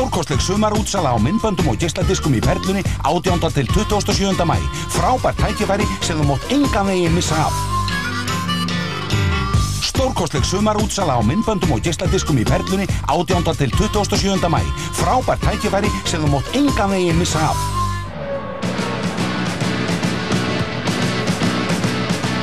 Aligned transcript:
Stórkostleg 0.00 0.40
sumarútsala 0.40 1.12
á 1.12 1.16
myndböndum 1.20 1.68
og 1.68 1.76
gísladiskum 1.76 2.32
í 2.32 2.40
Perlunni 2.40 2.80
18. 3.04 3.36
til 3.52 3.66
27. 3.68 4.32
mæ. 4.48 4.56
Frábært 4.88 5.36
tækifæri 5.36 5.84
sem 6.00 6.16
þú 6.16 6.24
mótt 6.24 6.46
enga 6.48 6.82
veginn 6.88 7.12
missa 7.12 7.36
af. 7.36 7.52
Stórkostleg 9.84 10.44
sumarútsala 10.48 11.18
á 11.18 11.20
myndböndum 11.20 11.76
og 11.76 11.84
gísladiskum 11.84 12.40
í 12.40 12.48
Perlunni 12.48 12.88
18. 13.12 13.44
til 13.60 13.76
27. 13.76 14.48
mæ. 14.48 14.64
Frábært 14.96 15.44
tækifæri 15.44 15.92
sem 16.08 16.24
þú 16.24 16.32
mótt 16.32 16.48
enga 16.56 16.88
veginn 16.88 17.20
missa 17.20 17.44
af. 17.52 17.79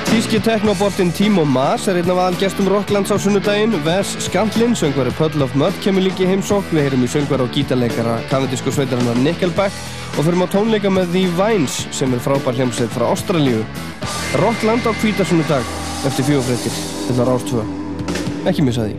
Þíski 0.07 0.39
teknobortinn 0.39 1.11
Timo 1.11 1.43
Maas 1.45 1.85
er 1.91 1.97
einn 1.99 2.09
af 2.13 2.19
aðalgestum 2.23 2.69
Rocklands 2.71 3.11
á 3.11 3.19
sunnudaginn. 3.19 3.75
Wes 3.85 4.13
Scantlin, 4.23 4.71
söngvari 4.77 5.11
Puddle 5.17 5.43
of 5.43 5.55
Mud, 5.59 5.75
kemur 5.83 6.05
líki 6.05 6.25
heimsókn. 6.29 6.71
Við 6.71 6.87
heyrum 6.87 7.03
í 7.03 7.09
söngvar 7.11 7.43
og 7.43 7.51
gítarleikara 7.53 8.15
kanadísku 8.31 8.71
sveitarinnar 8.71 9.19
Nickelback 9.19 9.75
og 10.15 10.23
förum 10.23 10.45
á 10.45 10.47
tónleika 10.49 10.89
með 10.89 11.11
The 11.11 11.25
Vines 11.37 11.75
sem 11.93 12.15
er 12.15 12.23
frábær 12.23 12.55
hljómsveit 12.55 12.95
frá 12.95 13.05
Ástralíu. 13.11 13.65
Rockland 14.41 14.87
á 14.87 14.91
kvítarsunnudag 15.01 15.67
eftir 16.07 16.29
fjófrættir. 16.31 16.79
Þetta 17.09 17.21
er 17.25 17.33
ástöða. 17.35 17.67
Ekki 18.47 18.63
missa 18.63 18.87
því. 18.87 18.95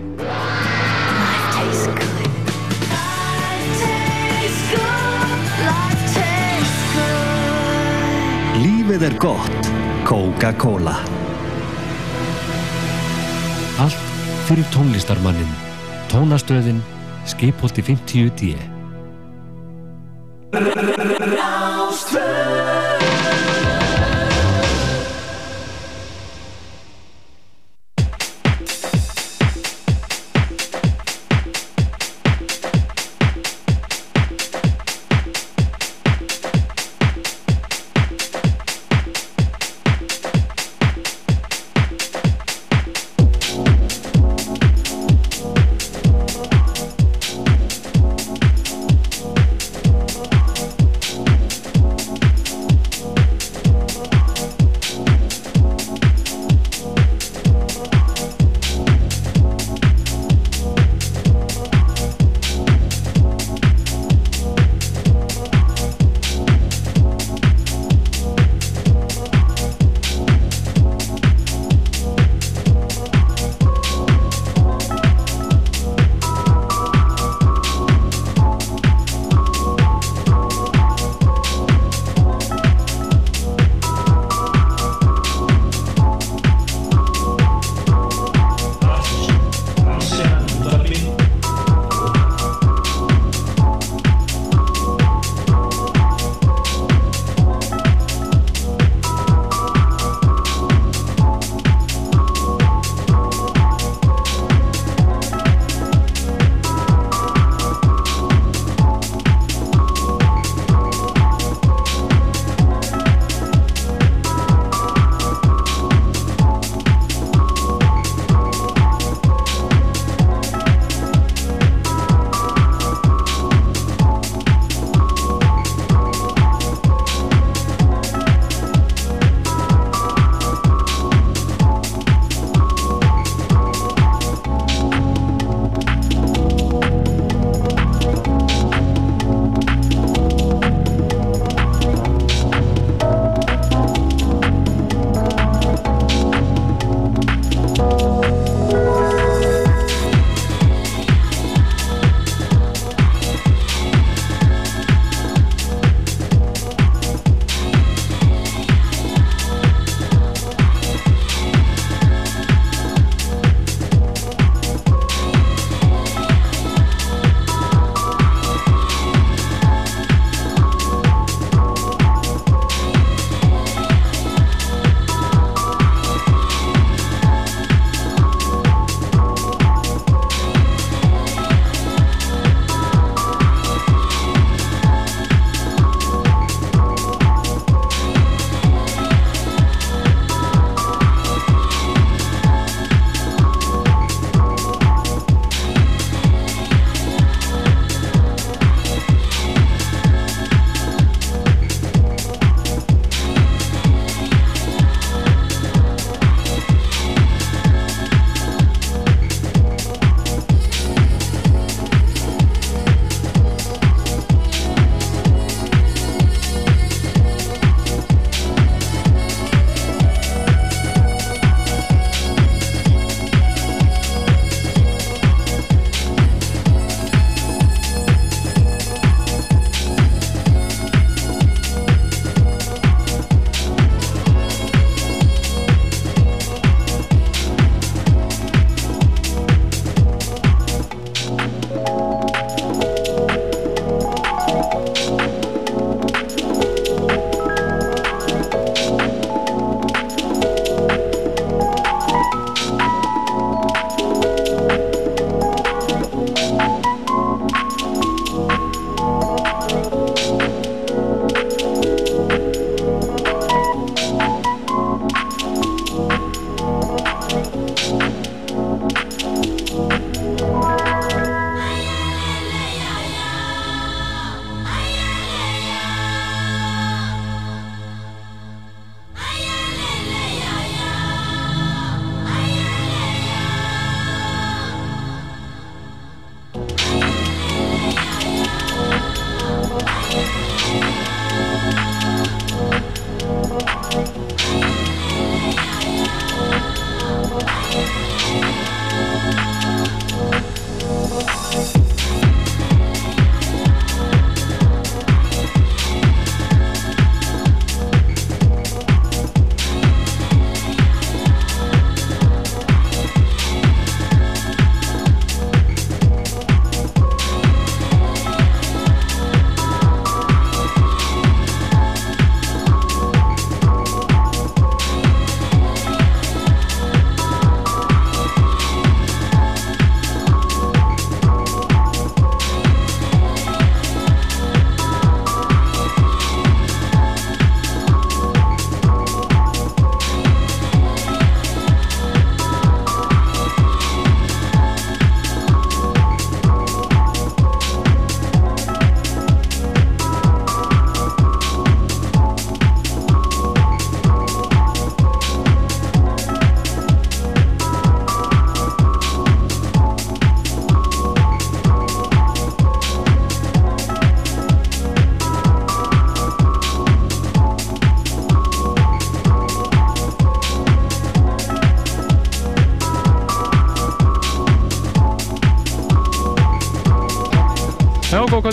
Lífið 8.61 9.09
er 9.09 9.19
gott. 9.25 9.68
Coca-Cola. 10.09 10.97
Allt 13.77 13.99
fyrir 14.49 14.65
tónlistarmannin. 14.73 15.51
Tónastöðin 16.09 16.81
Skipholti 17.27 17.83
50D. 17.83 18.57
Já, 20.53 20.61
góð 21.77 22.58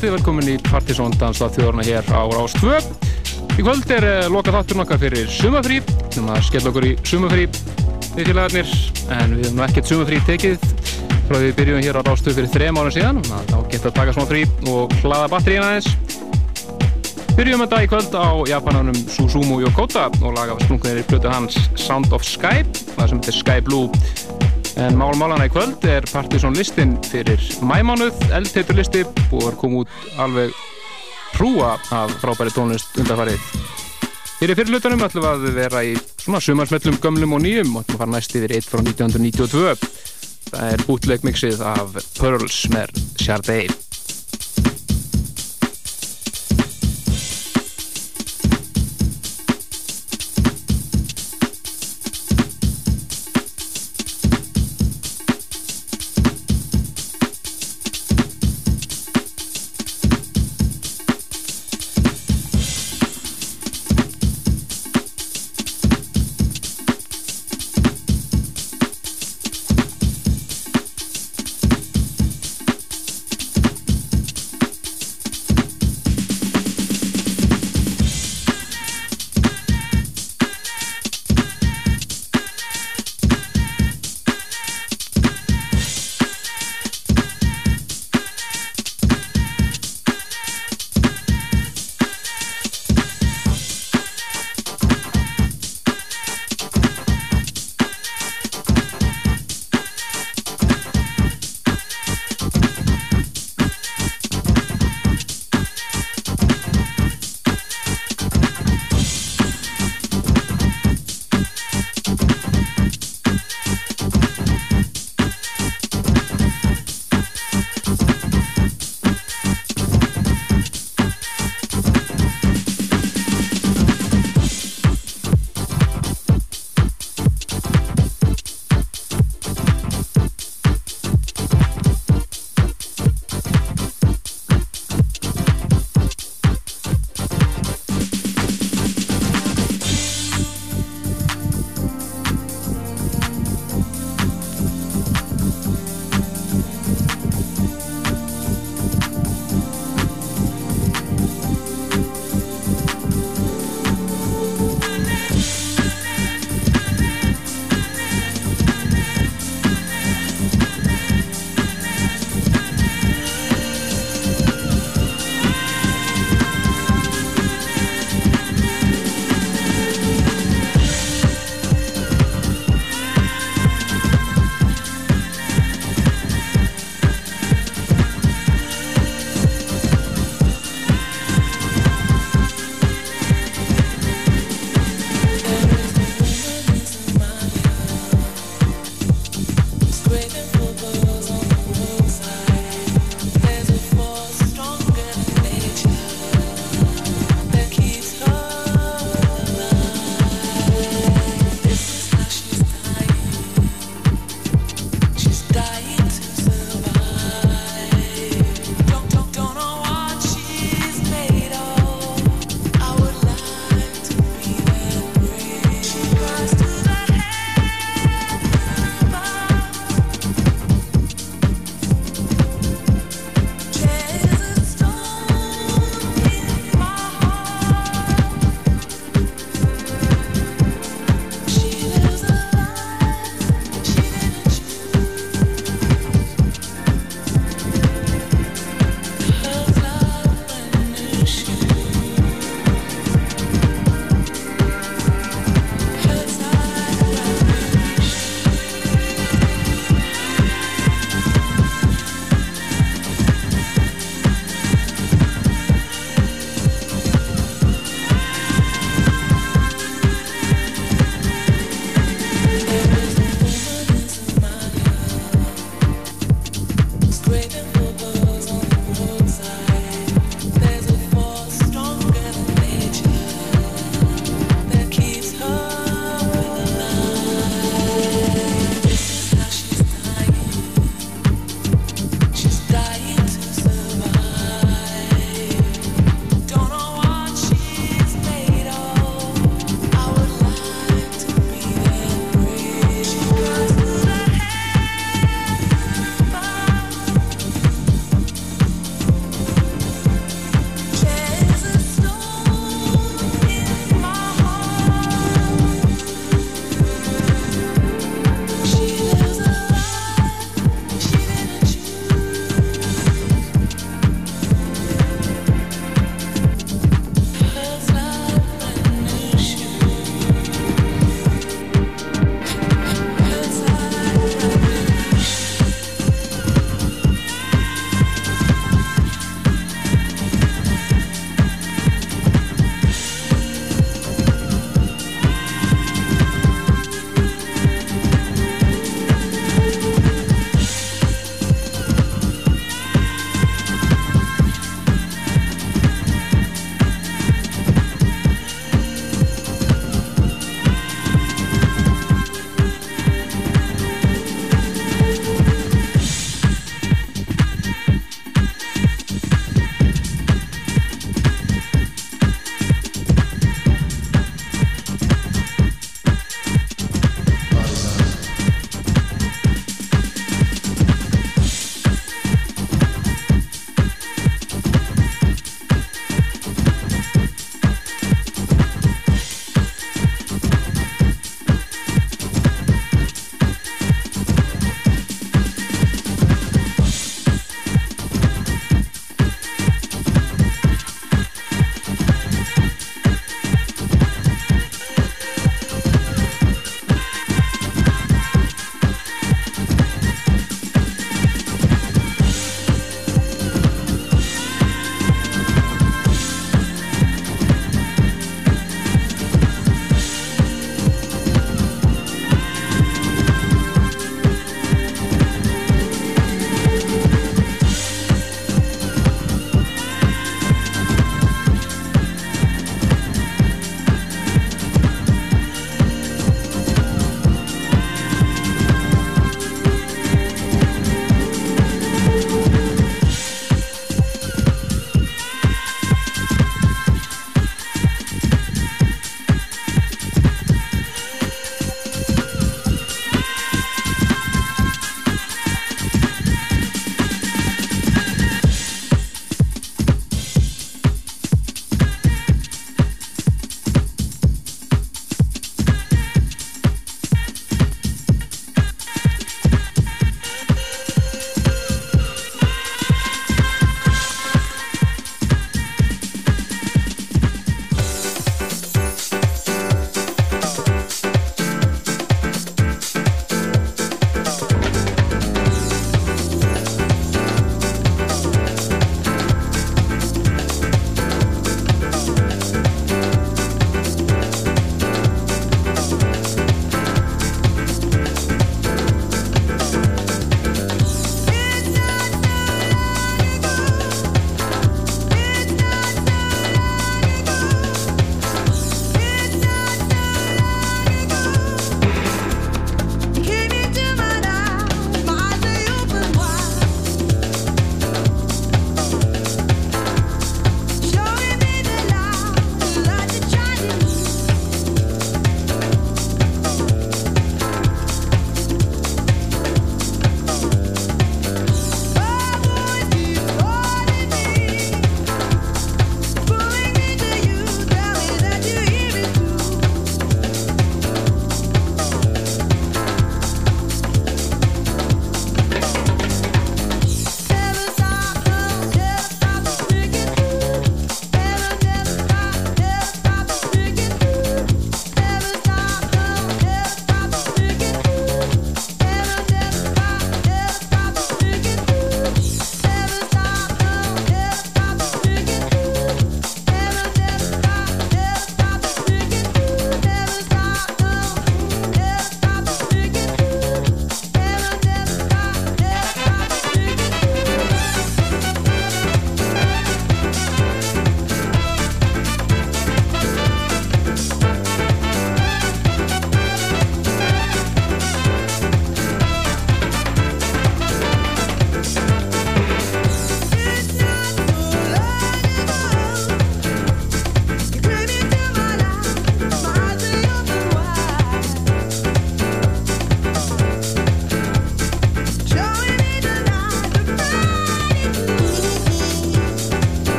kvöldi, 0.00 0.16
velkomin 0.16 0.48
í 0.48 0.54
Partisón 0.64 1.12
Dansla 1.20 1.50
þjóðurna 1.52 1.84
hér 1.84 2.06
á 2.08 2.24
Rás 2.32 2.54
2. 2.56 2.78
Í 3.58 3.64
kvöld 3.64 3.90
er 3.92 4.04
uh, 4.08 4.28
loka 4.32 4.52
þátturinn 4.54 4.84
okkar 4.86 5.00
fyrir 5.02 5.28
sumafrí, 5.28 5.80
þannig 6.14 6.30
að 6.32 6.46
skella 6.46 6.70
okkur 6.70 6.86
í 6.88 6.92
sumafrí 7.04 7.44
við 8.14 8.30
félagarnir, 8.30 8.70
en 9.12 9.34
við 9.36 9.44
hefum 9.50 9.60
ekkert 9.66 9.90
sumafrí 9.90 10.22
tekið 10.24 10.64
frá 11.26 11.34
því 11.34 11.42
við 11.42 11.52
byrjum 11.58 11.84
hér 11.84 12.00
á 12.00 12.02
Rás 12.06 12.24
2 12.24 12.34
fyrir 12.38 12.52
þrejum 12.54 12.80
ára 12.80 12.94
síðan, 12.96 13.20
þá 13.28 13.58
getur 13.74 13.90
að 13.90 13.98
taka 13.98 14.16
smá 14.16 14.24
frí 14.30 14.46
og 14.72 14.96
hlaða 15.02 15.28
batteríina 15.34 15.68
aðeins. 15.68 15.92
Byrjum 17.36 17.66
þetta 17.66 17.84
í 17.84 17.92
kvöld 17.92 18.16
á 18.16 18.28
japananum 18.54 19.04
Susumu 19.12 19.60
Yokota 19.66 20.08
og 20.22 20.32
laga 20.38 20.56
splunkunir 20.64 21.02
í 21.02 21.06
blötu 21.12 21.28
hans 21.28 21.60
Sound 21.76 22.08
of 22.16 22.24
Sky, 22.24 22.64
það 22.96 23.12
sem 23.12 23.20
heitir 23.20 23.40
Sky 23.42 23.60
Blue. 23.68 23.92
En 24.78 24.94
mál 24.98 25.16
málana 25.18 25.48
í 25.48 25.50
kvöld 25.50 25.82
er 25.88 26.06
Partiðsson 26.10 26.54
listin 26.54 26.94
fyrir 27.08 27.42
mæmánuð, 27.66 28.20
eldheitur 28.36 28.78
listi 28.78 29.02
og 29.32 29.48
er 29.48 29.58
komið 29.58 29.82
út 29.82 30.20
alveg 30.22 30.54
hrúa 31.34 31.74
af 31.94 32.14
frábæri 32.22 32.54
tónlist 32.54 32.98
undarfarið. 33.00 33.42
Hér 34.40 34.54
í 34.54 34.56
fyrirlutunum 34.56 35.04
ætlum 35.04 35.26
við 35.26 35.30
að 35.30 35.58
vera 35.58 35.84
í 35.84 35.92
svona 36.22 36.40
sumarsmellum 36.44 37.00
gömlum 37.02 37.36
og 37.36 37.44
nýjum 37.44 37.74
og 37.74 37.84
ætlum 37.84 37.98
að 37.98 38.02
fara 38.04 38.14
næst 38.14 38.38
yfir 38.38 38.56
1 38.60 38.70
frá 38.70 38.82
1992. 38.86 39.76
Það 40.50 40.72
er 40.72 40.88
bútleg 40.88 41.28
mixið 41.28 41.62
af 41.74 42.02
Pearls 42.16 42.64
með 42.72 42.98
Sharday. 43.20 43.79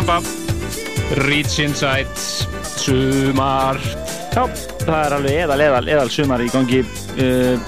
Samba. 0.00 0.22
Reach 1.28 1.58
Inside 1.60 2.08
Sumar. 2.80 3.76
Já, 4.32 4.46
það 4.86 4.94
er 4.96 5.14
alveg 5.16 5.34
eðal, 5.42 5.58
eðal, 5.60 5.82
eðal 5.92 6.12
sumar 6.14 6.40
í 6.40 6.46
gangi. 6.48 6.78
Uh, 7.20 7.60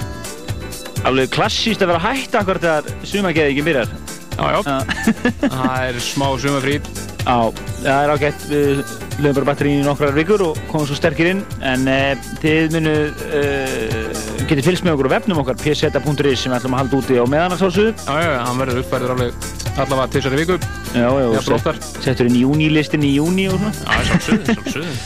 alveg 1.05 1.29
klassíst 1.35 1.83
að 1.85 1.91
vera 1.91 2.01
hægt 2.07 2.33
akkur 2.39 2.57
þegar 2.63 2.89
sumargeði 3.05 3.53
ekki 3.53 3.65
byrjar. 3.67 3.93
Já, 4.33 4.47
já, 4.49 4.77
það 5.43 5.75
er 5.91 5.99
smá 6.01 6.25
sumarfrýt 6.41 6.87
Já, 7.21 7.35
það 7.83 7.93
er 7.93 8.13
ágætt. 8.15 8.47
Við 8.49 8.81
lögum 9.21 9.37
bara 9.37 9.49
batterín 9.51 9.83
í 9.83 9.85
nokkrar 9.85 10.17
vikur 10.17 10.41
og 10.47 10.61
komum 10.71 10.89
svo 10.89 10.97
sterkir 10.97 11.29
inn. 11.35 11.43
En 11.61 11.85
uh, 11.85 12.29
þið 12.41 12.79
munu 12.79 12.95
uh, 13.29 14.23
getið 14.49 14.71
fylgst 14.71 14.87
með 14.87 14.95
okkur 14.97 15.13
á 15.13 15.15
vefnum 15.19 15.43
okkar 15.43 15.61
pseta.is 15.61 16.47
sem 16.47 16.49
við 16.49 16.63
ætlum 16.63 16.79
að 16.79 16.81
halda 16.81 17.03
úti 17.03 17.21
á 17.21 17.25
meðan 17.29 17.59
að 17.59 17.67
sálsögðu 17.67 17.93
Já, 18.09 18.15
já, 18.25 18.39
hann 18.47 18.63
verður 18.63 18.81
uppfærður 18.81 19.19
alveg 19.19 19.51
allavega 19.75 20.15
tvisar 20.15 20.33
í 20.33 20.41
viku 20.41 20.57
Já, 20.93 21.07
já, 21.09 21.27
Já, 21.33 21.41
set, 21.57 21.85
settur 22.05 22.27
inn 22.29 22.37
júnilistin 22.43 23.03
í 23.05 23.15
júni 23.17 23.47
og 23.49 23.57
svona. 23.57 23.71
Já, 23.73 24.03
sjálfsögðu, 24.09 24.53
sjálfsögðu. 24.55 24.97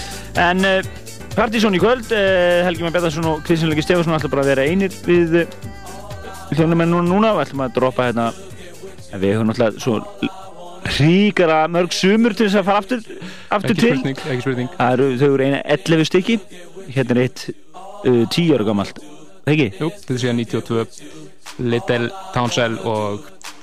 En 0.44 0.66
uh, 0.68 0.90
Partizón 1.38 1.78
í 1.78 1.82
kvöld, 1.82 2.10
uh, 2.12 2.66
Helgi 2.68 2.84
Már 2.84 2.96
Bettarsson 2.96 3.28
og 3.30 3.44
Kristján 3.48 3.72
Legi 3.72 3.86
Stefansson 3.86 4.18
ætla 4.18 4.32
bara 4.34 4.44
að 4.44 4.52
vera 4.52 4.66
einir 4.68 4.98
við 5.08 5.38
uh, 5.44 5.56
hljónumenn 6.58 6.92
núna, 7.08 7.32
og 7.38 7.44
ætlum 7.46 7.64
að 7.68 7.78
droppa 7.80 8.10
hérna. 8.10 8.28
Við 9.18 9.38
höfum 9.38 9.48
náttúrulega 9.48 9.80
svo 9.80 10.02
hríkara 10.98 11.62
mörg 11.72 11.94
sumur 11.96 12.36
til 12.36 12.48
þess 12.50 12.60
að 12.60 12.68
fara 12.68 12.82
aftur, 12.84 13.06
aftur 13.56 13.72
Ekki 13.74 13.80
til. 13.82 13.94
spurning, 13.96 14.20
ekki 14.34 14.44
spurning. 14.44 14.70
Það 14.76 14.98
eru, 14.98 15.08
þau 15.22 15.30
eru 15.30 15.46
eina 15.48 15.62
11 15.78 16.10
stykki. 16.12 16.36
Hérna 16.96 17.16
er 17.16 17.22
eitt 17.26 17.46
uh, 17.48 18.26
10 18.28 18.52
ára 18.58 18.68
gammalt 18.68 19.00
ekki? 19.48 19.70
Jú, 19.80 19.90
þetta 19.96 20.20
sé 20.20 20.32
að 20.32 20.40
92 20.44 21.64
Little 21.72 22.10
Townsend 22.36 22.84
og 22.88 23.28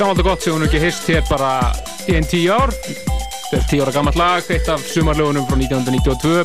gammalt 0.00 0.22
og 0.22 0.30
gott 0.30 0.44
sem 0.44 0.54
hún 0.56 0.64
ekki 0.64 0.80
hist 0.80 1.08
hér 1.10 1.24
bara 1.28 1.74
í 2.08 2.14
einn 2.16 2.24
tíu 2.24 2.54
ár. 2.56 2.72
Þetta 2.72 3.58
er 3.58 3.66
tíu 3.68 3.84
ára 3.84 3.92
gammalt 3.92 4.16
lag, 4.16 4.46
eitt 4.48 4.68
af 4.72 4.84
sumarlögunum 4.88 5.44
frá 5.44 5.58
1992. 5.60 6.44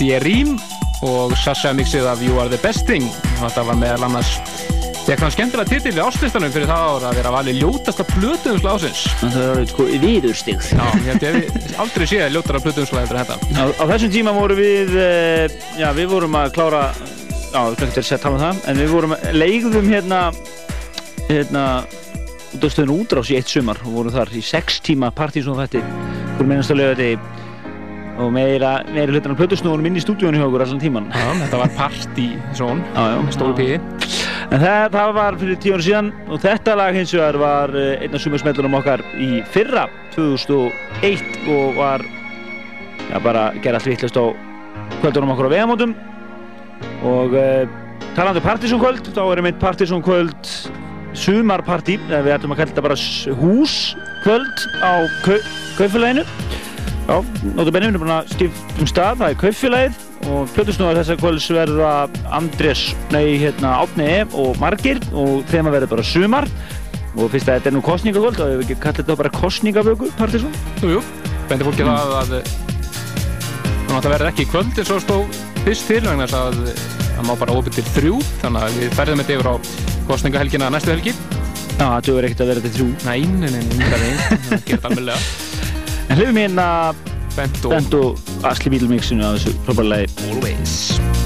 Die 0.00 0.18
Rím 0.24 0.56
og 1.06 1.36
Sasha 1.38 1.70
mixið 1.76 2.08
af 2.10 2.24
You 2.24 2.40
Are 2.42 2.50
The 2.50 2.58
Best 2.64 2.88
Thing. 2.90 3.06
Þetta 3.38 3.66
var 3.68 3.78
meðal 3.78 4.08
annars 4.08 4.34
Þegar 5.00 5.22
hann 5.24 5.32
skemmtilega 5.34 5.70
titil 5.70 5.92
við 5.94 6.02
áslistanum 6.04 6.52
fyrir 6.54 6.68
það 6.70 6.82
ára 6.86 7.08
að 7.08 7.16
vera 7.18 7.30
valið 7.34 7.56
ljótasta 7.62 8.04
plötuðumsla 8.10 8.74
ásins. 8.76 9.00
Það 9.22 9.38
er 9.46 9.62
sko 9.70 9.86
hef 11.38 11.78
aldrei 11.84 12.04
séð 12.10 12.26
ljótara 12.34 12.60
þetta. 13.24 13.38
Á, 13.58 13.64
á 13.80 13.84
þessum 13.94 14.12
tíma 14.12 14.34
vorum 14.36 14.60
við, 14.60 14.92
uh, 14.98 15.56
já 15.80 15.88
við 15.96 16.12
vorum 16.12 16.36
að 16.38 16.52
klára, 16.58 16.82
já 17.54 17.58
við 17.64 17.86
ekki 17.88 18.04
að 18.04 18.22
tala 18.26 18.36
um 18.36 18.44
það, 18.44 18.60
en 18.70 18.82
við 18.84 18.94
vorum, 18.94 19.16
leigðum 19.40 19.90
hérna, 19.94 20.20
hérna, 21.30 21.64
út 22.60 22.68
á 22.68 22.76
stöðun 22.76 23.00
útrás 23.00 23.30
í 23.32 23.36
eitt 23.38 23.48
sumar 23.48 23.78
og 23.86 23.94
vorum 23.94 24.12
þar 24.12 24.30
í 24.36 24.40
sex 24.44 24.82
tíma 24.84 25.08
partysón 25.16 25.56
þetta, 25.56 25.80
fyrir 26.36 26.76
lögða 26.76 26.96
þetta 26.98 27.38
og 28.20 28.32
meira, 28.34 28.72
meira 28.92 29.14
hlutan 29.14 29.32
af 29.32 29.38
plötusnúðunum 29.38 29.86
inn 29.88 29.96
í 29.96 30.02
stúdíónu 30.04 30.36
hjá 30.36 30.44
okkur 30.44 30.64
allan 30.66 30.82
tíman. 30.82 31.06
Já, 31.08 31.30
þetta 31.40 31.60
var 31.62 31.70
partysón, 31.78 32.82
stóru 33.32 33.54
píði. 33.56 33.78
En 34.50 34.60
það, 34.60 34.84
það 34.92 35.12
var 35.16 35.38
fyrir 35.40 35.60
tíu 35.62 35.72
ára 35.72 35.86
síðan 35.86 36.10
og 36.28 36.42
þetta 36.42 36.74
lag 36.76 36.98
hins 36.98 37.14
vegar 37.16 37.38
var 37.40 37.72
eh, 37.80 38.04
einn 38.04 38.18
af 38.18 38.24
sumarsmellunum 38.26 38.76
okkar 38.82 39.04
í 39.16 39.30
fyrra 39.54 39.86
2001 40.18 41.48
og 41.54 41.80
var 41.80 42.04
já, 42.04 43.16
bara 43.24 43.46
gera 43.64 43.80
allt 43.80 43.88
vittlust 43.88 44.20
á 44.20 44.28
kvöldunum 45.00 45.32
okkur 45.32 45.48
á 45.48 45.54
vegamótum 45.54 45.96
og 47.08 47.32
uh, 47.32 47.64
talandi 48.18 48.42
um 48.42 48.48
partysónkvöld 48.50 49.12
þá 49.14 49.22
er 49.24 49.40
einmitt 49.40 49.60
partysónkvöld 49.62 50.54
sumarpartí, 51.20 51.96
eða 52.08 52.24
við 52.26 52.34
ætlum 52.36 52.54
að 52.54 52.60
kalla 52.60 52.72
þetta 52.72 52.84
bara 52.86 52.98
húskvöld 53.40 54.64
á 54.80 54.92
kau 55.24 55.38
kaufélaginu. 55.78 56.24
Já, 57.10 57.16
notabenni, 57.56 57.88
við 57.88 57.94
erum 57.94 58.04
búin 58.04 58.14
að 58.14 58.32
skipta 58.34 58.80
um 58.82 58.90
stað, 58.90 59.20
það 59.22 59.32
er 59.32 59.40
kaufélagið. 59.44 60.06
Og 60.30 60.50
plötusnúðar 60.54 61.00
þessa 61.00 61.16
kvölds 61.16 61.46
verða 61.56 61.92
Andrés, 62.36 62.82
nei, 63.14 63.38
hérna, 63.40 63.78
Átni 63.80 64.04
E 64.04 64.18
og 64.36 64.60
Margir 64.60 65.00
og 65.16 65.46
þeim 65.50 65.70
að 65.70 65.78
verða 65.78 65.92
bara 65.94 66.06
sumar. 66.06 66.48
Og 67.16 67.32
fyrst 67.32 67.48
að 67.48 67.58
þetta 67.58 67.72
er 67.72 67.74
nú 67.74 67.82
kostningakvöld 67.82 68.36
þá 68.38 68.44
hefur 68.44 68.60
við 68.60 68.66
ekki 68.68 68.82
kallað 68.84 69.00
þetta 69.02 69.20
bara 69.24 69.36
kostningavöku, 69.40 70.10
Partíson? 70.20 70.58
Jú, 70.84 70.98
jú, 70.98 71.04
bendi 71.50 71.66
fólki 71.66 71.88
það 71.88 72.18
að 72.20 72.36
að 73.90 74.04
það 74.04 74.12
verður 74.14 74.30
ekki 74.30 74.48
kvöld 74.52 74.78
eins 74.78 74.94
og 74.94 75.02
stóð 75.02 75.38
fyrst 75.64 75.90
til 75.90 76.02
vegna 76.04 76.28
þess 76.30 76.38
að 76.38 76.99
það 77.16 77.28
má 77.28 77.34
bara 77.42 77.58
opið 77.60 77.78
til 77.78 77.86
þrjú 77.94 78.16
þannig 78.42 78.66
að 78.66 78.80
við 78.80 78.96
ferðum 78.98 79.22
þetta 79.22 79.36
yfir 79.36 79.50
á 79.50 79.54
kostningahelgina 80.10 80.72
næstu 80.74 80.94
helgi 80.94 81.14
Já, 81.80 81.86
það 81.86 82.02
duður 82.10 82.26
ekkert 82.28 82.42
að 82.44 82.50
vera 82.50 82.62
til 82.64 82.72
þrjú. 82.74 82.88
Nei, 83.06 83.20
nei, 83.24 83.52
nei, 83.54 83.62
nei, 83.64 83.78
nei, 83.80 84.00
nei, 84.02 84.18
það 84.50 84.66
gerir 84.68 84.82
það 84.82 84.98
alveg 84.98 86.10
En 86.10 86.20
hlifum 86.20 86.42
hérna 86.42 86.66
Bent 87.36 87.64
og 87.64 87.72
Bent 87.76 87.96
og 88.00 88.36
Asli 88.50 88.74
Beatle 88.74 88.90
mixinu 88.90 89.24
af 89.30 89.38
þessu. 89.38 89.56
Always 90.28 91.19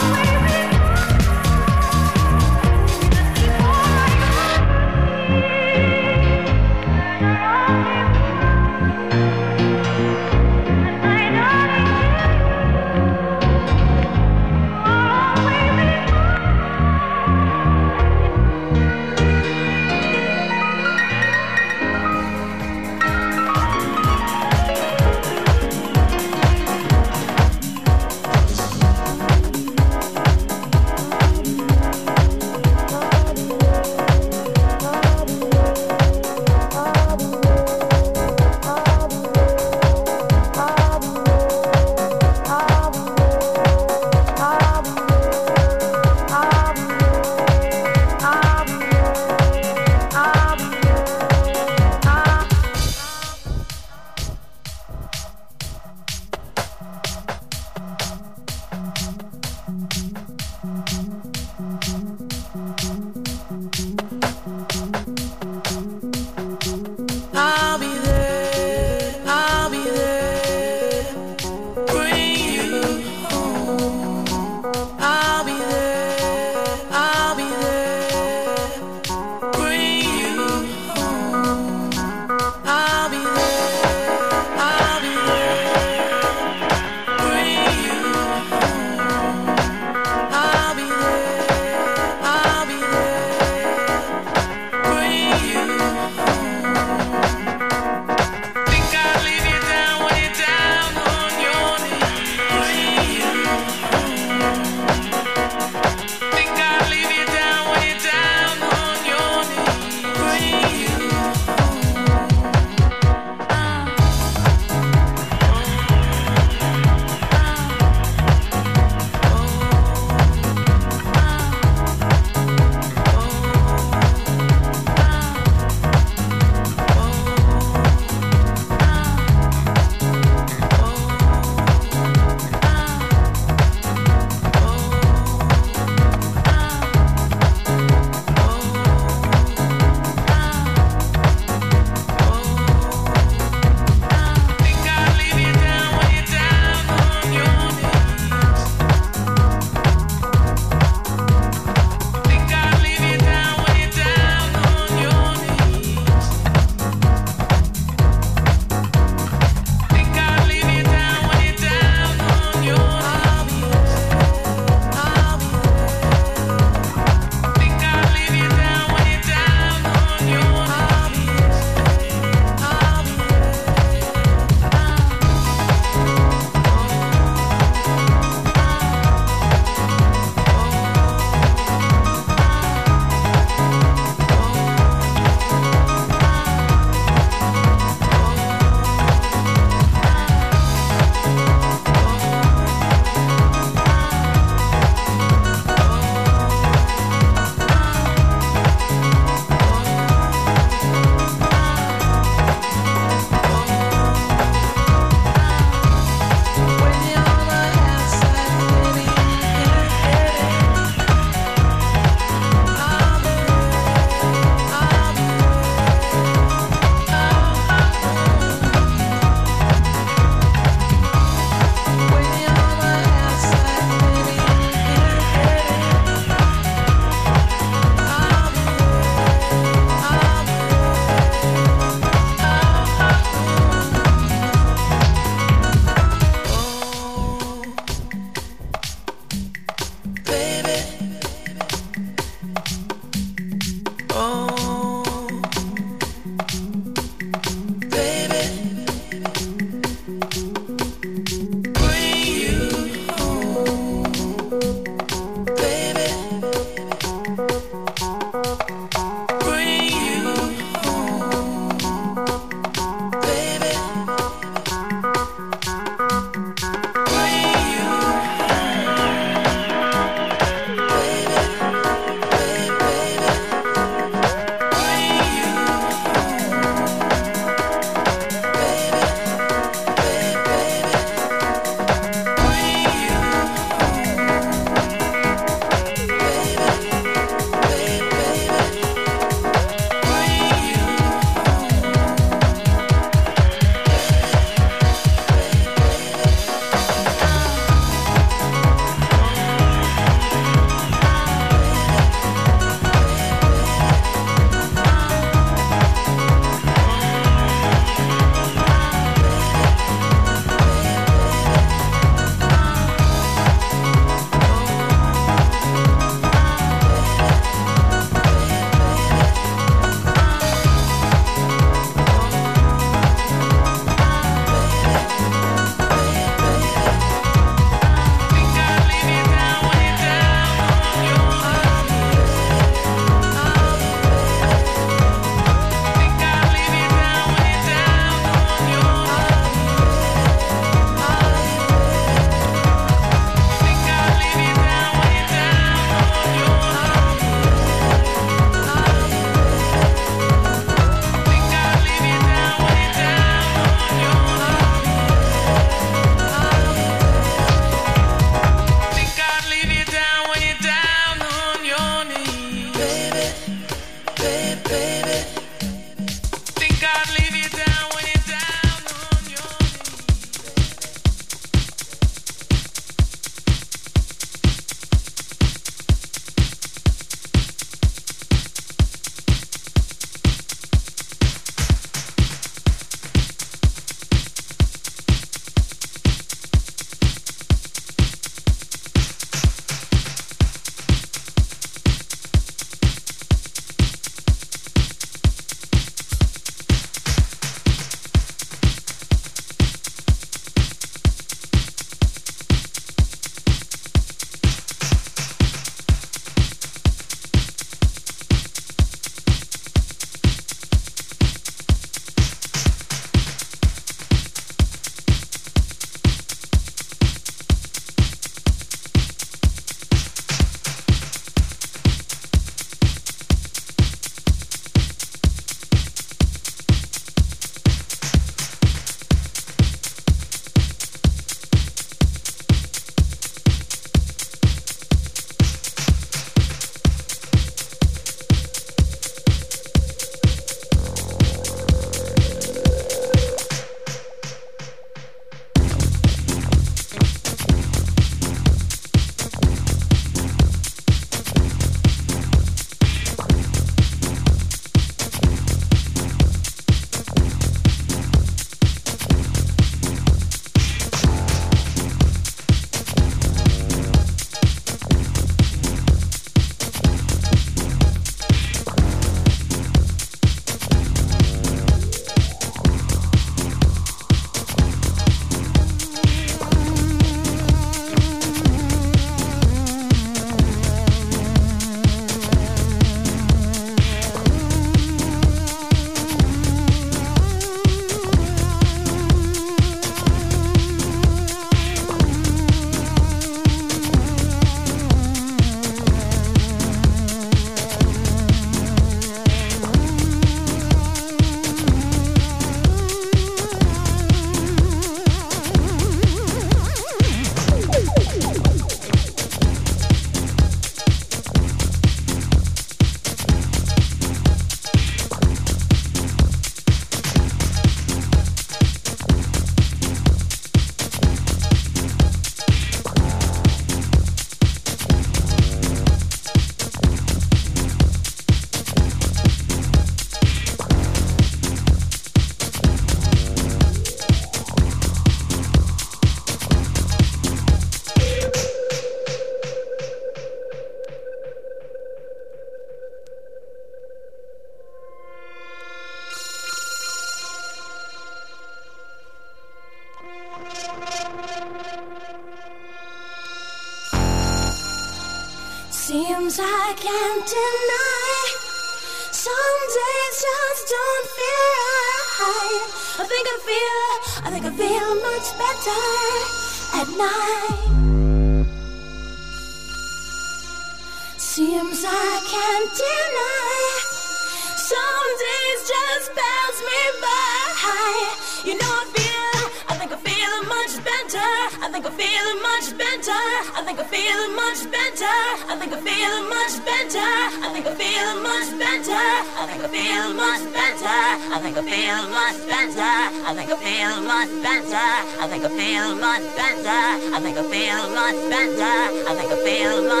I 597.13 597.19
think 597.19 597.37
I 597.37 597.43
feel 597.43 597.89
much 597.89 598.29
better. 598.29 599.09
I 599.09 599.15
think 599.15 599.31
I 599.31 599.37
feel 599.43 599.83
much 599.83 600.00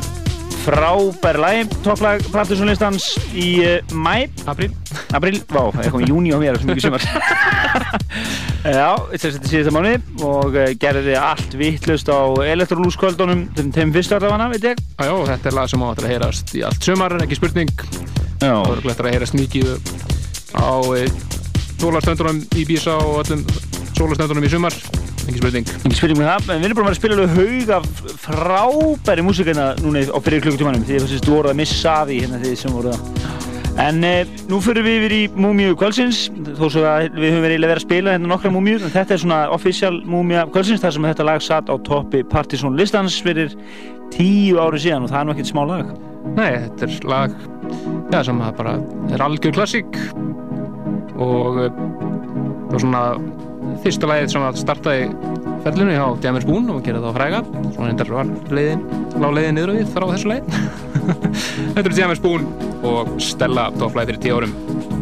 frábæri 0.62 1.40
lagi, 1.42 1.62
topplag 1.82 2.22
Partisanlistans 2.30 3.06
í 3.34 3.46
uh, 3.66 3.94
mæ. 3.98 4.28
Apríl. 4.46 4.68
Apríl, 5.14 5.40
vá, 5.50 5.72
það 5.74 5.80
er 5.82 5.94
komið 5.94 6.12
júni 6.12 6.30
á 6.30 6.38
mér, 6.38 6.54
það 6.54 6.62
svo 6.62 6.68
mikið 6.70 6.84
sumar. 6.86 7.06
Já, 8.76 8.90
þetta 9.10 9.26
er 9.26 9.38
síðasta 9.50 9.74
mánu 9.74 9.94
og 10.28 10.54
uh, 10.54 10.68
gerði 10.78 11.16
allt 11.18 11.56
vittlust 11.58 12.10
á 12.10 12.20
elektrolúskvöldunum, 12.46 13.42
þeim 13.58 13.72
þeim 13.74 13.94
fyrstu 13.96 14.18
allavega, 14.20 14.50
veit 14.54 14.68
ég. 14.70 14.84
Já, 15.02 15.14
þetta 15.32 15.50
er 15.50 15.58
lag 15.58 15.72
sem 15.72 15.86
áttur 15.88 16.06
að 16.06 16.14
heyrast 16.14 16.54
í 16.54 16.62
allt 16.68 16.90
sumar, 16.90 17.16
ekki 17.26 17.40
spurning. 17.40 17.74
Já. 18.38 18.52
Það 18.52 18.76
er 18.76 18.84
glættur 18.86 19.10
að 19.10 19.16
heyrast 19.16 19.40
mikið 19.40 19.72
á 20.54 20.70
sólastöndunum 21.80 22.44
í 22.54 22.68
Bísa 22.70 23.00
og 23.02 23.24
öllum 23.24 23.42
sólastöndunum 23.98 24.46
í 24.46 24.52
sumar. 24.54 24.78
Ekki 25.26 25.40
spurning. 25.40 25.70
Ekki 25.82 25.98
spurning 25.98 26.20
með 26.20 26.28
það, 26.30 26.50
en 26.54 26.60
við 26.62 26.68
erum 26.68 26.78
búin 26.80 26.90
að 26.90 26.98
spila 27.00 27.16
alveg 27.16 27.36
haug 27.36 27.72
af 27.76 27.88
frábæri 28.22 29.26
músíkina 29.26 29.70
núna 29.82 30.04
á 30.06 30.18
fyrir 30.22 30.44
klukkutímanum 30.44 30.86
því 30.86 31.00
að 31.00 31.16
þú 31.18 31.34
voruð 31.34 31.52
að 31.52 31.60
missa 31.64 31.96
því 32.06 32.20
hérna 32.22 32.42
því 32.44 32.54
sem 32.60 32.76
voruð 32.76 32.94
að 32.94 33.34
En 33.76 34.00
eh, 34.08 34.24
nú 34.48 34.56
fyrir 34.64 34.86
við 34.86 35.02
yfir 35.02 35.12
í 35.12 35.18
Múmiu 35.36 35.74
kvöldsins 35.76 36.30
þó 36.56 36.62
svo 36.72 36.84
að 36.88 37.10
við 37.12 37.34
höfum 37.34 37.42
verið 37.44 37.58
að 37.58 37.66
vera 37.66 37.82
að 37.82 37.84
spila 37.84 38.14
hérna 38.14 38.30
nokkra 38.30 38.52
Múmiur 38.54 38.86
en 38.86 38.94
þetta 38.94 39.12
er 39.12 39.20
svona 39.20 39.40
official 39.52 39.98
Múmia 40.08 40.46
kvöldsins 40.48 40.80
þar 40.80 40.94
sem 40.96 41.08
þetta 41.10 41.26
lag 41.28 41.44
satt 41.44 41.68
á 41.68 41.76
toppi 41.84 42.22
Partisan 42.24 42.78
listans 42.78 43.18
fyrir 43.20 43.52
tíu 44.14 44.56
ári 44.64 44.80
síðan 44.80 45.04
og 45.04 45.12
það 45.12 45.20
er 45.20 45.28
nú 45.28 45.34
ekkert 45.36 45.50
smá 45.52 45.62
lag 45.68 45.92
Nei, 46.38 46.48
þetta 46.64 46.88
er 46.88 47.08
lag 47.12 47.36
já, 48.14 48.22
sem 48.24 48.40
bara 48.62 48.78
er 49.12 49.26
algjör 49.26 49.58
klassík 49.58 50.00
og 51.20 51.60
eh, 51.66 51.76
það 51.76 52.72
var 52.72 52.86
svona 52.86 53.04
fyrsta 53.84 54.10
lagið 54.10 54.32
sem 54.34 54.46
að 54.46 54.60
startaði 54.62 55.08
ferlinu 55.66 55.96
hjá 55.96 56.04
Jammer 56.24 56.44
Spoon 56.44 56.70
og 56.74 56.82
gera 56.86 57.02
það 57.02 57.10
á 57.10 57.16
fræga. 57.18 57.40
Svona 57.74 57.90
hendar 57.90 58.12
var 58.16 58.30
leiðin 58.54 58.84
lág 59.22 59.36
leiðin 59.38 59.58
niður 59.58 59.72
á 59.72 59.74
því 59.76 59.86
þar 59.94 60.06
á 60.06 60.08
þessu 60.12 60.32
leið 60.32 60.52
Þetta 61.76 61.88
er 61.88 61.98
Jammer 62.00 62.20
Spoon 62.20 62.46
og 62.86 63.16
Stella 63.22 63.70
topplæði 63.78 64.14
fyrir 64.14 64.22
tíu 64.26 64.38
árum 64.40 64.95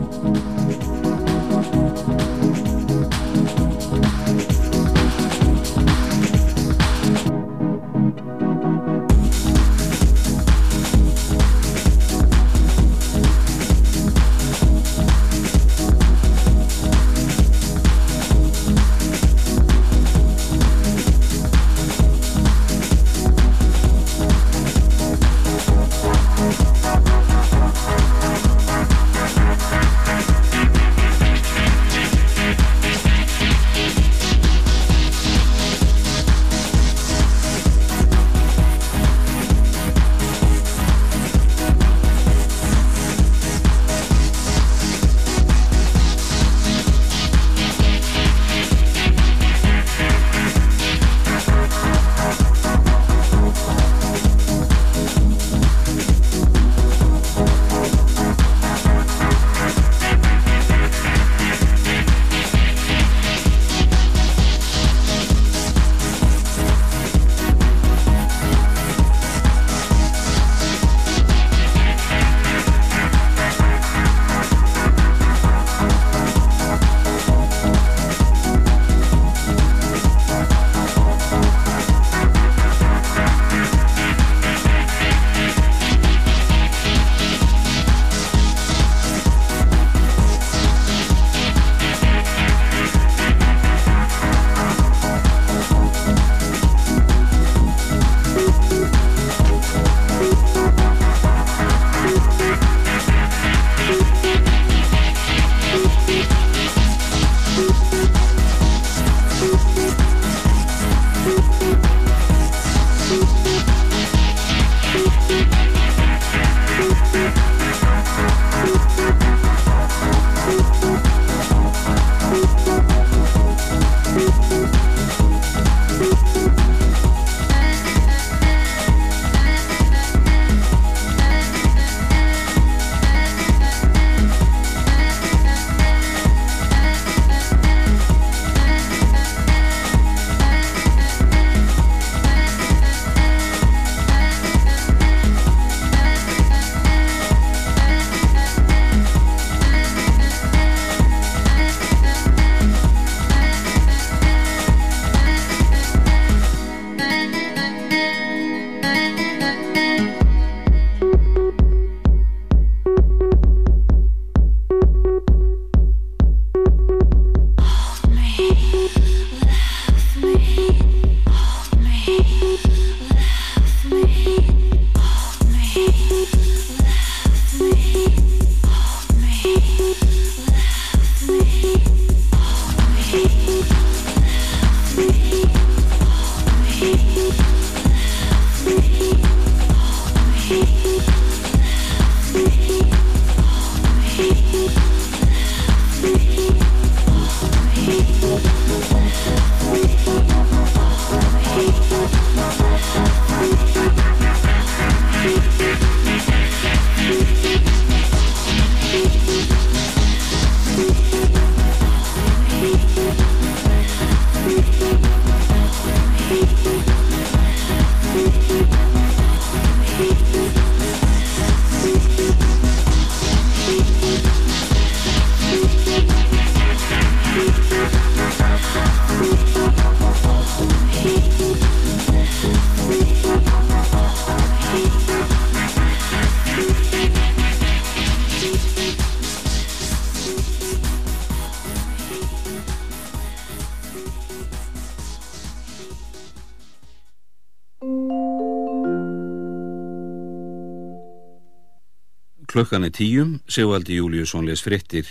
Klukkan 252.54 252.84
er 252.86 252.92
tíum, 252.94 253.40
Sigvaldi 253.50 253.96
Júliusson 253.98 254.46
les 254.46 254.60
frittir. 254.62 255.08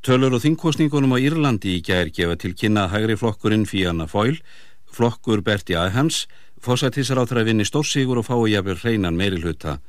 Tölur 0.00 0.38
og 0.38 0.40
þingkostningunum 0.40 1.12
á 1.12 1.20
Írlandi 1.20 1.74
í 1.76 1.82
gær 1.84 2.08
gefa 2.08 2.38
til 2.40 2.54
kynna 2.56 2.86
hægri 2.88 3.12
flokkurinn 3.20 3.66
Fianna 3.68 4.06
Foyle, 4.08 4.40
flokkur 4.88 5.42
Berti 5.44 5.76
Ahans, 5.76 6.22
fósættisar 6.64 7.20
á 7.20 7.28
þeirra 7.28 7.44
vinni 7.50 7.68
stórsigur 7.68 8.22
og 8.22 8.28
fái 8.30 8.54
jafnvel 8.54 8.80
hreinan 8.80 9.20
meiri 9.20 9.42
hluta. 9.44 9.82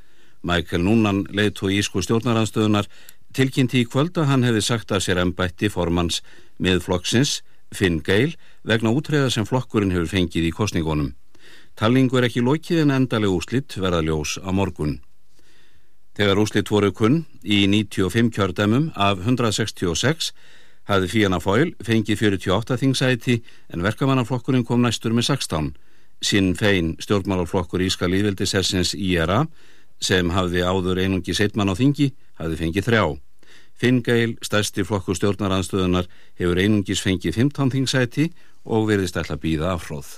Michael 0.43 0.83
Noonan 0.83 1.23
leiðt 1.31 1.63
og 1.63 1.71
ísku 1.71 2.03
stjórnaranstöðunar 2.03 2.91
tilkynnti 3.31 3.85
í 3.85 3.87
kvöld 3.87 4.19
að 4.19 4.27
hann 4.33 4.43
hefði 4.43 4.67
sagt 4.67 4.91
að 4.91 5.05
sér 5.07 5.23
embætti 5.23 5.71
formans 5.71 6.19
með 6.59 6.83
flokksins, 6.83 7.45
Finn 7.71 8.03
Geil, 8.03 8.35
vegna 8.67 8.91
útreða 8.91 9.31
sem 9.31 9.47
flokkurinn 9.47 9.95
hefur 9.95 10.17
fengið 10.17 10.51
í 10.51 10.55
kostningunum. 10.57 11.13
Talningu 11.79 12.19
er 12.19 12.27
ekki 12.27 12.43
lokið 12.43 12.89
en 12.89 12.97
endaleg 13.05 13.31
úslitt 13.31 13.79
verða 13.79 14.03
ljós 14.03 14.35
á 14.43 14.51
morgun. 14.51 14.99
Þegar 16.19 16.39
úslitt 16.41 16.67
voru 16.67 16.89
kunn 16.91 17.21
í 17.47 17.61
95 17.71 18.33
kjördæmum 18.35 18.89
af 18.99 19.21
166 19.23 20.33
hafði 20.89 21.07
Fíana 21.13 21.39
Fóil 21.39 21.71
fengið 21.79 22.25
48 22.25 22.75
þingsæti 22.81 23.37
en 23.71 23.85
verkamannaflokkurinn 23.85 24.65
kom 24.67 24.83
næstur 24.83 25.15
með 25.15 25.29
16. 25.29 25.71
Sinn 26.19 26.51
fein 26.59 26.91
stjórnmálarflokkur 26.99 27.85
Íska 27.87 28.11
líðveldisessins 28.11 28.91
IRA 28.99 29.45
sem 30.03 30.35
hafði 30.35 30.67
áður 30.67 30.99
einungi 31.05 31.39
setmann 31.39 31.71
á 31.71 31.79
þingi 31.79 32.11
hafði 32.35 32.63
fengið 32.65 32.89
þrjá. 32.91 33.03
Finngeil, 33.79 34.35
stærsti 34.43 34.83
flokkur 34.83 35.15
stjórnaranstöðunar, 35.15 36.11
hefur 36.35 36.59
einungis 36.59 36.99
fengið 36.99 37.45
15 37.45 37.77
þingsæti 37.77 38.33
og 38.67 38.91
verðist 38.91 39.15
alltaf 39.15 39.39
býða 39.39 39.71
afhróð. 39.77 40.17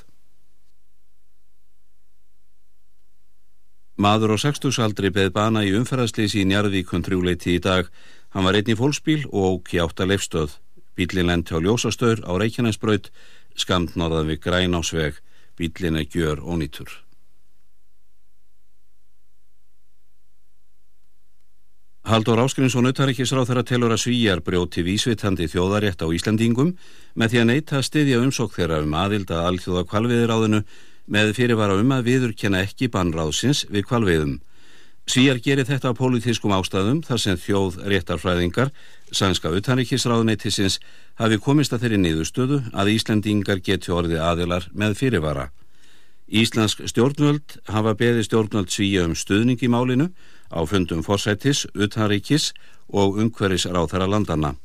Maður 4.01 4.33
á 4.33 4.37
60 4.41 4.79
aldri 4.81 5.11
beð 5.13 5.29
bana 5.35 5.61
í 5.61 5.75
umferðarsleysi 5.77 6.41
í 6.41 6.47
Njarðvíkun 6.49 7.03
þrjúleiti 7.05 7.53
í 7.57 7.61
dag. 7.61 7.91
Hann 8.33 8.47
var 8.47 8.57
einn 8.57 8.71
í 8.73 8.77
fólksbíl 8.79 9.27
og 9.29 9.61
kjátt 9.67 10.01
að 10.01 10.15
leifstöð. 10.15 10.55
Bílinn 10.97 11.29
lendi 11.29 11.53
á 11.53 11.61
ljósastöður 11.61 12.23
á 12.25 12.31
Reykjanesbröð, 12.41 13.11
skamt 13.53 13.93
norðan 13.99 14.31
við 14.31 14.41
Grænásveg. 14.47 15.21
Bílinn 15.59 16.01
er 16.01 16.09
gjör 16.09 16.41
og 16.41 16.61
nýtur. 16.63 16.89
Haldur 22.09 22.41
Áskrinsson 22.41 22.89
uttaríkisráð 22.89 23.51
þeirra 23.51 23.67
telur 23.69 23.93
að 23.93 24.01
svíjar 24.07 24.41
brjóti 24.41 24.81
vísvitandi 24.81 25.45
þjóðarétt 25.51 26.01
á 26.01 26.09
Íslandingum 26.09 26.73
með 27.13 27.29
því 27.29 27.41
að 27.43 27.51
neyta 27.51 27.83
stiðja 27.85 28.23
umsók 28.25 28.57
þeirra 28.57 28.81
um 28.81 28.95
aðild 28.97 29.29
að 29.29 29.45
alþjóða 29.51 29.85
kvalviðiráðinu 29.91 30.63
með 31.11 31.35
fyrirvara 31.37 31.75
um 31.81 31.91
að 31.91 32.07
viðurkenna 32.07 32.63
ekki 32.65 32.87
bannráðsins 32.93 33.65
við 33.69 33.85
kvalveiðum. 33.89 34.39
Svíjar 35.09 35.41
gerir 35.43 35.67
þetta 35.67 35.91
á 35.91 35.97
pólitískum 35.97 36.53
ástæðum 36.55 37.01
þar 37.03 37.19
sem 37.19 37.39
þjóð 37.41 37.79
réttarfræðingar, 37.91 38.69
sænska 39.11 39.51
utanrikisráðuneytisins, 39.57 40.77
hafi 41.19 41.39
komist 41.41 41.73
að 41.75 41.83
þeirri 41.83 41.99
niðurstöðu 42.03 42.61
að 42.71 42.93
Íslandingar 42.93 43.59
geti 43.65 43.91
orði 43.91 44.21
aðilar 44.21 44.69
með 44.71 44.95
fyrirvara. 45.01 45.49
Íslensk 46.31 46.85
stjórnvöld 46.87 47.57
hafa 47.67 47.91
beði 47.99 48.23
stjórnvöld 48.23 48.71
svíja 48.71 49.03
um 49.03 49.17
stuðning 49.17 49.59
í 49.59 49.67
málinu 49.67 50.13
á 50.47 50.63
fundum 50.63 51.03
forsætis, 51.03 51.65
utanrikis 51.75 52.53
og 52.87 53.19
umhverfis 53.19 53.67
ráþara 53.67 54.07
landana. 54.07 54.55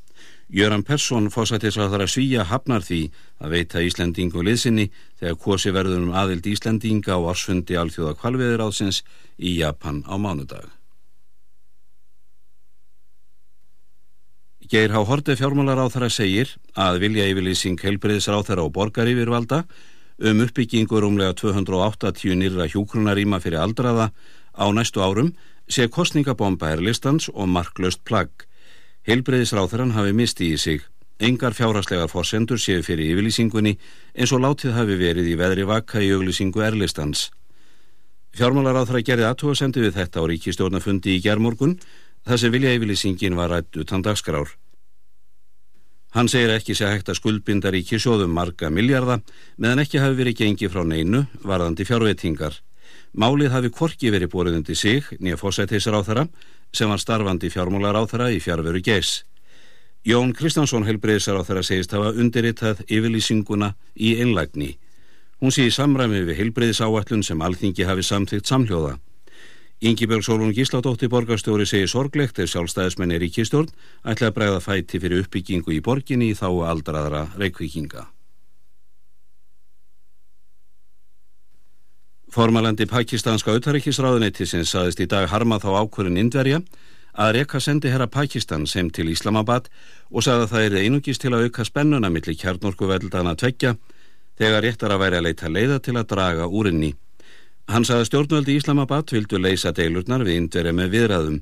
Jöran 0.47 0.85
Persson 0.87 1.27
fósættis 1.35 1.75
að 1.75 1.91
það 1.91 2.03
að 2.05 2.13
svíja 2.13 2.45
hafnar 2.47 2.85
því 2.87 3.01
að 3.43 3.55
veita 3.57 3.83
Íslendingu 3.83 4.45
liðsynni 4.47 4.87
þegar 5.19 5.41
kosi 5.43 5.73
verðunum 5.75 6.15
aðild 6.15 6.47
Íslendinga 6.47 7.19
á 7.19 7.21
orsfundi 7.33 7.75
alþjóða 7.75 8.15
kvalviðiráðsins 8.21 9.03
í 9.43 9.57
Japan 9.59 10.05
á 10.07 10.15
mánudag. 10.15 10.71
Geir 14.71 14.95
Há 14.95 15.03
Horti 15.07 15.35
fjármálaráþara 15.39 16.11
segir 16.11 16.57
að 16.75 17.03
vilja 17.03 17.27
yfirlýsing 17.31 17.83
helbriðisráþara 17.83 18.65
og 18.67 18.73
borgarífirvalda 18.75 19.65
um 20.31 20.41
uppbyggingur 20.47 21.07
umlega 21.07 21.35
280 21.39 22.39
nýra 22.39 22.67
hjúkrunaríma 22.71 23.43
fyrir 23.43 23.63
aldraða 23.63 24.13
á 24.55 24.67
næstu 24.71 25.03
árum 25.03 25.35
sé 25.67 25.91
kostningabomba 25.91 26.71
er 26.75 26.83
listans 26.83 27.29
og 27.35 27.51
marklaust 27.51 28.03
plagg 28.07 28.47
Heilbreyðisráþarann 29.07 29.95
hafi 29.95 30.13
misti 30.19 30.49
í 30.51 30.59
sig. 30.59 30.81
Engar 31.23 31.55
fjárhastlegar 31.55 32.11
forsendur 32.11 32.59
séu 32.59 32.83
fyrir 32.83 33.13
yfirlýsingunni 33.13 33.77
eins 34.19 34.33
og 34.35 34.43
látið 34.43 34.75
hafi 34.75 34.97
verið 34.99 35.29
í 35.31 35.37
veðri 35.39 35.67
vakka 35.69 36.03
í 36.03 36.11
auglýsingu 36.17 36.65
erlistans. 36.67 37.29
Fjármálaráþara 38.37 39.05
gerði 39.07 39.29
aðtóasendi 39.29 39.85
við 39.85 39.95
þetta 40.01 40.21
á 40.21 40.29
ríkistjórnafundi 40.29 41.15
í 41.15 41.23
gerðmorgun 41.23 41.79
þar 42.27 42.43
sem 42.43 42.53
vilja 42.53 42.75
yfirlýsingin 42.75 43.39
var 43.39 43.55
rætt 43.55 43.79
utan 43.79 44.03
dagskrár. 44.03 44.51
Hann 46.19 46.29
segir 46.33 46.51
ekki 46.57 46.75
sé 46.75 46.91
hægt 46.91 47.09
að 47.13 47.21
skuldbinda 47.21 47.71
ríkisjóðum 47.71 48.35
marga 48.35 48.73
miljarda 48.75 49.21
meðan 49.57 49.85
ekki 49.85 50.03
hafi 50.03 50.19
verið 50.19 50.39
gengið 50.43 50.75
frá 50.75 50.83
neinu 50.83 51.23
varðandi 51.47 51.87
fjárveitingar. 51.87 52.59
Málið 53.15 53.55
hafi 53.55 53.71
korki 53.71 54.11
verið 54.11 54.33
bórið 54.35 54.59
undir 54.61 54.77
sig 54.77 55.07
nýja 55.21 55.39
fósættisráþara 55.41 56.27
sem 56.77 56.93
var 56.93 57.01
starfandi 57.01 57.49
fjármálaráþara 57.53 58.29
í 58.35 58.41
fjárveru 58.45 58.83
geis. 58.85 59.25
Jón 60.07 60.31
Kristjánsson 60.37 60.87
helbreyðsaráþara 60.87 61.65
segist 61.67 61.95
hafa 61.97 62.13
undirritað 62.15 62.85
yfirlýsinguna 62.87 63.73
í 63.99 64.13
einlægni. 64.21 64.77
Hún 65.43 65.53
sé 65.53 65.67
í 65.67 65.73
samræmi 65.75 66.23
við 66.29 66.39
helbreyðsáallun 66.39 67.25
sem 67.27 67.43
alþingi 67.43 67.89
hafi 67.89 68.07
samþygt 68.07 68.47
samhljóða. 68.47 68.95
Yngibjörg 69.83 70.25
Sólun 70.25 70.55
Gísladóttir 70.57 71.11
borgarstjóri 71.13 71.67
segir 71.69 71.91
sorglegt 71.93 72.39
ef 72.41 72.49
sjálfstæðismenn 72.49 73.13
er 73.13 73.27
í 73.27 73.29
kistjórn 73.29 73.69
ætla 74.09 74.31
að 74.31 74.37
bregða 74.39 74.63
fæti 74.65 75.01
fyrir 75.03 75.27
uppbyggingu 75.27 75.75
í 75.77 75.83
borginni 75.85 76.31
í 76.33 76.39
þá 76.39 76.49
aldraðra 76.71 77.27
reykvíkinga. 77.37 78.07
Formalandi 82.37 82.85
pakistanska 82.85 83.55
auðaríkisráðuneytisins 83.55 84.69
saðist 84.69 84.99
í 85.01 85.07
dag 85.09 85.25
harma 85.33 85.57
þá 85.57 85.71
ákvörðin 85.81 86.19
Indverja 86.21 86.59
að 87.17 87.31
reyka 87.39 87.63
sendi 87.65 87.89
herra 87.89 88.11
Pakistan 88.13 88.67
sem 88.69 88.91
til 88.93 89.07
Íslamabad 89.09 89.71
og 90.11 90.27
sagði 90.27 90.45
að 90.45 90.51
það 90.51 90.65
er 90.67 90.77
einungist 90.83 91.23
til 91.23 91.33
að 91.33 91.47
auka 91.47 91.65
spennuna 91.65 92.11
millir 92.13 92.37
kjarnorku 92.37 92.91
veldana 92.91 93.33
tveggja 93.41 93.73
þegar 94.37 94.67
réttar 94.67 94.93
að 94.93 95.01
væri 95.01 95.17
að 95.17 95.25
leita 95.31 95.49
leiða 95.49 95.79
til 95.81 95.95
að 95.97 96.11
draga 96.11 96.51
úrinni. 96.61 96.91
Hann 97.73 97.89
sagði 97.89 98.11
stjórnvöldi 98.11 98.59
Íslamabad 98.61 99.17
vildu 99.17 99.41
leysa 99.41 99.73
deilurnar 99.73 100.27
við 100.29 100.43
Indverja 100.43 100.77
með 100.77 100.93
viðræðum. 100.93 101.39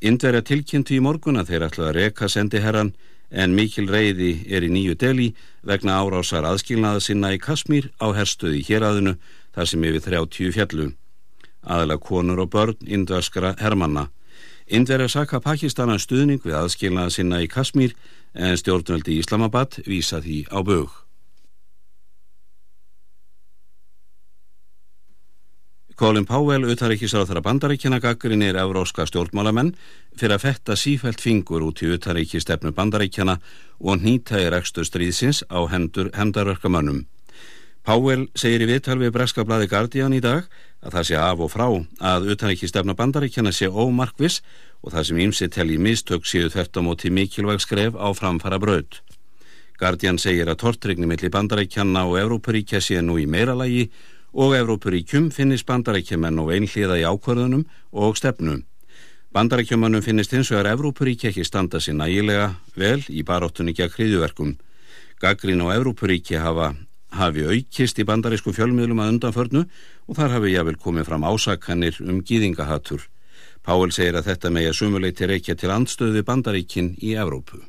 Indverja 0.00 0.40
tilkynntu 0.40 0.96
í 0.96 1.02
morgun 1.04 1.36
að 1.36 1.52
þeir 1.52 1.66
ætlaði 1.68 1.90
að 1.90 1.98
reyka 2.00 2.30
sendi 2.32 2.64
herran 2.64 2.94
en 3.30 3.52
mikil 3.54 3.84
reyði 3.92 4.32
er 4.48 4.64
í 4.64 4.72
nýju 4.72 4.96
deli 5.04 5.28
vegna 5.68 6.00
árásar 6.00 6.48
aðskilnaða 6.48 7.04
sinna 7.04 7.34
í 7.36 7.38
Kasmír 7.38 7.92
á 8.00 8.08
herstuði 8.16 8.64
héræðinu 8.66 9.18
þar 9.54 9.70
sem 9.70 9.84
yfir 9.84 10.06
30 10.06 10.54
fjallu. 10.56 10.88
Aðla 11.60 11.98
konur 12.00 12.40
og 12.40 12.50
börn 12.54 12.78
indverskara 12.86 13.54
hermanna. 13.60 14.08
Indverja 14.70 15.08
saka 15.10 15.40
Pakistana 15.42 15.98
stuðning 15.98 16.40
við 16.44 16.56
aðskilnaða 16.56 17.10
sinna 17.10 17.42
í 17.42 17.50
Kasmír 17.50 17.96
en 18.34 18.56
stjórnvöldi 18.56 19.16
í 19.16 19.22
Islamabad 19.24 19.80
vísa 19.86 20.22
því 20.22 20.44
á 20.54 20.58
bög. 20.62 20.90
Colin 26.00 26.24
Powell, 26.24 26.64
utaríkisar 26.64 27.20
á 27.20 27.28
þeirra 27.28 27.42
bandaríkjana 27.44 27.98
gaggrinn 28.00 28.40
er 28.40 28.56
euróska 28.56 29.04
stjórnmálamenn 29.04 29.74
fyrir 30.16 30.38
að 30.38 30.46
fetta 30.46 30.76
sífælt 30.78 31.20
fingur 31.20 31.66
út 31.66 31.82
í 31.84 31.90
utaríkistefnu 31.92 32.72
bandaríkjana 32.72 33.34
og 33.84 34.00
nýta 34.00 34.40
í 34.40 34.46
rekstu 34.48 34.86
stríðsins 34.86 35.42
á 35.52 35.60
hendur 35.68 36.08
hendarverkamönnum. 36.16 37.04
Powell 37.90 38.28
segir 38.38 38.62
í 38.62 38.66
viðtal 38.70 39.00
við 39.00 39.10
Breska 39.16 39.42
bladi 39.42 39.66
Guardian 39.66 40.12
í 40.14 40.20
dag 40.22 40.44
að 40.78 40.92
það 40.94 41.06
sé 41.08 41.16
af 41.18 41.40
og 41.42 41.48
frá 41.50 41.64
að 42.06 42.28
utan 42.30 42.52
ekki 42.52 42.68
stefna 42.70 42.94
bandaríkjana 42.94 43.50
sé 43.50 43.66
ómarkvis 43.66 44.36
og 44.78 44.92
það 44.92 45.06
sem 45.08 45.22
ímsi 45.24 45.48
telji 45.50 45.78
mistök 45.82 46.28
séu 46.30 46.46
þvert 46.52 46.78
á 46.78 46.80
móti 46.86 47.10
mikilvæg 47.10 47.64
skref 47.64 47.96
á 47.98 48.06
framfara 48.14 48.60
braud. 48.62 49.00
Guardian 49.74 50.20
segir 50.22 50.46
að 50.46 50.60
tortrygni 50.62 51.08
millir 51.10 51.32
bandaríkjana 51.34 52.04
og 52.06 52.14
Evrópuríkja 52.20 52.78
sé 52.78 53.02
nú 53.02 53.16
í 53.18 53.24
meira 53.26 53.56
lagi 53.58 53.88
og 54.38 54.54
Evrópuríkjum 54.54 55.32
finnist 55.34 55.66
bandaríkjumenn 55.66 56.38
og 56.38 56.52
einhliða 56.54 57.00
í 57.00 57.08
ákvörðunum 57.10 57.64
og 57.90 58.20
stefnum. 58.20 58.60
Bandaríkjumannum 59.34 60.04
finnist 60.06 60.36
hins 60.36 60.52
vegar 60.54 60.76
Evrópuríkja 60.76 61.32
ekki 61.32 61.42
standa 61.42 61.82
sér 61.82 61.98
nægilega 61.98 62.52
vel 62.78 63.02
í 63.10 63.26
baróttunni 63.26 63.74
gegn 63.74 63.96
hriðuverkum. 63.98 64.54
Gaggrín 65.18 65.66
og 65.66 65.74
Evrópuríkja 65.74 66.44
hafa 66.46 66.70
hafi 67.16 67.46
aukist 67.46 67.98
í 67.98 68.06
bandarísku 68.06 68.52
fjölmiðlum 68.54 69.02
að 69.02 69.12
undanförnu 69.14 69.64
og 70.06 70.18
þar 70.18 70.36
hafi 70.36 70.54
jável 70.54 70.76
komið 70.78 71.08
fram 71.08 71.26
ásakanir 71.26 71.98
um 72.04 72.22
gýðingahattur. 72.22 73.02
Páel 73.66 73.92
segir 73.92 74.16
að 74.16 74.30
þetta 74.30 74.52
megi 74.54 74.70
að 74.70 74.78
sumuleiti 74.78 75.28
reykja 75.28 75.56
til 75.58 75.72
andstöðu 75.74 76.22
bandaríkin 76.24 76.94
í 77.02 77.16
Evrópu. 77.20 77.60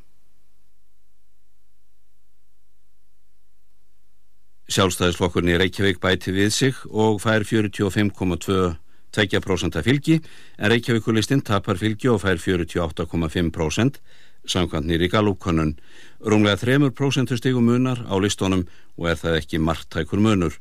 Sjálfstæðisflokkurni 4.72 5.58
Reykjavík 5.60 6.00
bæti 6.00 6.32
við 6.32 6.54
sig 6.56 6.78
og 6.88 7.20
fær 7.20 7.44
45,2 7.44 8.78
2% 9.12 9.82
fylgi 9.84 10.22
en 10.58 10.72
Reykjavíkulistinn 10.72 11.44
tapar 11.44 11.76
fylgi 11.76 12.08
og 12.08 12.22
fær 12.24 12.40
48,5% 12.40 14.00
samkvæmt 14.48 14.88
nýri 14.88 15.10
galúkonun. 15.12 15.76
Rúmlega 16.22 16.60
3% 16.62 17.34
stigum 17.38 17.66
munar 17.66 18.06
á 18.06 18.14
listónum 18.22 18.68
og 18.98 19.10
er 19.10 19.18
það 19.18 19.38
ekki 19.40 19.58
margtækur 19.58 20.22
munur. 20.22 20.54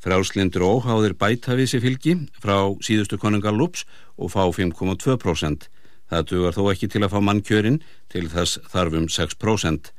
Frjálslindur 0.00 0.62
og 0.62 0.86
óháðir 0.86 1.16
bæta 1.18 1.56
við 1.58 1.72
sér 1.72 1.82
fylgi 1.84 2.14
frá 2.40 2.70
síðustu 2.78 3.18
konungar 3.18 3.52
Lups 3.52 3.82
og 4.16 4.30
fá 4.30 4.46
5,2%. 4.46 5.66
Það 6.10 6.26
dugar 6.30 6.54
þó 6.54 6.62
ekki 6.70 6.88
til 6.88 7.02
að 7.02 7.12
fá 7.12 7.20
mannkjörin 7.26 7.80
til 8.08 8.28
þess 8.30 8.62
þarfum 8.70 9.10
6%. 9.10 9.90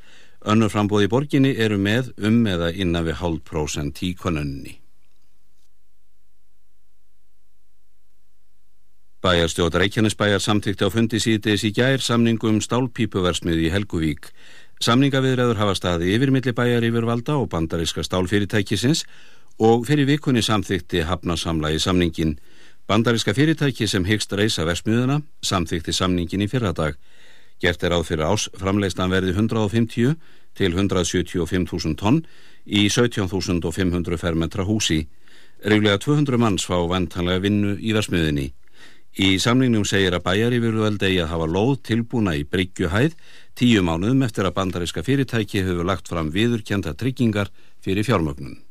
Önnur 0.41 0.72
frambóð 0.74 1.05
í 1.05 1.12
borginni 1.12 1.51
eru 1.59 1.78
með 1.78 2.14
um 2.18 2.45
eða 2.47 2.72
innan 2.72 3.05
við 3.05 3.20
hálf 3.20 3.43
prósent 3.45 3.99
í 4.01 4.16
konunni. 4.16 4.82
Bæjarstjóta 9.22 9.78
Reykjanesbæjar 9.78 10.41
samtíkti 10.41 10.82
á 10.82 10.89
fundi 10.89 11.20
síðdeis 11.22 11.62
í 11.62 11.70
gær 11.78 12.01
samningum 12.01 12.55
um 12.57 12.64
stálpípuversmiði 12.66 13.68
í 13.68 13.70
Helguvík. 13.70 14.32
Samningaviðræður 14.82 15.59
hafa 15.59 15.75
staði 15.77 16.15
yfirmilli 16.15 16.55
bæjar 16.57 16.82
yfirvalda 16.88 17.36
og 17.38 17.51
bandariska 17.51 18.01
stálfyrirtækisins 18.01 19.03
og 19.61 19.84
fyrir 19.86 20.07
vikunni 20.09 20.41
samþykti 20.41 21.03
hafnasamla 21.05 21.69
í 21.69 21.77
samningin. 21.77 22.32
Bandariska 22.89 23.36
fyrirtæki 23.38 23.86
sem 23.86 24.07
hyggst 24.09 24.34
reysa 24.34 24.65
versmiðuna 24.65 25.19
samþykti 25.45 25.93
samningin 25.93 26.41
í 26.41 26.47
fyrradag. 26.49 26.97
Gert 27.61 27.86
er 27.86 27.93
áð 27.93 28.07
fyrir 28.09 28.25
ás 28.25 28.47
framleistan 28.57 29.13
verði 29.13 29.36
150 29.38 30.15
til 30.57 30.73
175.000 30.73 31.93
tonn 32.01 32.23
í 32.65 32.88
17.500 32.89 34.17
fermetra 34.17 34.65
húsi. 34.65 35.03
Reglega 35.61 36.01
200 36.01 36.41
manns 36.41 36.65
fá 36.65 36.79
vantanlega 36.89 37.45
vinnu 37.45 37.77
í 37.77 37.93
versmiðinni. 37.93 38.49
Í 39.20 39.36
samningnum 39.43 39.84
segir 39.84 40.16
að 40.16 40.24
bæjarífjörðuveldi 40.24 41.07
eigi 41.09 41.20
að 41.20 41.32
hafa 41.34 41.47
lóð 41.51 41.72
tilbúna 41.84 42.32
í 42.39 42.45
Bryggjuhæð 42.47 43.18
tíu 43.59 43.84
mánuðum 43.84 44.24
eftir 44.24 44.47
að 44.47 44.55
bandariska 44.55 45.03
fyrirtæki 45.03 45.66
hefur 45.66 45.84
lagt 45.84 46.07
fram 46.07 46.30
viðurkjenta 46.32 46.93
tryggingar 46.95 47.51
fyrir 47.84 48.07
fjármögnun. 48.07 48.62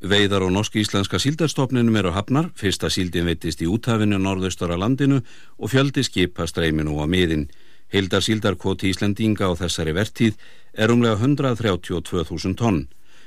Veiðar 0.00 0.46
og 0.46 0.52
norsk-íslenska 0.52 1.18
síldarstofninum 1.20 1.96
eru 1.96 2.14
hafnar, 2.16 2.50
fyrsta 2.56 2.88
síldin 2.92 3.28
veitist 3.28 3.60
í 3.60 3.68
úthafinu 3.68 4.16
norðaustara 4.20 4.76
landinu 4.80 5.20
og 5.58 5.72
fjöldi 5.72 6.04
skipa 6.04 6.46
streyminu 6.48 6.96
á 7.00 7.04
miðin. 7.04 7.50
Hildar 7.92 8.24
síldarkvoti 8.24 8.90
Íslendinga 8.92 9.48
á 9.48 9.52
þessari 9.56 9.92
vertíð 9.96 10.36
er 10.72 10.92
umlega 10.92 11.20
132.000 11.20 12.56
tonn. 12.56 12.86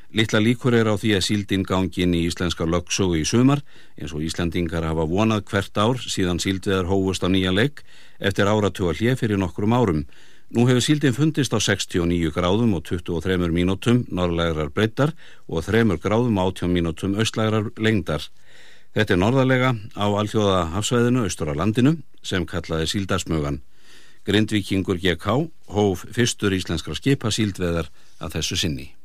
Littla 0.10 0.40
líkur 0.42 0.74
er 0.74 0.88
á 0.90 0.98
því 0.98 1.12
að 1.20 1.26
síldin 1.28 1.62
gangin 1.62 2.16
í 2.18 2.24
íslenska 2.26 2.66
lögsögu 2.66 3.20
í 3.20 3.26
sumar 3.30 3.60
eins 3.94 4.10
og 4.10 4.24
Íslandingar 4.26 4.88
hafa 4.88 5.06
vonað 5.06 5.44
hvert 5.52 5.78
ár 5.78 6.02
síðan 6.02 6.42
síldveðar 6.42 6.90
hófust 6.90 7.22
á 7.22 7.30
nýja 7.30 7.54
legg 7.54 7.84
eftir 8.18 8.50
áratuga 8.50 8.96
hlið 8.98 9.20
fyrir 9.22 9.38
nokkrum 9.38 9.78
árum. 9.78 10.02
Nú 10.50 10.66
hefur 10.66 10.82
síldin 10.82 11.14
fundist 11.14 11.54
á 11.54 11.62
69 11.62 12.34
gráðum 12.34 12.74
og 12.74 12.88
23 12.90 13.54
mínútum 13.54 14.02
norðlægrar 14.10 14.74
breyttar 14.74 15.14
og 15.46 15.62
3 15.70 15.86
gráðum 16.02 16.42
og 16.42 16.56
18 16.58 16.74
mínútum 16.74 17.14
austlægrar 17.14 17.70
lengdar. 17.78 18.26
Þetta 18.98 19.14
er 19.14 19.22
norðarlega 19.22 19.76
á 19.94 20.06
alþjóða 20.10 20.72
hafsvæðinu 20.74 21.28
austur 21.30 21.54
á 21.54 21.60
landinu 21.62 22.00
sem 22.26 22.50
kallaði 22.50 22.90
síldarsmögan. 22.90 23.62
Grindvikingur 24.26 24.98
GK 24.98 25.38
hóf 25.70 26.08
fyrstur 26.10 26.58
íslenskra 26.58 26.98
skipa 26.98 27.30
síldveðar 27.30 27.94
að 28.18 28.40
þessu 28.40 28.58
sinni. 28.58 28.96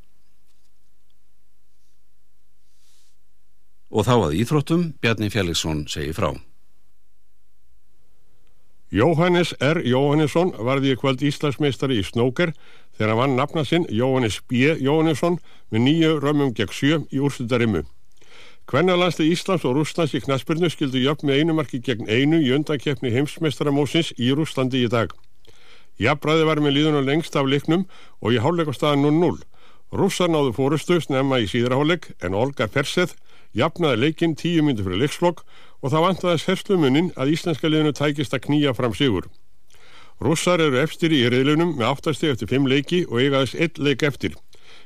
Og 3.94 4.02
þá 4.08 4.14
að 4.16 4.36
íþróttum, 4.42 4.82
Bjarni 4.98 5.30
Fjelliksson 5.30 5.84
segi 5.86 6.10
frá. 6.16 6.32
Jóhannes 8.94 9.52
R. 9.62 9.80
Jóhannesson 9.86 10.52
varði 10.66 10.92
í 10.94 10.98
kvöld 10.98 11.22
Íslandsmeistari 11.22 11.98
í 11.98 12.06
snóker 12.06 12.52
þegar 12.94 13.12
hann 13.12 13.20
vann 13.20 13.36
nafna 13.38 13.64
sinn 13.66 13.86
Jóhannes 13.90 14.40
B. 14.50 14.74
Jóhannesson 14.82 15.40
með 15.70 15.84
nýju 15.86 16.10
römmum 16.22 16.52
gegn 16.54 16.74
sjö 16.74 17.00
í 17.10 17.22
úrstutarimmu. 17.22 17.84
Kvennalandsli 18.70 19.28
Íslands 19.30 19.66
og 19.68 19.74
Rúslands 19.76 20.14
í 20.16 20.22
knaspirnu 20.24 20.70
skildu 20.72 21.02
jöfn 21.02 21.28
með 21.28 21.40
einu 21.40 21.56
marki 21.58 21.82
gegn 21.84 22.06
einu 22.08 22.38
í 22.42 22.52
undankeppni 22.56 23.12
heimsmeistaramósins 23.14 24.14
í 24.18 24.30
Rúslandi 24.34 24.84
í 24.86 24.90
dag. 24.90 25.12
Jafnbræði 26.00 26.46
var 26.48 26.62
með 26.64 26.78
líðun 26.78 27.02
og 27.02 27.06
lengst 27.06 27.36
af 27.36 27.46
leiknum 27.46 27.84
og 28.22 28.34
í 28.34 28.40
háleikastaðan 28.42 29.04
0-0. 29.06 29.42
Rússar 29.94 30.32
náðu 30.32 30.54
fórustu 30.56 30.96
snemma 31.02 31.38
í 31.42 31.50
síðraháleik 31.50 32.14
en 32.24 32.34
Olga 32.34 32.66
Perseth 32.66 33.14
jafnaði 33.54 34.00
leikinn 34.02 34.36
tíu 34.38 34.62
myndu 34.66 34.84
fyrir 34.86 35.04
leikslokk 35.04 35.44
og 35.82 35.92
þá 35.92 35.98
vantaðis 36.08 36.46
herslumunin 36.48 37.12
að 37.16 37.34
íslenska 37.36 37.70
liðinu 37.70 37.94
tækist 37.94 38.34
að 38.34 38.46
knýja 38.48 38.74
fram 38.74 38.94
sigur. 38.96 39.28
Rússar 40.22 40.62
eru 40.62 40.78
efstir 40.78 41.12
í 41.12 41.24
reyðlunum 41.28 41.74
með 41.78 41.90
8 41.90 42.14
steg 42.16 42.34
eftir 42.34 42.50
5 42.54 42.68
leiki 42.70 43.04
og 43.10 43.20
eigaðis 43.20 43.54
1 43.58 43.80
leik 43.82 44.02
eftir. 44.06 44.36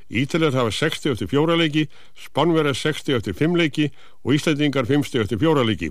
Ítaljar 0.08 0.56
hafa 0.56 0.72
60 0.72 1.12
eftir 1.12 1.28
4 1.28 1.56
leiki, 1.60 1.84
Spánverðar 2.16 2.76
60 2.76 3.18
eftir 3.18 3.36
5 3.36 3.56
leiki 3.60 3.90
og 4.24 4.34
Íslandingar 4.34 4.88
50 4.88 5.20
eftir 5.20 5.38
4 5.38 5.64
leiki. 5.68 5.90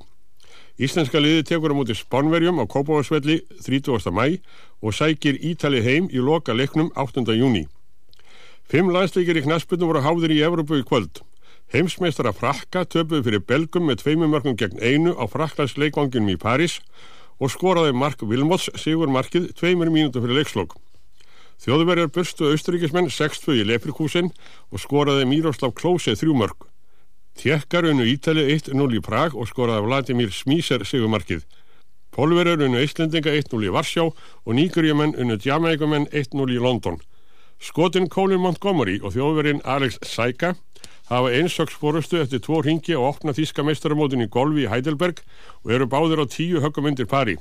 Íslenska 0.78 1.22
liði 1.22 1.46
tekur 1.46 1.74
á 1.74 1.76
múti 1.78 1.94
Spánverjum 1.98 2.62
á 2.62 2.66
Kópavarsvelli 2.66 3.40
30. 3.66 4.12
mæ 4.14 4.38
og 4.82 4.94
sækir 4.94 5.38
Ítali 5.42 5.82
heim 5.82 6.10
í 6.10 6.22
loka 6.22 6.54
leiknum 6.54 6.92
8. 6.96 7.26
júni. 7.34 7.68
Fimm 8.70 8.90
landsleikir 8.92 9.38
í 9.38 9.46
knaspunum 9.46 9.90
voru 9.90 10.02
háðir 10.06 10.34
í 10.34 10.44
Evropu 10.44 10.78
í 10.78 10.86
kvöld. 10.86 11.22
Heimsmeistara 11.68 12.32
Frakka 12.32 12.86
töpuði 12.88 13.26
fyrir 13.26 13.42
Belgum 13.44 13.90
með 13.90 13.98
tveimum 14.00 14.30
mörgum 14.32 14.54
gegn 14.56 14.80
einu 14.80 15.12
á 15.20 15.28
Fraklandsleikvanginum 15.28 16.30
í 16.32 16.40
París 16.40 16.78
og 17.44 17.52
skoraði 17.52 17.92
Mark 17.92 18.24
Wilmots 18.24 18.70
sigur 18.80 19.12
markið 19.12 19.50
tveimur 19.60 19.92
mínútu 19.92 20.22
fyrir 20.24 20.40
leikslokk. 20.40 20.78
Þjóðverjar 21.60 22.14
burstu 22.16 22.48
austuríkismenn 22.54 23.12
6-2 23.12 23.58
í 23.60 23.66
Leprikúsin 23.68 24.32
og 24.72 24.80
skoraði 24.80 25.26
Miroslav 25.28 25.74
Klose 25.76 26.16
þrjú 26.16 26.38
mörg. 26.40 26.70
Tjekkar 27.36 27.90
unnu 27.92 28.08
Ítali 28.08 28.48
1-0 28.54 28.88
í 28.96 29.04
Prag 29.04 29.36
og 29.36 29.52
skoraði 29.52 29.90
Vladimir 29.90 30.32
Smíser 30.32 30.88
sigur 30.88 31.12
markið. 31.12 31.44
Pólverjar 32.16 32.64
unnu 32.64 32.80
Íslendinga 32.80 33.36
1-0 33.36 33.68
í 33.68 33.76
Varsjá 33.76 34.08
og 34.08 34.56
nýgurjumenn 34.56 35.18
unnu 35.20 35.36
Djameikumenn 35.36 36.08
1-0 36.16 36.48
í 36.56 36.64
London. 36.64 37.02
Skotin 37.60 38.08
Colin 38.08 38.40
Montgomery 38.40 39.02
og 39.02 39.18
þjóðverinn 39.18 39.64
Alex 39.66 40.00
Saika 40.06 40.56
hafa 41.10 41.34
einsöksforustu 41.40 42.22
eftir 42.22 42.42
tvo 42.44 42.62
ringi 42.66 42.96
og 42.98 43.12
opna 43.12 43.36
þíska 43.36 43.64
meistaramótin 43.64 44.26
í 44.26 44.32
golfi 44.32 44.66
í 44.66 44.72
Heidelberg 44.72 45.22
og 45.64 45.72
eru 45.72 45.88
báðir 45.88 46.24
á 46.24 46.26
tíu 46.28 46.64
höggumundir 46.64 47.08
pari. 47.08 47.38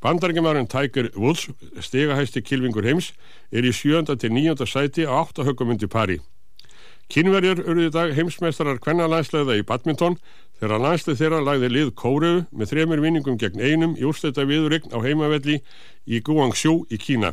Bandarækjumæðurinn 0.00 0.68
Tiger 0.68 1.10
Woods, 1.16 1.48
stegahæsti 1.80 2.40
kilvingur 2.40 2.86
heims, 2.88 3.12
er 3.52 3.66
í 3.68 3.72
sjönda 3.72 4.16
til 4.16 4.32
nýjönda 4.32 4.68
sæti 4.68 5.04
á 5.04 5.12
átta 5.20 5.44
höggumundir 5.44 5.92
pari. 5.92 6.20
Kynverjar 7.10 7.60
eru 7.66 7.88
í 7.88 7.92
dag 7.92 8.14
heimsmeistarar 8.14 8.78
kvennalænslega 8.80 9.58
í 9.58 9.66
badminton 9.66 10.16
þegar 10.60 10.84
landslið 10.84 11.20
þeirra 11.20 11.40
lagði 11.42 11.70
lið 11.72 11.92
Kóreu 11.98 12.44
með 12.52 12.72
þremur 12.72 13.02
vinningum 13.02 13.38
gegn 13.40 13.60
einum 13.60 13.96
í 13.98 14.06
úrstætta 14.06 14.46
viðurign 14.46 14.92
á 14.94 14.98
heimavelli 15.02 15.58
í 16.06 16.20
Guangzhou 16.24 16.84
í 16.88 17.00
Kína. 17.02 17.32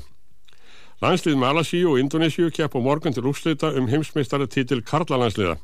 Landslið 0.98 1.36
Malasíu 1.38 1.92
og 1.92 2.00
Indonésiu 2.02 2.48
kepp 2.50 2.74
á 2.74 2.82
morgun 2.82 3.14
til 3.14 3.28
úrslita 3.30 3.70
um 3.78 3.86
heimsmeistaratitil 3.86 4.80
Karlalandsliða. 4.82 5.60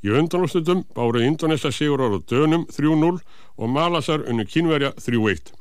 Í 0.00 0.08
undanúrslitum 0.16 0.86
báru 0.96 1.20
Indonésia 1.20 1.68
sigur 1.68 2.00
ára 2.00 2.20
dönum 2.24 2.64
3-0 2.72 3.18
og 3.58 3.68
Malasar 3.68 4.24
unnu 4.24 4.46
kínverja 4.48 4.94
3-1. 4.96 5.52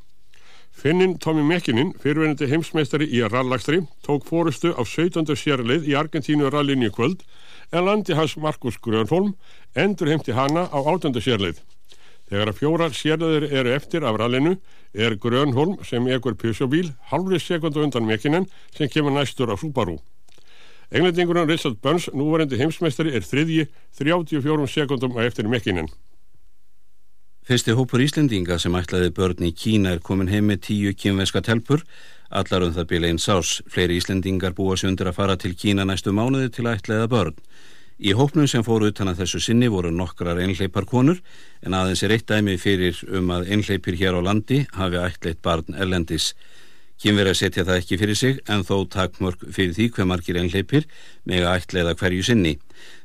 Finnin 0.71 1.17
Tommy 1.19 1.43
Mekkinin, 1.43 1.91
fyrirvenandi 1.99 2.47
heimsmeistari 2.47 3.09
í 3.11 3.19
rallagstri, 3.27 3.81
tók 4.07 4.23
fórustu 4.23 4.71
á 4.79 4.81
17. 4.87 5.35
sérleið 5.35 5.91
í 5.91 5.97
Argentínu 5.99 6.47
rallinni 6.47 6.87
kvöld 6.95 7.27
en 7.75 7.85
landi 7.85 8.15
hans 8.15 8.37
Markus 8.37 8.79
Grönholm 8.79 9.35
endur 9.75 10.07
heimti 10.07 10.31
hana 10.31 10.69
á 10.71 10.79
18. 10.79 11.19
sérleið. 11.19 11.59
Þegar 12.31 12.53
að 12.53 12.59
fjórar 12.61 12.93
sérleðir 12.95 13.45
eru 13.51 13.71
eftir 13.75 14.05
af 14.07 14.15
rallinu 14.15 14.53
er 14.95 15.17
Grönholm 15.19 15.81
sem 15.83 16.05
ekur 16.15 16.37
pjusjóbíl 16.39 16.93
halvri 17.11 17.41
sekundu 17.43 17.83
undan 17.83 18.07
Mekkinen 18.07 18.47
sem 18.71 18.87
kemur 18.87 19.11
næstur 19.11 19.51
á 19.51 19.59
Subaru. 19.59 19.97
Englendingurinn 20.91 21.49
Richard 21.49 21.81
Burns, 21.83 22.07
núvarendi 22.15 22.55
heimsmeistari, 22.59 23.11
er 23.15 23.27
þriðji 23.27 23.67
34 23.99 24.67
sekundum 24.71 25.19
eftir 25.19 25.51
Mekkinen. 25.51 25.91
Fyrsti 27.47 27.75
hópur 27.75 27.99
Íslendinga 27.99 28.55
sem 28.61 28.75
ætlaði 28.79 29.11
börn 29.17 29.47
í 29.47 29.51
Kína 29.51 29.95
er 29.97 29.99
komin 29.99 30.31
heim 30.31 30.47
með 30.47 30.61
tíu 30.69 30.95
kynveska 30.95 31.41
telpur. 31.43 31.83
Allar 32.31 32.63
um 32.63 32.71
það 32.75 32.89
byrja 32.93 33.11
einn 33.11 33.19
sás. 33.19 33.57
Fleiri 33.67 33.99
Íslendingar 33.99 34.55
búa 34.55 34.77
sig 34.79 34.87
undir 34.91 35.09
að 35.11 35.17
fara 35.19 35.35
til 35.35 35.51
Kína 35.57 35.83
næstu 35.83 36.15
mánuði 36.15 36.51
til 36.55 36.67
að 36.67 36.79
ætlaða 36.79 37.11
börn. 37.11 37.39
Í 38.01 38.15
hópnum 38.17 38.47
sem 38.49 38.63
fóru 38.65 38.87
utan 38.89 39.11
að 39.11 39.19
þessu 39.21 39.39
sinni 39.45 39.67
voru 39.69 39.91
nokkrar 39.93 40.39
einhleiparkonur 40.41 41.19
en 41.61 41.75
aðeins 41.77 42.01
er 42.01 42.15
eitt 42.15 42.25
dæmi 42.31 42.55
fyrir 42.57 42.97
um 43.13 43.29
að 43.29 43.51
einhleipir 43.53 43.93
hér 43.99 44.17
á 44.17 44.21
landi 44.25 44.63
hafi 44.73 44.97
ætleitt 44.97 45.43
barn 45.45 45.77
erlendis. 45.77 46.31
Kynverið 47.01 47.37
setja 47.37 47.67
það 47.67 47.77
ekki 47.83 47.99
fyrir 48.01 48.17
sig 48.17 48.41
en 48.49 48.65
þó 48.65 48.89
takmörk 48.89 49.45
fyrir 49.53 49.77
því 49.77 49.87
hver 49.93 50.09
margir 50.09 50.41
einhleipir 50.41 50.89
með 51.29 51.45
að 51.45 51.61
ætleiða 51.61 51.95
hverju 52.01 52.25
sinni. 52.25 52.55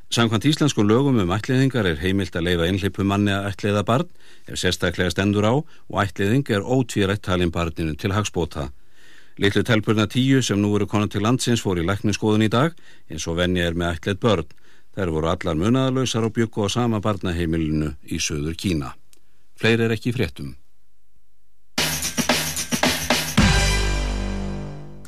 Samkvæmt 0.09 0.49
íslenskum 0.49 0.89
lögum 0.89 1.21
um 1.21 1.37
ætliðingar 1.37 1.93
er 1.93 2.01
heimilt 2.01 2.33
að 2.33 2.49
leifa 2.49 2.65
einhleipu 2.71 3.05
manni 3.05 3.37
að 3.37 3.53
ætliða 3.53 3.85
barn 3.85 4.09
ef 4.49 4.57
sérstaklega 4.57 5.13
stendur 5.13 5.45
á 5.45 5.55
og 5.61 6.03
ætliðing 6.07 6.49
er 6.57 6.65
ótvírætt 6.65 7.27
talin 7.29 7.53
barninu 7.53 7.99
til 8.01 8.17
hagspóta. 8.17 8.71
Litlu 9.37 9.61
telpurna 9.61 10.09
tíu 10.09 10.41
sem 10.41 10.57
nú 10.57 10.73
eru 10.77 10.89
konar 10.89 11.13
til 11.13 11.21
landsins 11.21 11.61
fór 11.61 11.83
í 11.83 11.85
lækningsskoðun 11.85 12.47
í 12.47 12.49
dag 12.49 12.73
eins 13.13 13.29
og 13.29 13.37
venni 13.43 13.61
er 13.61 13.77
með 13.77 13.99
ætlið 13.99 14.25
börn. 14.25 14.55
Þær 14.97 15.11
voru 15.13 15.29
allar 15.29 15.59
munaðalösar 15.61 16.25
og 16.25 16.33
byggu 16.39 16.65
á 16.65 16.69
sama 16.73 17.03
barnaheimilinu 17.05 17.91
í 18.09 18.17
söður 18.17 18.57
Kína. 18.57 18.95
Fleiri 19.61 19.85
er 19.85 19.93
ekki 19.93 20.09
í 20.09 20.17
fréttum. 20.17 20.55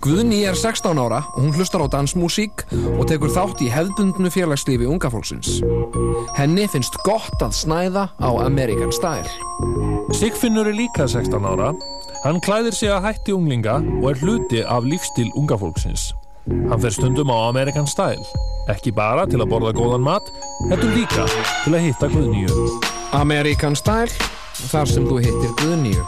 Guðni 0.05 0.45
er 0.47 0.55
16 0.55 1.01
ára 1.01 1.23
og 1.35 1.41
hún 1.43 1.55
hlustar 1.57 1.83
á 1.83 1.89
dansmúsík 1.91 2.63
og 2.71 3.09
tekur 3.11 3.33
þátt 3.35 3.65
í 3.65 3.71
hefðbundnu 3.73 4.31
félagslífi 4.31 4.87
unga 4.87 5.11
fólksins. 5.11 5.59
Henni 6.37 6.69
finnst 6.71 7.01
gott 7.09 7.43
að 7.43 7.57
snæða 7.59 8.07
á 8.21 8.31
American 8.45 8.93
Style. 8.95 9.27
Sigfinnur 10.15 10.71
er 10.71 10.77
líka 10.79 11.09
16 11.09 11.49
ára. 11.49 11.73
Hann 12.23 12.41
klæðir 12.45 12.77
sig 12.77 12.93
að 12.95 13.09
hætti 13.09 13.35
unglinga 13.35 13.81
og 13.99 14.13
er 14.13 14.23
hluti 14.23 14.63
af 14.63 14.87
lífstíl 14.87 15.33
unga 15.35 15.59
fólksins. 15.59 16.13
Hann 16.49 16.81
fer 16.81 16.93
stundum 16.95 17.33
á 17.33 17.49
American 17.49 17.87
Style. 17.87 18.25
Ekki 18.73 18.93
bara 18.93 19.27
til 19.29 19.41
að 19.41 19.51
borða 19.53 19.73
góðan 19.77 20.05
mat, 20.05 20.29
heldur 20.69 20.93
líka 20.97 21.27
til 21.65 21.75
að 21.75 21.85
hitta 21.89 22.11
Guðnýju. 22.13 22.69
American 23.17 23.77
Style, 23.79 24.13
þar 24.69 24.87
sem 24.93 25.09
þú 25.09 25.21
hittir 25.25 25.55
Guðnýju. 25.63 26.05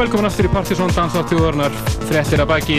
Velkomin 0.00 0.30
aftur 0.30 0.46
í 0.48 0.50
Partisón 0.52 0.92
Dansá 0.96 1.20
þjóðarnar 1.28 1.74
frettir 2.08 2.40
að 2.40 2.48
baki 2.48 2.76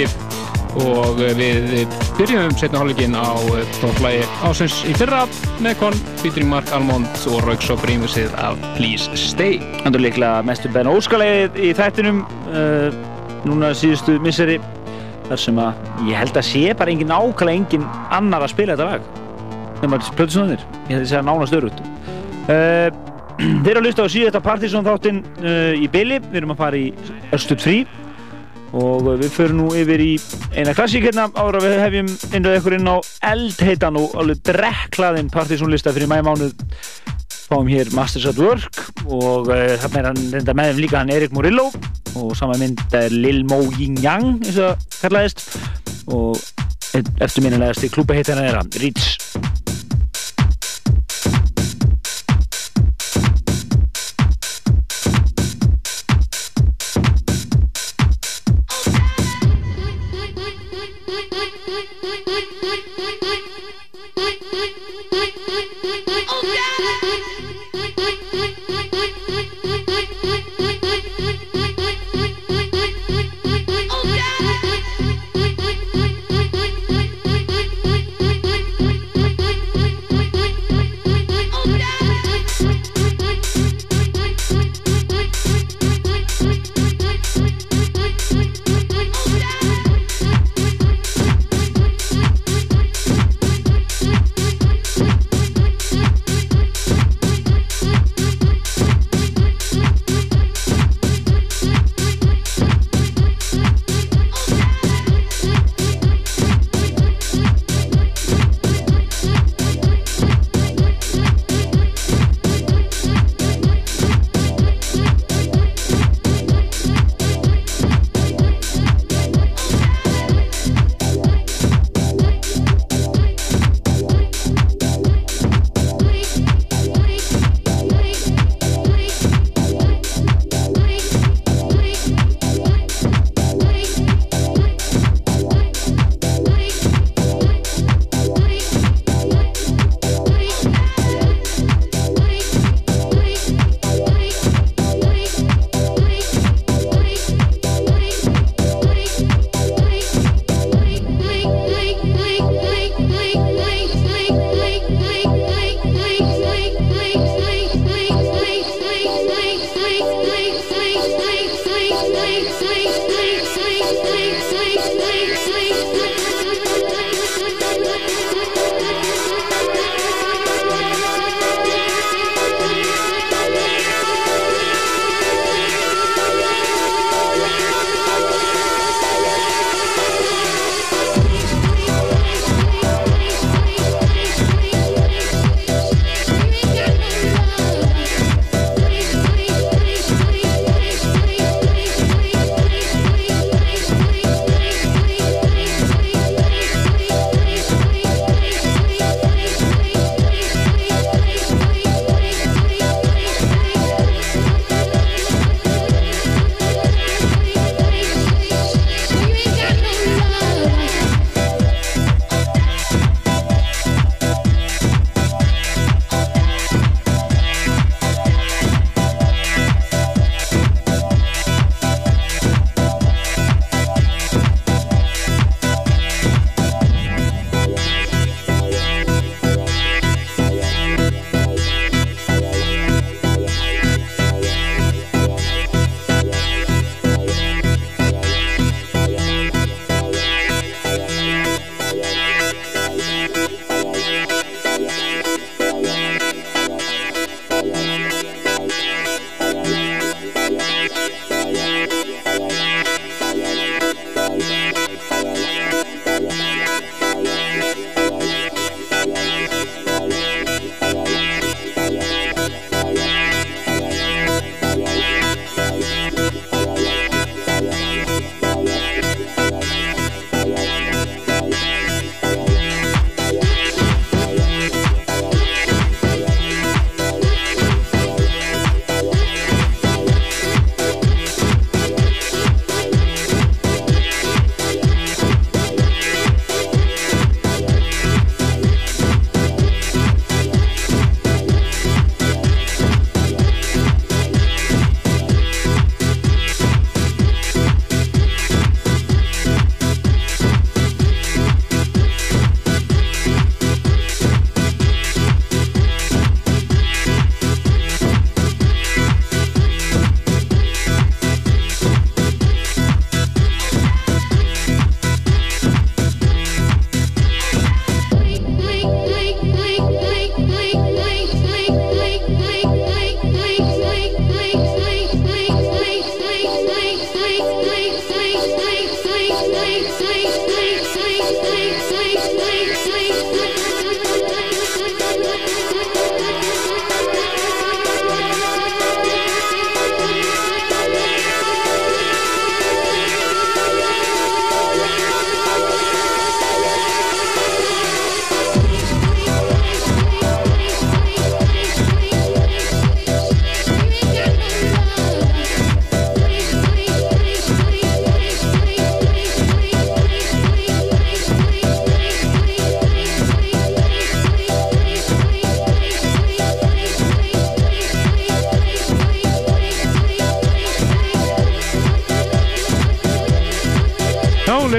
og 0.82 1.20
við 1.38 1.84
byrjum 2.18 2.56
setna 2.58 2.80
hálfleikin 2.82 3.14
á 3.14 3.38
topplægi 3.78 4.24
ásins 4.48 4.80
í 4.90 4.96
fyrra 4.98 5.20
með 5.62 5.76
kon 5.84 6.00
featuring 6.24 6.50
Mark 6.50 6.72
Almond 6.74 7.28
og 7.30 7.44
Rauks 7.46 7.70
og 7.70 7.78
Brímusið 7.84 8.34
af 8.42 8.58
Please 8.78 9.12
Stay. 9.20 9.60
Það 9.84 10.00
er 10.00 10.06
líklega 10.08 10.42
mestu 10.48 10.72
benn 10.74 10.90
óskalegið 10.90 11.62
í 11.62 11.70
þættinum 11.78 12.24
uh, 12.56 12.90
núna 13.46 13.70
síðustu 13.78 14.18
misseri 14.24 14.58
þar 15.30 15.44
sem 15.46 15.62
að 15.62 16.10
ég 16.10 16.24
held 16.24 16.42
að 16.42 16.50
sé 16.50 16.66
bara 16.80 16.96
engin 16.96 17.14
ákala 17.14 17.54
engin 17.54 17.86
annar 18.10 18.48
að 18.48 18.56
spila 18.56 18.80
þetta 18.80 18.90
lag. 18.96 19.14
Nema 19.84 20.02
plötusnöðnir, 20.18 20.66
ég 20.90 20.98
held 20.98 21.06
að 21.06 21.10
segja 21.14 21.26
nánast 21.30 21.62
örugt. 21.62 21.86
Uh, 22.50 22.90
Þeir 23.64 23.72
eru 23.72 23.82
að 23.82 23.86
lusta 23.88 24.06
á 24.06 24.14
síðasta 24.14 24.42
Partisón 24.44 24.86
þáttinn 24.86 25.22
uh, 25.42 25.74
í 25.74 25.88
Billy, 25.92 26.20
við 26.28 26.42
erum 26.42 26.54
að 26.54 26.60
fara 26.62 26.78
í 26.78 26.90
Örstut 27.32 27.64
frí. 27.64 27.82
Og 28.72 29.04
við 29.20 29.32
förum 29.36 29.58
nú 29.60 29.72
yfir 29.76 30.00
í 30.00 30.12
eina 30.56 30.72
klassík 30.76 31.04
hérna 31.04 31.28
ára 31.36 31.60
við 31.60 31.80
hefjum 31.82 32.12
innröð 32.32 32.58
ykkur 32.62 32.76
inn 32.78 32.88
á 32.88 32.98
eldheitan 33.34 34.00
og 34.00 34.16
alveg 34.20 34.40
drekklaðinn 34.48 35.32
partysónlista 35.34 35.92
fyrir 35.92 36.08
mæmánuð 36.12 36.54
fáum 37.52 37.68
hér 37.68 37.92
Masters 37.92 38.30
at 38.32 38.40
Work 38.40 38.80
og 39.12 39.52
uh, 39.52 39.74
þarna 39.82 40.00
er 40.00 40.08
hann 40.08 40.22
reynda 40.38 40.56
með 40.56 40.72
þeim 40.72 40.82
líka 40.86 41.02
hann 41.02 41.12
Erik 41.12 41.36
Murillo. 41.36 41.68
Og 42.16 42.32
sama 42.40 42.56
mynd 42.60 42.80
er 42.96 43.12
Lil 43.12 43.44
Mo 43.48 43.60
Ying 43.76 44.00
Yang 44.04 44.32
eins 44.48 44.60
og 44.60 44.88
það 44.88 45.04
kallaðist. 45.04 45.46
Og 46.12 46.40
eftirminnilegasti 47.24 47.92
klúpa 47.92 48.16
heitir 48.16 48.40
hann 48.40 48.48
er 48.48 48.60
hann 48.62 48.72
Reach 48.80 49.11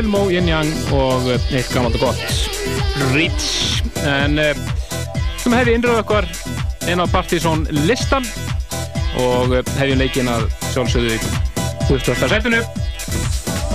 Elmo, 0.02 0.30
Yin 0.30 0.48
Yang 0.50 0.70
og 0.90 1.28
eh, 1.30 1.42
eitt 1.54 1.68
gammalt 1.70 1.94
og 1.94 2.08
gott. 2.08 2.22
Rich. 3.12 3.84
En 4.02 4.34
uh, 4.42 4.48
sem 5.38 5.54
hefði 5.54 5.76
innröðu 5.78 6.00
okkar 6.02 6.26
inn 6.90 6.98
á 6.98 7.06
Partizón 7.06 7.62
listan 7.86 8.26
og 9.22 9.54
uh, 9.54 9.60
hefði 9.78 10.00
leikin 10.00 10.30
að 10.32 10.48
sjálfsögðu 10.72 11.20
20. 11.86 12.18
setinu 12.32 12.62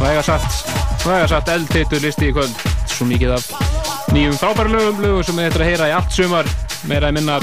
eiga 0.03 0.25
satt 0.27 0.67
eiga 1.07 1.29
satt 1.31 1.53
eldteitur 1.53 2.03
listi 2.03 2.27
í 2.27 2.35
kvöld. 2.35 2.59
Svo 2.91 3.07
mikið 3.07 3.37
af 3.37 3.47
nýjum 4.11 4.35
frábæru 4.35 4.75
lögum 4.75 4.99
lögum 5.05 5.23
sem 5.23 5.39
við 5.39 5.47
ættum 5.47 5.63
að 5.63 5.71
heyra 5.71 5.89
í 5.93 5.95
allt 5.95 6.17
sumar. 6.17 6.51
Meira 6.91 7.07
að 7.07 7.21
minna 7.21 7.39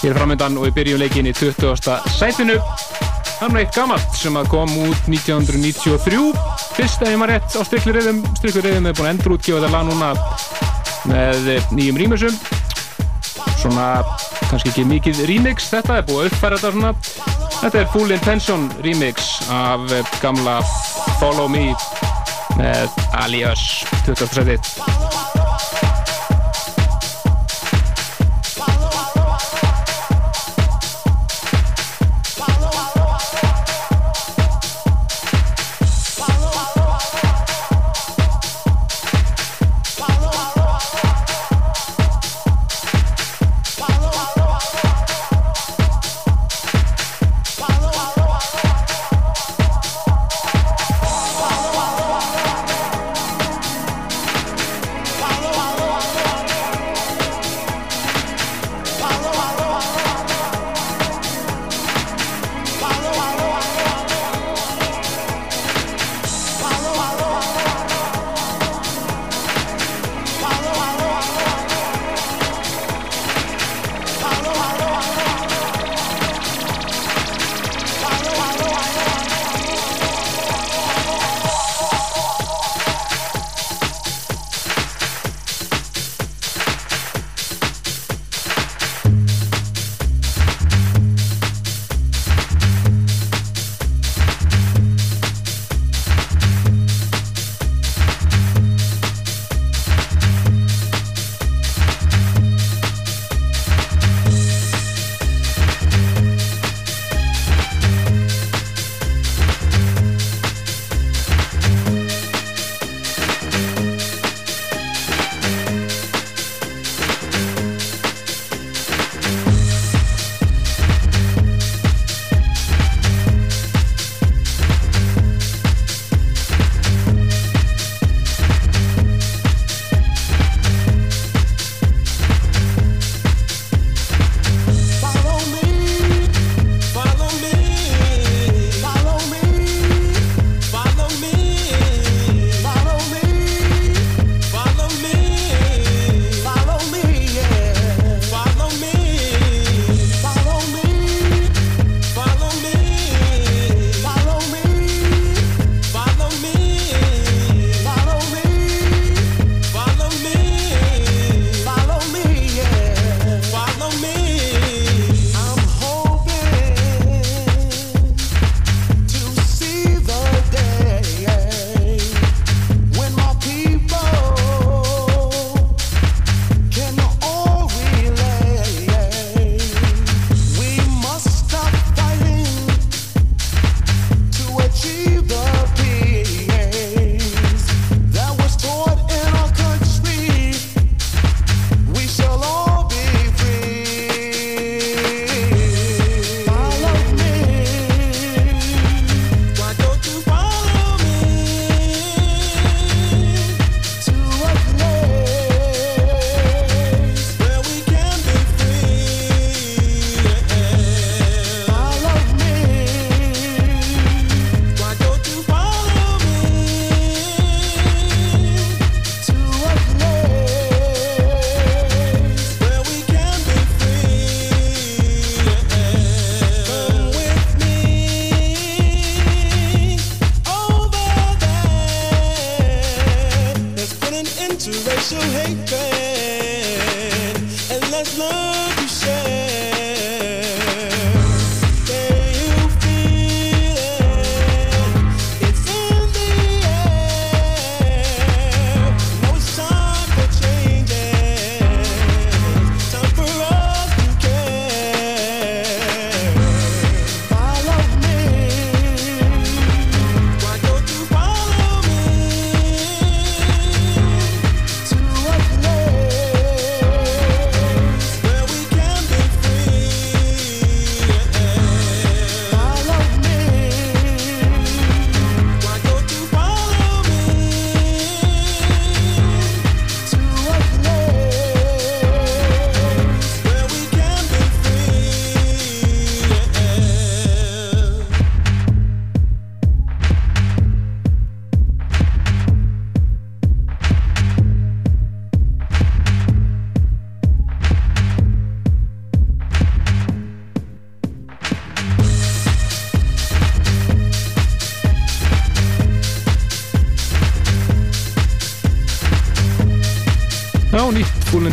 hér 0.00 0.16
framöndan 0.16 0.56
og 0.56 0.70
við 0.70 0.78
byrjum 0.80 1.04
leikin 1.04 1.28
í 1.28 1.36
20. 1.36 1.76
sætinu. 2.16 2.56
Hann 3.42 3.52
var 3.52 3.66
eitt 3.66 3.76
gammalt 3.76 4.16
sem 4.16 4.40
að 4.40 4.48
kom 4.56 4.72
út 4.86 5.12
1993 5.12 6.51
fyrst 6.76 7.04
ef 7.04 7.12
ég 7.12 7.20
maður 7.20 7.36
rétt 7.36 7.56
á 7.58 7.62
striklurriðum 7.68 8.24
striklurriðum 8.40 8.90
er 8.90 8.98
búin 8.98 9.08
að 9.10 9.14
endur 9.16 9.36
útgefa 9.36 9.62
þetta 9.62 9.72
lag 9.76 9.88
núna 9.88 10.12
með 11.10 11.50
nýjum 11.76 12.02
rýmusum 12.02 12.36
svona 13.62 13.88
kannski 14.50 14.72
ekki 14.72 14.86
mikið 14.88 15.22
remix. 15.30 15.70
Þetta 15.72 16.00
er 16.00 16.08
búið 16.08 16.24
að 16.24 16.30
uppfæra 16.30 16.60
þetta 16.60 16.72
svona. 16.76 16.94
Þetta 17.62 17.82
er 17.82 17.92
Full 17.94 18.16
Intention 18.16 18.66
remix 18.84 19.30
af 19.54 19.94
gamla 20.24 20.58
Follow 21.20 21.48
Me 21.52 21.70
með 22.58 22.98
Alias. 23.22 23.68
20. 24.08 24.91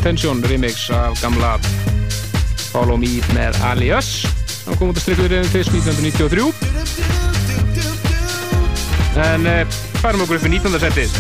Intention 0.10 0.44
remix 0.50 0.90
af 0.90 1.22
gamla 1.22 1.60
Follow 2.72 2.98
Me 2.98 3.22
með 3.36 3.54
Alias. 3.62 4.08
Hann 4.66 4.78
kom 4.80 4.90
út 4.90 4.98
að 4.98 5.04
strikkuður 5.04 5.36
reyðin 5.36 5.52
fyrst 5.54 5.70
1993 5.76 6.50
en 9.22 9.46
uh, 9.46 9.78
færum 10.00 10.24
okkur 10.26 10.40
upp 10.40 10.48
í 10.50 10.52
19. 10.56 10.80
setið. 10.82 11.14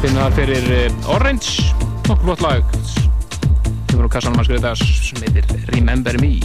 Finna 0.00 0.24
þar 0.24 0.38
fyrir 0.40 0.64
uh, 0.78 1.12
Orange. 1.18 1.68
Nokkuð 2.08 2.24
flott 2.30 2.48
lag. 2.48 2.64
Sem 2.80 4.00
var 4.00 4.08
á 4.08 4.10
kassanum 4.16 4.40
að 4.40 4.48
skrifa 4.48 4.72
þetta 4.72 4.88
sem 5.12 5.20
heitir 5.28 5.44
Remember 5.76 6.16
Me 6.24 6.38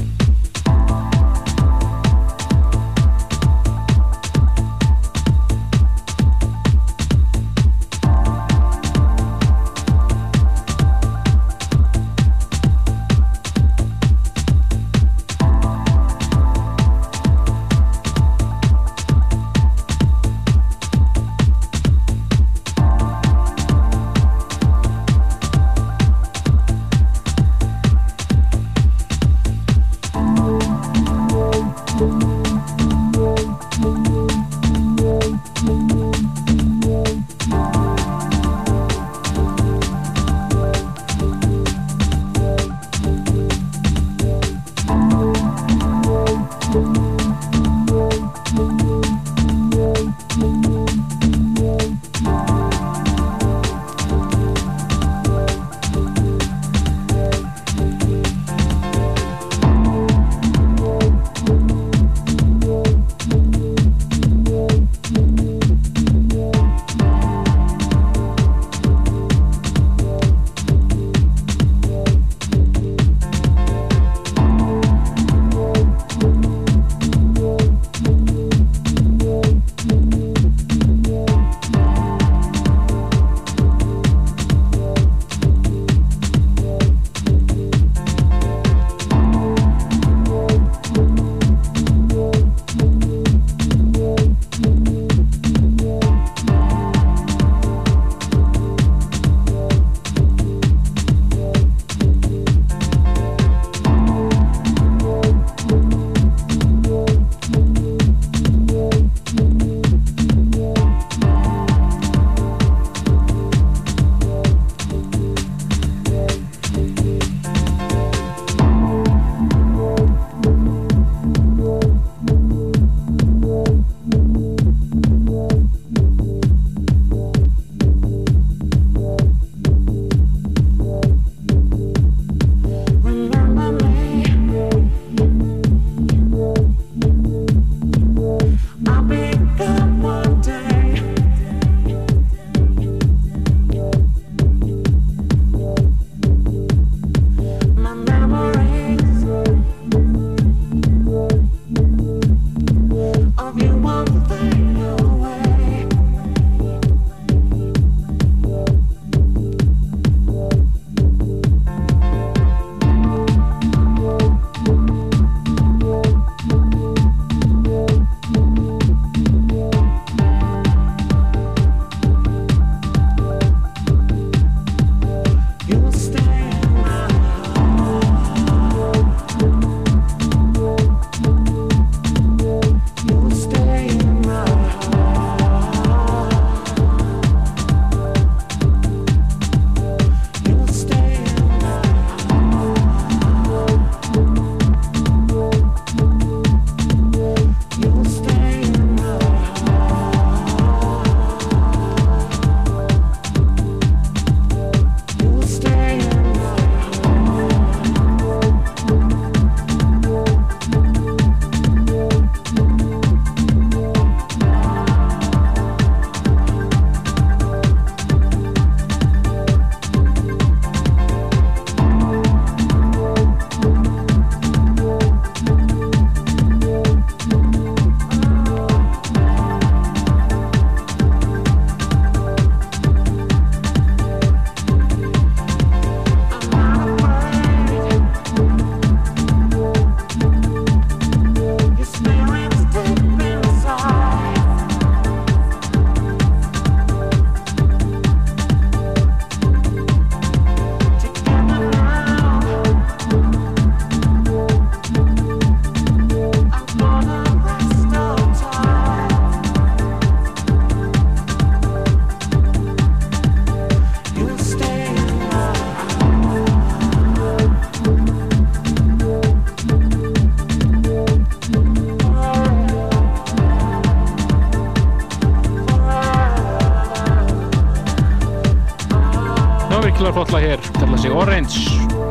skolla 280.38 280.50
hér 280.50 280.60
kalla 280.80 280.98
sig 280.98 281.12
Orange 281.12 281.60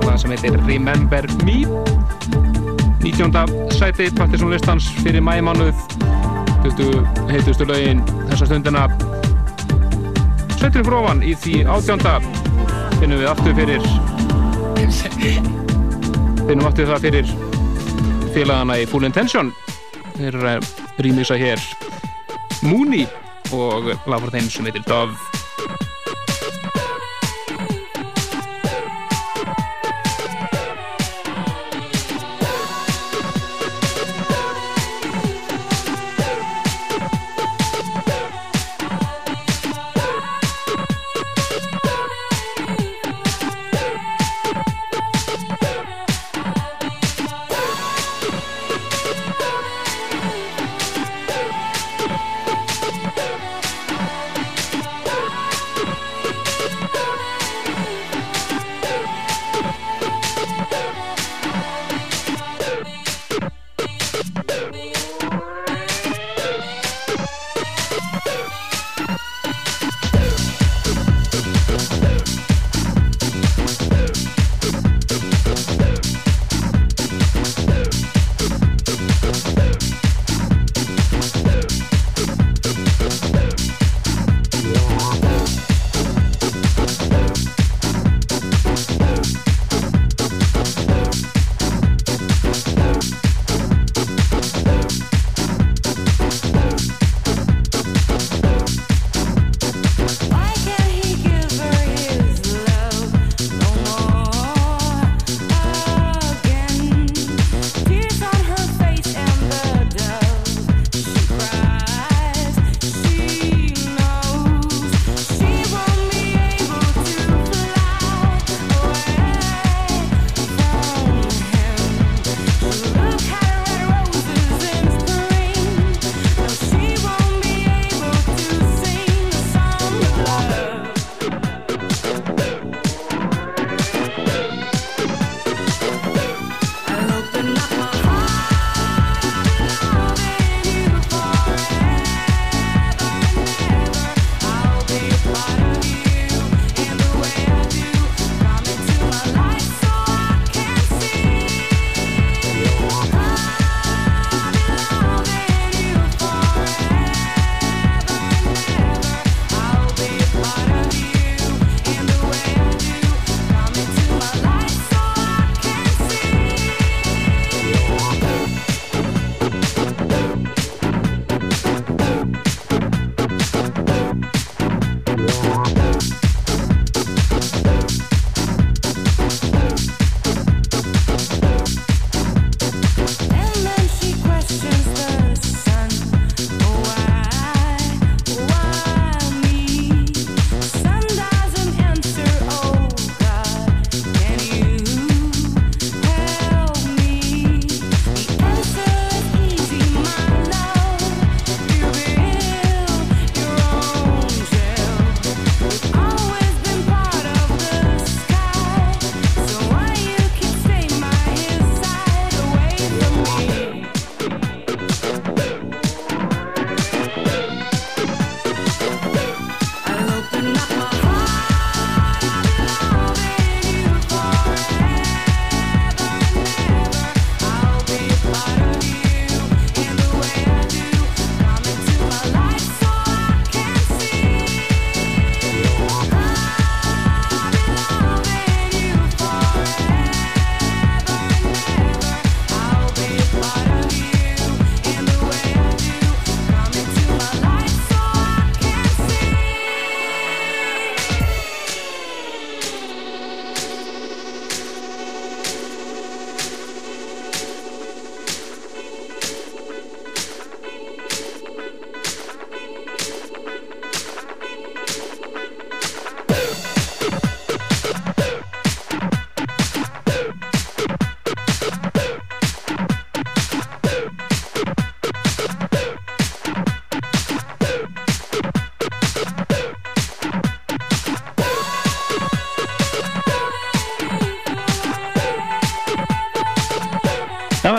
það 0.02 0.16
sem 0.18 0.32
heitir 0.34 0.54
Remember 0.66 1.26
Me. 1.44 1.58
19. 3.02 3.70
sæti 3.70 4.10
Partisan 4.16 4.50
listans 4.50 4.88
fyrir 5.02 5.22
mæmánuð 5.22 5.74
20 6.64 7.30
heitustu 7.30 7.66
lögin 7.66 8.02
þessa 8.30 8.46
stundina. 8.46 8.88
Sættur 10.58 10.82
fyrir 10.82 10.98
ofan 10.98 11.22
í 11.22 11.36
því 11.38 11.62
átjánda. 11.70 12.16
Finnum 12.98 13.22
við 13.22 13.30
aftur 13.30 13.54
fyrir 13.54 13.86
finnum 16.48 16.66
aftur 16.66 16.90
það 16.90 17.06
fyrir 17.06 17.32
félagana 18.34 18.80
í 18.82 18.90
Full 18.90 19.06
Intention. 19.06 19.54
Þeir 20.18 20.42
að 20.56 20.74
rýmisa 20.98 21.38
hér 21.38 21.62
Mooney 22.66 23.06
og 23.54 23.92
lag 24.10 24.22
frá 24.24 24.34
þeim 24.34 24.50
sem 24.50 24.66
heitir 24.66 24.86
Dove 24.88 25.35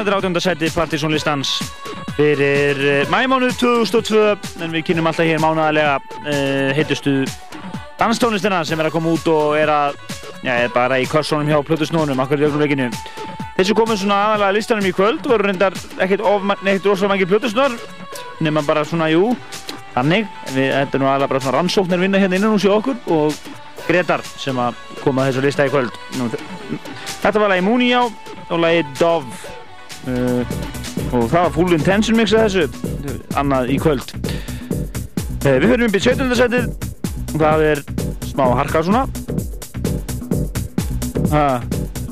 þetta 0.08 0.16
er 0.16 0.22
átjóndarsæti 0.22 0.68
Partiðsson 0.72 1.12
listans 1.12 1.50
fyrir 2.16 2.78
uh, 2.80 3.10
mæmánuð 3.12 3.58
2002 3.60 4.62
en 4.64 4.72
við 4.72 4.86
kynum 4.88 5.10
alltaf 5.10 5.28
hér 5.28 5.42
mánuðarlega 5.44 5.98
uh, 6.00 6.70
heitustu 6.78 7.26
danstónlistina 8.00 8.62
sem 8.64 8.80
er 8.80 8.88
að 8.88 8.94
koma 8.96 9.12
út 9.18 9.28
og 9.28 9.58
er 9.60 9.68
að 9.74 9.98
já, 10.46 10.54
eða 10.54 10.70
bara 10.78 11.00
í 11.04 11.10
kössunum 11.12 11.50
hjá 11.52 11.60
Plutusnónum 11.68 12.24
akkur 12.24 12.40
í 12.40 12.48
ögnumleikinu. 12.48 12.88
Þessu 13.58 13.76
komum 13.76 14.00
svona 14.00 14.22
aðalega 14.30 14.54
að 14.54 14.60
listanum 14.62 14.88
í 14.88 14.94
kvöld 14.96 15.28
voru 15.28 15.50
reyndar 15.50 15.76
ekkert 15.98 16.24
rosalega 16.24 17.12
mangir 17.12 17.32
Plutusnór 17.34 17.76
nema 18.46 18.64
bara 18.64 18.86
svona, 18.88 19.10
jú, 19.12 19.34
þannig. 19.98 20.32
Við, 20.54 20.72
er 20.72 21.02
nú 21.02 21.10
aðalega 21.10 21.34
bara 21.34 21.44
svona 21.44 21.58
rannsóknir 21.58 22.06
vinna 22.06 22.24
hérna 22.24 22.40
innan 22.40 22.56
hús 22.56 22.70
í 22.70 22.72
okkur 22.72 22.96
og 23.12 23.36
Gretar 23.90 24.24
sem 24.40 24.56
að 24.56 24.80
koma 25.04 25.26
að 25.26 25.34
þessu 25.34 25.46
lista 25.50 25.68
í 25.68 25.76
kvöld. 25.76 26.00
Nú, 26.16 26.32
Þetta 27.18 27.44
var 27.44 27.52
lagi 27.52 27.68
Mooney 27.68 27.92
á 27.92 28.08
og 28.08 28.60
lagi 28.64 28.86
Dove 28.96 29.28
uh, 29.28 29.47
og 30.08 31.30
það 31.30 31.40
var 31.40 31.54
Full 31.56 31.78
Intention 31.78 32.18
mix 32.20 32.34
að 32.36 32.48
þessu, 32.48 32.92
annað 33.40 33.74
í 33.76 33.80
kvöld. 33.82 34.14
Uh, 35.46 35.58
við 35.62 35.70
höfum 35.72 35.88
upp 35.88 35.98
í 35.98 36.04
17. 36.04 36.36
setið 36.40 36.70
það 37.38 37.64
er 37.72 37.84
smá 38.28 38.46
harka 38.58 38.82
svona 38.86 39.04
ha. 41.32 41.46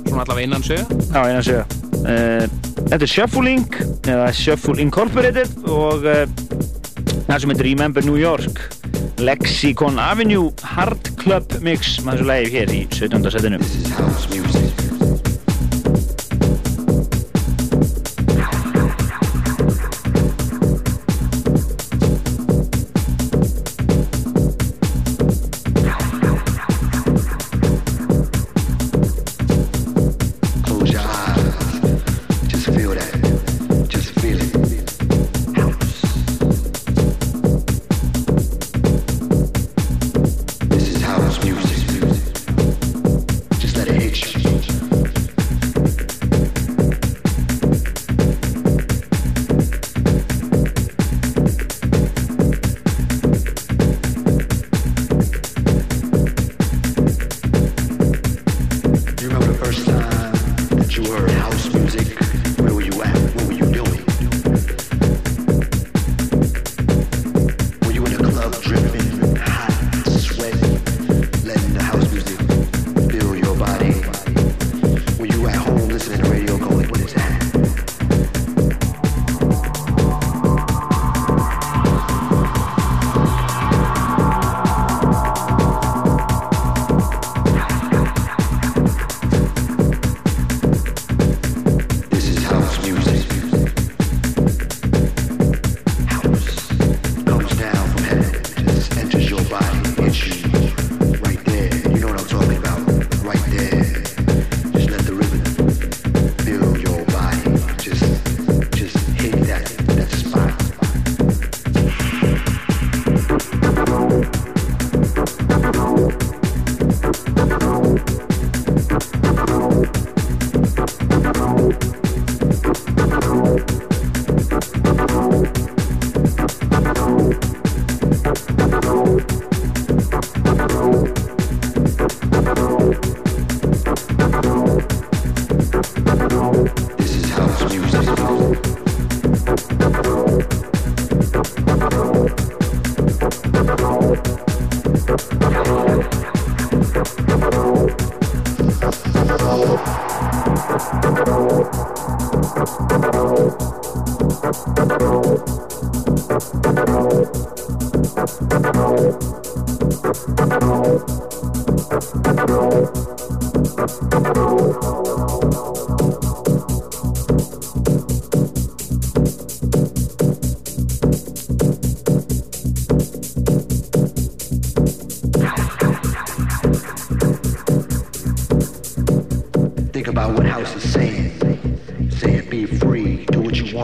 Svona 0.05 0.23
allavega 0.23 0.45
innan 0.45 0.65
sögja 0.65 0.85
Já, 1.09 1.21
innan 1.29 1.45
sögja 1.45 1.65
uh, 2.05 2.45
Þetta 2.85 3.01
er 3.01 3.09
Shuffling 3.09 3.77
eða 4.05 4.29
Shuffle 4.37 4.77
Incorporated 4.83 5.55
og 5.65 6.05
það 6.05 7.39
sem 7.41 7.53
heitir 7.53 7.69
Remember 7.71 8.05
New 8.05 8.19
York 8.21 8.61
Lexicon 9.23 9.97
Avenue 10.01 10.51
Hard 10.75 11.15
Club 11.21 11.57
Mix 11.65 11.97
með 12.05 12.19
þessu 12.19 12.29
lagi 12.29 12.53
hér 12.59 12.75
í 12.75 12.83
17. 12.93 13.31
setinu 13.33 13.61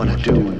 wanna 0.04 0.16
do. 0.16 0.51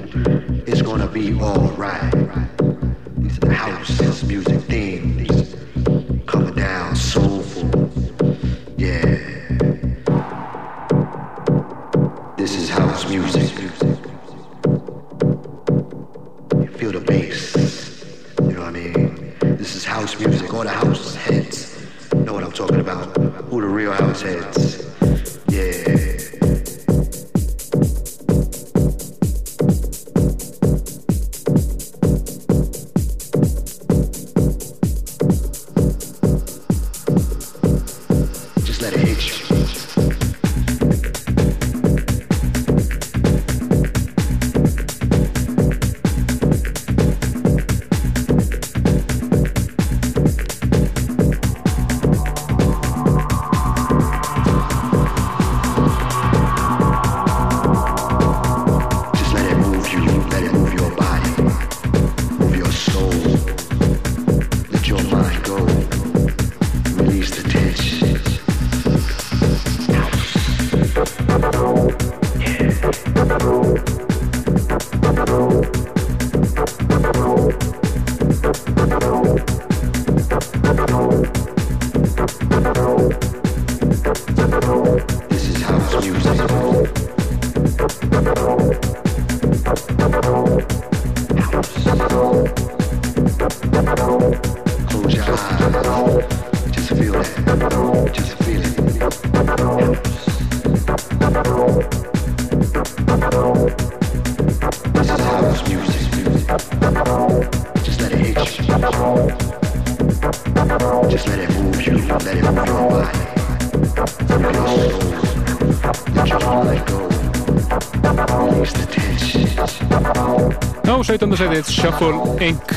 17. 121.13 121.35
setið 121.37 121.69
Shuffle 121.69 122.37
Inc. 122.41 122.71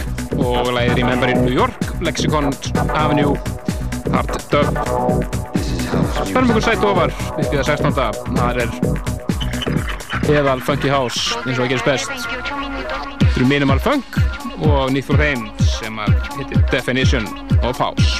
og 0.43 0.67
læðir 0.75 0.99
í 0.99 1.03
Remember 1.05 1.29
in 1.31 1.45
New 1.45 1.53
York, 1.55 1.85
Lexicon 2.03 2.49
Avenue, 2.91 3.37
Hard 4.11 4.33
Dub. 4.51 4.75
Spennum 6.17 6.51
ykkur 6.51 6.65
sætt 6.65 6.83
ofar 6.83 7.13
upp 7.15 7.39
í 7.45 7.55
það 7.55 7.69
16. 7.69 7.95
Það 8.35 8.59
er 8.65 10.35
eðal 10.41 10.59
Funky 10.67 10.91
House 10.91 11.39
eins 11.45 11.55
og 11.55 11.63
það 11.63 11.71
gerist 11.77 11.87
best. 11.87 12.27
Þetta 12.27 13.31
eru 13.37 13.47
Minimal 13.53 13.79
Funk 13.87 14.19
og 14.67 14.91
Need 14.91 15.07
for 15.07 15.15
Rain 15.21 15.47
sem 15.77 15.95
að 16.03 16.19
heitir 16.35 16.67
Definition 16.75 17.31
of 17.63 17.79
House. 17.79 18.14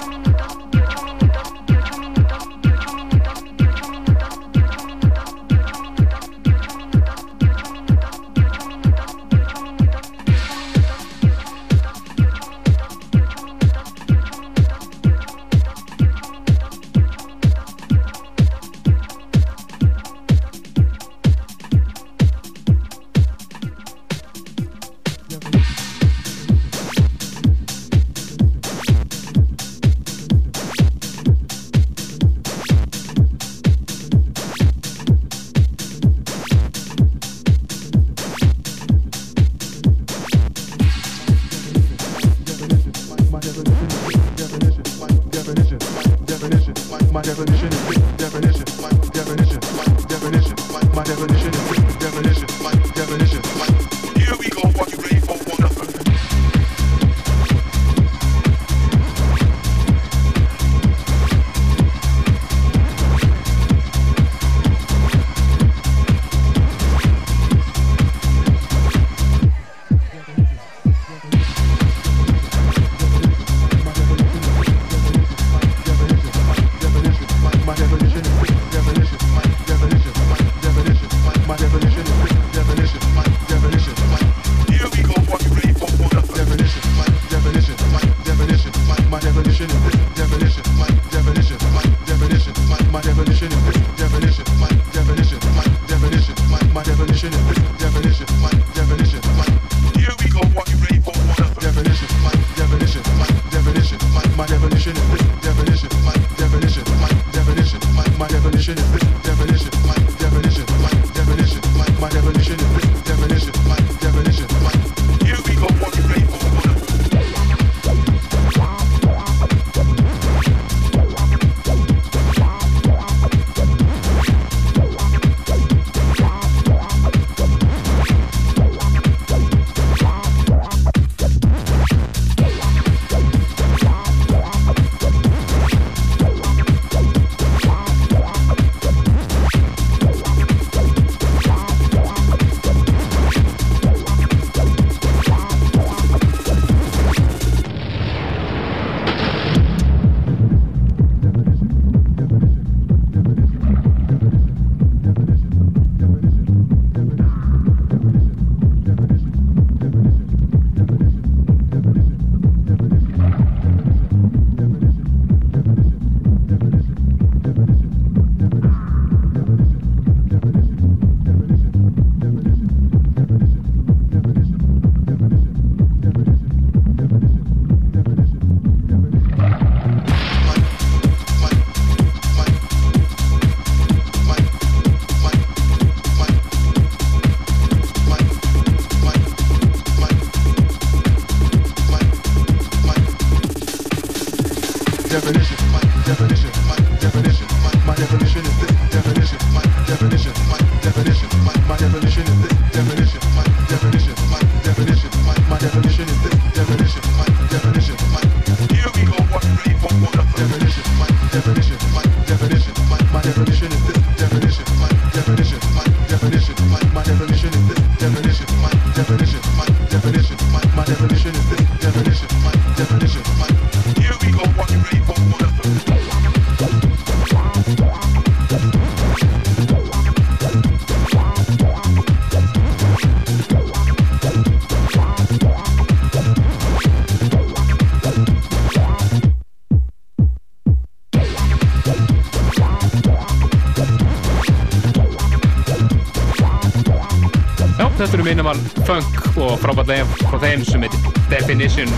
Þetta 248.06 248.20
eru 248.20 248.26
minimal 248.28 248.60
funk 248.86 249.16
og 249.42 249.56
frábært 249.64 249.88
leg 249.90 250.10
frá 250.20 250.36
þeim 250.44 250.66
sem 250.68 250.84
heitir 250.86 251.06
Definition 251.32 251.90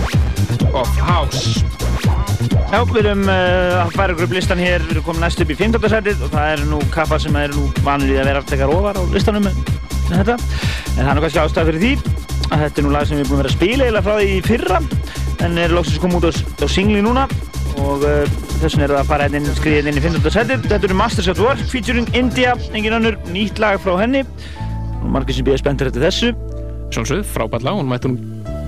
of 0.72 0.88
House 1.04 1.58
Já, 2.72 2.80
við 2.88 3.02
erum 3.02 3.26
uh, 3.28 3.82
að 3.82 3.92
færa 3.96 4.14
ykkur 4.14 4.28
upp 4.28 4.36
listan 4.38 4.62
hér, 4.62 4.86
við 4.86 4.94
erum 4.96 5.06
komin 5.10 5.26
næst 5.26 5.44
upp 5.44 5.52
í 5.52 5.58
15. 5.60 5.90
setið 5.92 6.24
og 6.24 6.32
það 6.32 6.54
eru 6.54 6.70
nú 6.70 6.80
kappar 6.94 7.20
sem 7.24 7.36
eru 7.42 7.60
nú 7.60 7.84
vanlið 7.84 8.22
að 8.22 8.30
vera 8.30 8.44
aftekar 8.44 8.72
ofar 8.72 9.00
á 9.00 9.04
listanum 9.12 9.48
með 9.50 9.60
þetta. 10.14 10.38
En 10.38 11.02
það 11.02 11.12
er 11.12 11.20
nú 11.20 11.26
kannski 11.26 11.44
ástæða 11.44 11.68
fyrir 11.72 11.84
því 11.84 11.92
að 12.48 12.64
þetta 12.64 12.82
er 12.82 12.88
nú 12.88 12.96
lag 12.96 13.08
sem 13.08 13.20
við 13.20 13.26
erum 13.26 13.34
búin 13.34 13.50
að 13.50 13.56
spila 13.58 13.88
eða 13.92 14.04
frá 14.08 14.16
því 14.16 14.32
í 14.32 14.42
fyrra 14.48 14.82
en 15.48 15.62
er 15.64 15.76
loksins 15.76 16.04
komið 16.04 16.20
út 16.20 16.28
á, 16.28 16.32
á 16.64 16.68
singli 16.72 17.04
núna 17.04 17.28
og 17.84 18.04
uh, 18.08 18.38
þess 18.62 18.76
vegna 18.76 18.88
er 18.88 18.94
það 18.96 19.02
að 19.02 19.12
fara 19.12 19.28
hérna 19.28 19.42
inn, 19.42 19.56
skriða 19.58 19.80
hérna 19.82 19.94
inn 19.94 20.00
í 20.00 20.06
15. 20.08 20.32
setið. 20.38 20.68
Þetta 20.72 20.90
eru 20.90 21.00
Masters 21.04 21.32
at 21.34 21.42
Work 21.44 21.64
featuring 21.72 22.08
India, 22.18 22.56
engin 22.72 22.96
önnur, 22.98 23.20
nýtt 23.32 23.60
lag 23.62 23.80
frá 23.84 23.96
henni. 24.02 24.24
Margir 25.18 25.34
sem 25.34 25.46
býða 25.48 25.58
spenntir 25.64 25.90
eftir 25.90 26.04
þessu. 26.06 26.30
Sjálfsögð, 26.94 27.26
frábært 27.34 27.66
lag, 27.66 27.76
hún 27.80 27.90
mætti 27.90 28.08
hún 28.12 28.18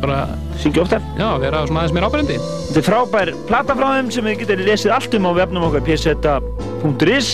bara 0.01 0.23
syngja 0.59 0.81
oftar. 0.84 1.03
Já, 1.19 1.27
vera 1.41 1.61
svona 1.67 1.84
aðeins 1.84 1.95
meira 1.95 2.09
ábærendi. 2.09 2.38
Þetta 2.69 2.81
er 2.81 2.88
frábær 2.88 3.31
plata 3.49 3.76
frá 3.77 3.88
þeim 3.97 4.09
sem 4.15 4.30
þið 4.30 4.41
getur 4.41 4.65
lesið 4.65 4.95
allt 4.95 5.17
um 5.19 5.30
á 5.30 5.31
vefnum 5.39 5.67
okkar 5.69 5.85
pseta.is 5.85 7.30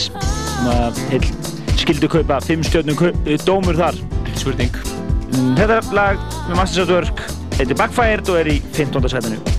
skildu 1.86 2.08
kaupa 2.10 2.40
5 2.44 2.68
stjórnum 2.70 2.98
dómur 3.46 3.78
þar. 3.80 3.96
Ekki 4.26 4.40
spurning. 4.44 4.80
Þetta 5.56 5.82
lag 5.96 6.22
með 6.48 6.56
Masters 6.60 6.86
at 6.88 6.96
Work 6.96 7.28
heitir 7.60 7.78
Backfired 7.80 8.34
og 8.34 8.42
er 8.42 8.56
í 8.58 8.60
15. 8.76 9.14
setinu. 9.16 9.55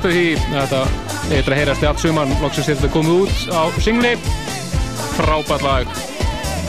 sjálfstöð 0.00 0.14
því 0.16 0.54
þetta 0.54 0.80
eitthvað 1.30 1.58
heyrast 1.58 1.82
í 1.82 1.86
allt 1.88 2.00
suman 2.00 2.30
loksins 2.40 2.68
þetta 2.70 2.88
komið 2.94 3.16
út 3.20 3.40
á 3.52 3.62
singli 3.84 4.12
frábært 5.18 5.64
lag 5.64 5.90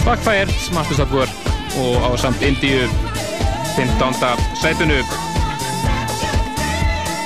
Backfire, 0.03 0.51
Smartestadgur 0.65 1.29
og 1.79 1.95
á 2.03 2.09
samt 2.19 2.41
Indíu 2.43 2.89
15. 3.77 4.19
sætunu 4.59 4.99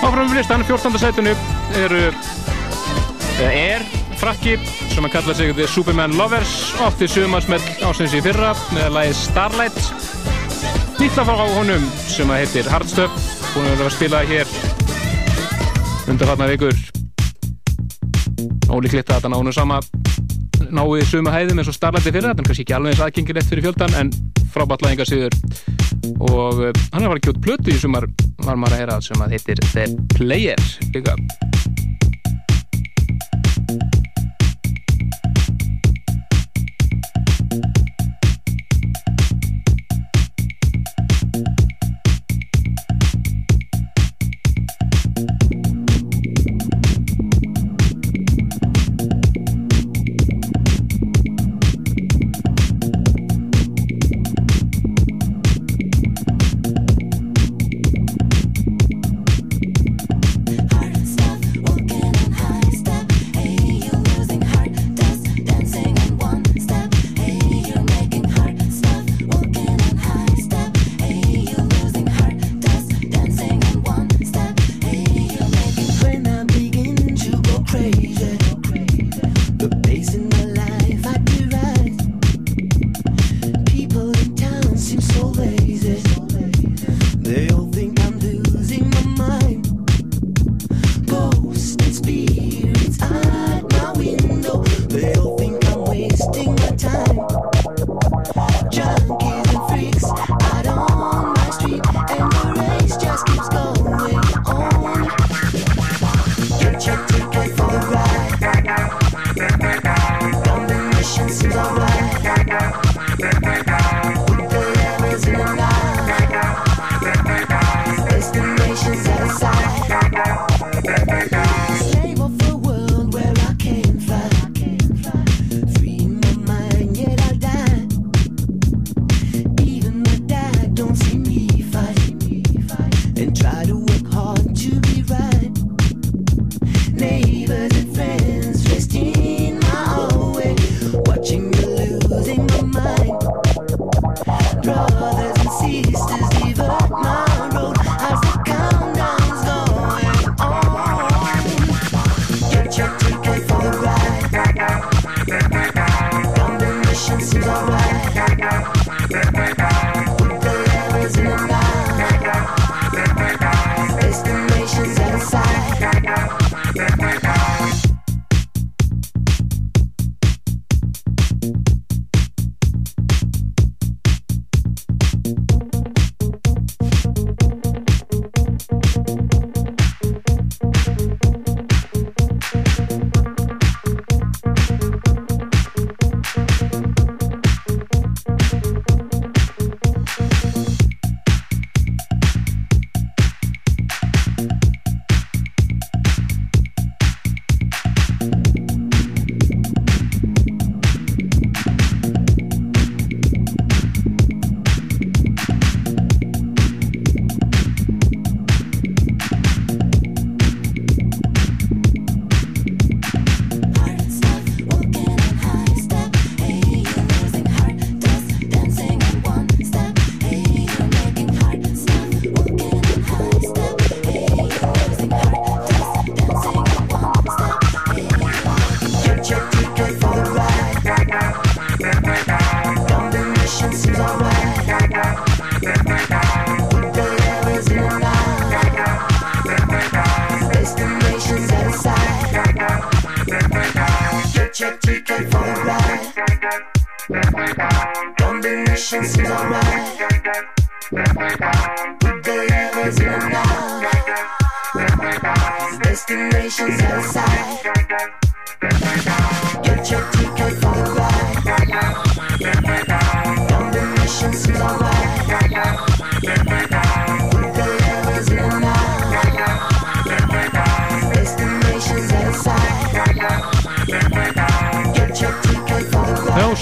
Áfram 0.05 0.29
við 0.29 0.37
listan 0.37 0.65
14. 0.67 0.99
sætunu 1.01 1.33
eru 1.81 2.03
er 3.41 3.81
frakki 4.19 4.59
sem 4.93 5.07
að 5.07 5.15
kalla 5.17 5.33
sig 5.33 5.55
The 5.57 5.67
Superman 5.67 6.13
Lovers 6.19 6.75
ofti 6.85 7.09
sumansmell 7.09 7.63
ásins 7.81 8.13
í 8.13 8.21
fyrra 8.21 8.53
með 8.75 8.93
lagi 8.99 9.17
Starlight 9.23 9.81
Nýtt 11.01 11.17
að 11.17 11.33
fá 11.33 11.33
á 11.33 11.47
honum 11.57 11.89
sem 12.05 12.29
að 12.29 12.45
heitir 12.45 12.71
Hardstuff 12.71 13.33
hún 13.55 13.73
er 13.73 13.87
að 13.87 13.93
spila 13.97 14.21
hér 14.29 14.64
undarfarnar 16.15 16.53
vikur. 16.53 16.75
Ólíklegt 18.71 19.09
að 19.09 19.17
þetta 19.17 19.31
nánu 19.33 19.51
sama. 19.55 19.81
Náðu 20.71 21.01
í 21.01 21.07
suma 21.09 21.33
hæðum 21.33 21.59
eins 21.59 21.71
og 21.71 21.75
starlætti 21.75 22.13
fyrir 22.13 22.29
þetta 22.29 22.41
en 22.43 22.47
kannski 22.47 22.63
ekki 22.63 22.75
alveg 22.77 22.93
eins 22.93 23.01
aðgengilegt 23.03 23.49
fyrir 23.51 23.65
fjöldan 23.67 23.97
en 23.99 24.13
frábært 24.53 24.85
laðingar 24.85 25.09
síður 25.09 25.35
og 26.23 26.61
eh, 26.63 26.79
hann 26.93 27.03
er 27.03 27.09
að 27.09 27.11
fara 27.11 27.19
að 27.19 27.25
kjóta 27.27 27.43
plötu 27.43 27.73
í 27.75 27.81
sumar 27.81 28.07
var 28.45 28.61
maður 28.61 28.77
að 28.77 28.81
heyra 28.83 28.97
sem 29.03 29.25
að 29.25 29.35
heitir 29.35 29.61
The 29.73 29.89
Player 30.15 30.63
líka. 30.95 31.17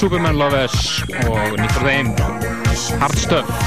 Superman 0.03 0.35
Lovers 0.35 1.03
og 1.31 1.53
nýttur 1.55 1.85
þeim 1.88 2.09
Hard 2.99 3.13
Stuff. 3.15 3.61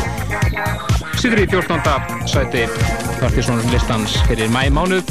Sýður 1.16 1.40
í 1.40 1.46
14. 1.48 1.78
sæti. 2.28 2.64
Partiðsvonur 3.22 3.70
listans 3.72 4.18
hér 4.28 4.42
er 4.44 4.50
mæmánuð 4.52 5.08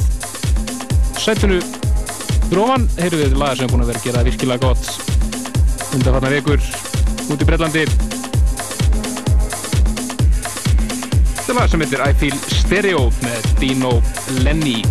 Sættinu 1.18 1.58
Dróman, 2.52 2.86
heyrðu 3.00 3.24
við 3.24 3.34
lagar 3.42 3.58
sem 3.58 3.66
er 3.66 3.74
búin 3.74 3.82
að 3.88 3.90
vera 3.90 4.04
að 4.04 4.06
gera 4.06 4.24
virkilega 4.28 4.68
gott 4.68 5.96
undanfarnar 5.98 6.36
vekur 6.36 6.62
út 7.34 7.42
í 7.42 7.50
Breitlandi 7.50 7.88
Þetta 11.40 11.58
lag 11.58 11.74
sem 11.74 11.88
heitir 11.88 12.06
I 12.06 12.14
Feel 12.22 12.38
Stereo 12.54 13.08
með 13.26 13.50
Dino 13.64 13.98
Lenny. 14.46 14.84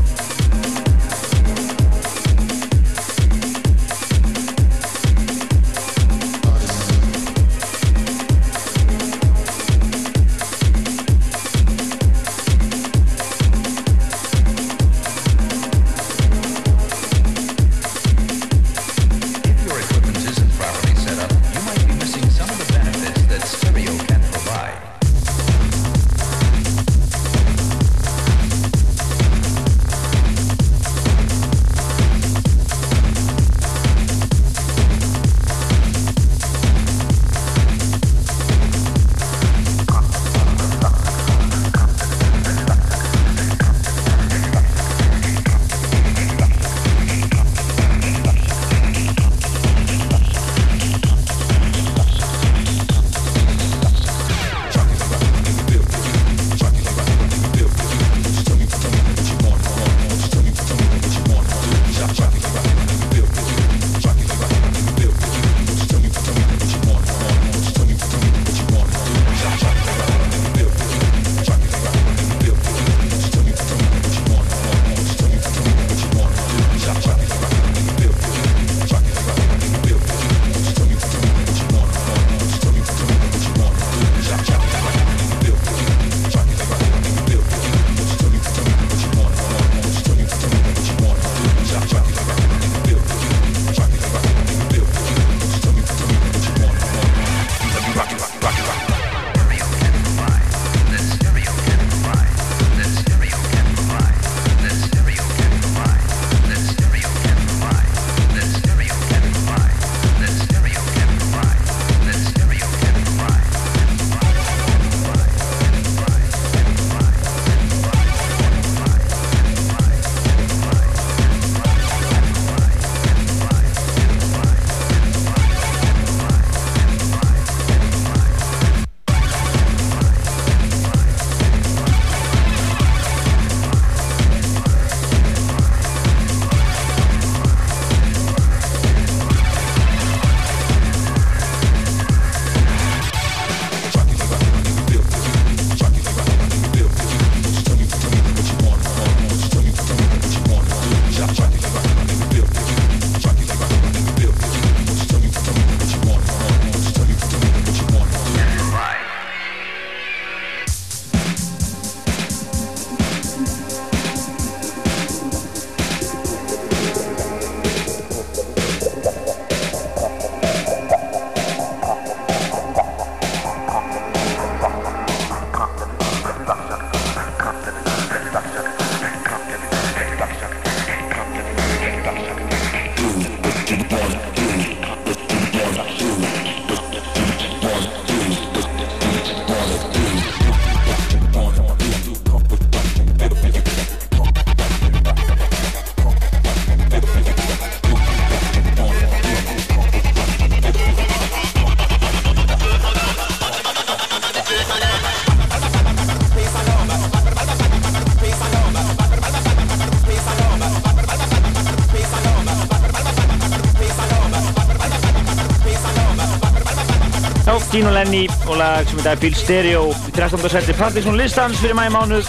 Dino 217.74 217.90
Lenny 217.90 218.28
og 218.46 218.54
lag 218.54 218.86
sem 218.86 219.00
þetta 219.00 219.10
er 219.10 219.18
Feel 219.18 219.34
Stereo 219.34 219.86
í 220.06 220.12
13. 220.14 220.44
seti 220.52 220.74
Partizón 220.78 221.16
listans 221.18 221.58
fyrir 221.58 221.74
mæði 221.74 221.90
mánuð. 221.90 222.28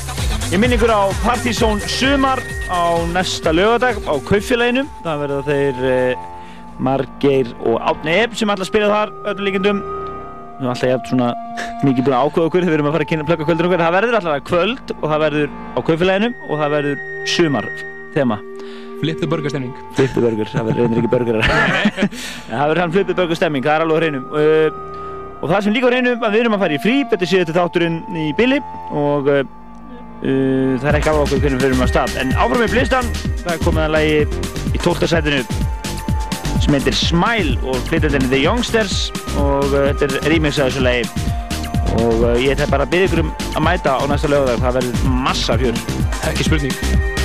Ég 0.49 0.57
minn 0.57 0.73
ykkur 0.73 0.89
á 0.89 1.05
Partizón 1.21 1.77
sumar 1.85 2.41
á 2.65 2.97
næsta 3.13 3.53
lögadag 3.53 3.99
á 4.09 4.13
Kaupfélaginu. 4.25 4.87
Það 5.05 5.21
verða 5.21 5.37
þeir 5.45 5.83
eh, 5.91 6.23
Margeir 6.81 7.51
og 7.61 7.77
Átni 7.77 8.15
Epp 8.23 8.33
sem 8.39 8.49
alltaf 8.49 8.71
spila 8.71 8.89
þar 8.89 9.13
öllum 9.35 9.45
líkindum. 9.51 9.83
Við 9.85 10.65
erum 10.65 10.73
alltaf 10.73 10.89
jægt 10.95 11.13
svona 11.13 11.29
mikið 11.83 12.07
búin 12.07 12.17
að 12.17 12.25
ákveða 12.25 12.49
okkur 12.49 12.65
við 12.65 12.77
erum 12.79 12.89
að 12.89 12.97
fara 12.97 13.05
að 13.05 13.11
kynna 13.13 13.29
plöka 13.29 13.49
kvöldur 13.51 13.69
okkur. 13.69 13.85
Það 13.85 13.97
verður 13.99 14.19
alltaf 14.23 14.49
kvöld 14.49 14.95
og 14.97 15.05
það 15.05 15.25
verður 15.27 15.55
á 15.61 15.79
Kaupfélaginu 15.91 16.33
og 16.49 16.63
það 16.63 16.75
verður 16.79 17.05
sumar 17.35 17.69
þema. 18.17 18.41
Flipðu 18.95 19.27
burgerstemning 19.29 19.73
Flipðu 19.93 20.21
burger, 20.23 20.49
það 20.49 20.69
verður 20.69 20.85
reynir 20.85 21.01
ekki 21.01 21.11
burgerar. 21.11 21.49
En 22.01 22.11
það 22.57 22.67
verður 22.71 22.81
hann 22.81 22.93
flipðu 22.95 23.17
burger 23.19 23.39
stemming, 23.39 23.65
það 23.65 23.75
er 23.75 23.85
alveg 23.85 23.97
á 23.97 24.01
hreinum. 24.01 24.27
Uh, 24.31 24.84
og 25.45 25.51
það 25.51 25.61
sem 25.61 25.75
líka 25.75 25.89
hreinu 25.91 26.15
að 26.15 26.33
við 26.33 26.41
erum 26.41 26.55
að 26.57 26.63
fara 26.63 26.73
í 26.73 26.81
frí 26.81 26.95
þetta 27.11 27.27
séu 27.29 27.43
þetta 27.43 27.53
þátturinn 27.59 27.99
í 28.17 28.25
bili. 28.37 28.57
Og 28.97 29.29
uh, 29.29 29.43
það 30.25 30.87
er 30.89 30.97
ekki 30.97 31.11
af 31.11 31.21
okkur 31.21 31.43
hvernig 31.43 31.61
við 31.61 31.67
fyrir 31.67 31.85
að 31.85 31.91
stað. 31.91 32.15
En 32.23 32.33
áfram 32.33 32.63
með 32.63 32.73
blistan. 32.73 33.11
Það 33.43 33.61
komið 33.67 33.83
að 33.83 33.93
lagi 33.93 34.17
í 34.73 34.81
12. 34.81 35.09
sætinu 35.13 35.43
sem 36.65 36.73
heitir 36.73 36.97
Smile 36.97 37.59
og 37.61 37.77
flytjandinn 37.91 38.25
The 38.31 38.41
Youngsters. 38.41 38.97
Og 39.37 39.69
uh, 39.69 39.91
þetta 39.91 40.09
er 40.09 40.31
remix 40.33 40.57
af 40.57 40.71
þessu 40.71 40.85
lagi. 40.87 41.05
Og 42.01 42.25
uh, 42.25 42.31
ég 42.41 42.55
ætla 42.55 42.71
bara 42.73 42.89
að 42.89 42.95
byrja 42.95 43.11
ykkur 43.11 43.25
um 43.27 43.35
að 43.53 43.67
mæta 43.69 43.99
á 44.01 44.03
næsta 44.09 44.33
lögadag 44.33 44.65
það 44.65 44.79
verður 44.81 45.13
massa 45.27 45.59
fjör. 45.61 45.85
Ekki 46.31 46.49
spurning 46.49 47.24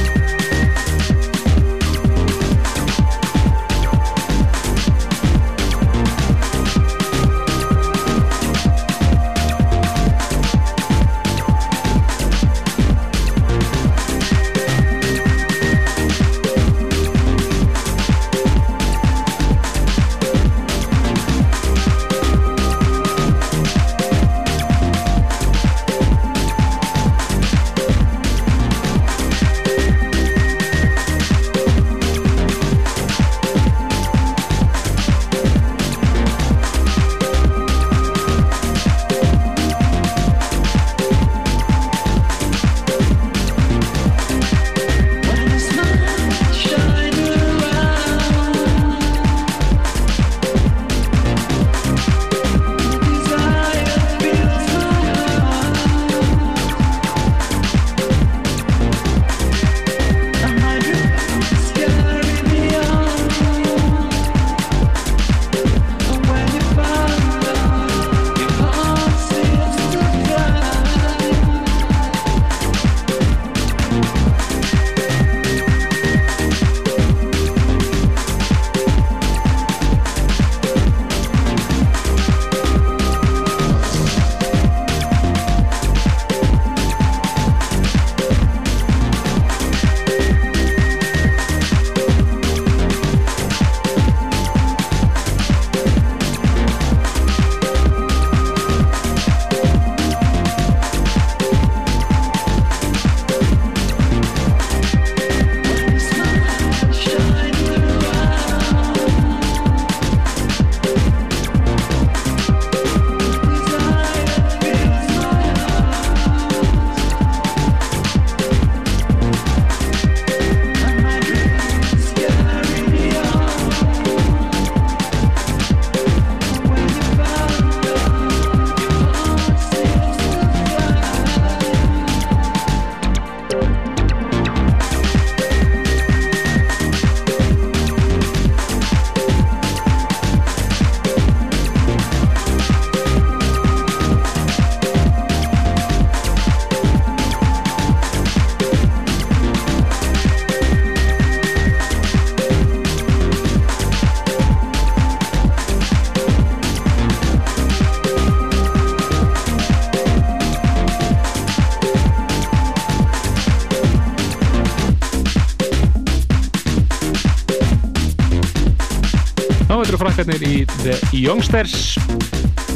frakkarnir 170.20 170.42
í 170.44 170.56
The 170.82 170.94
Youngsters 171.16 171.94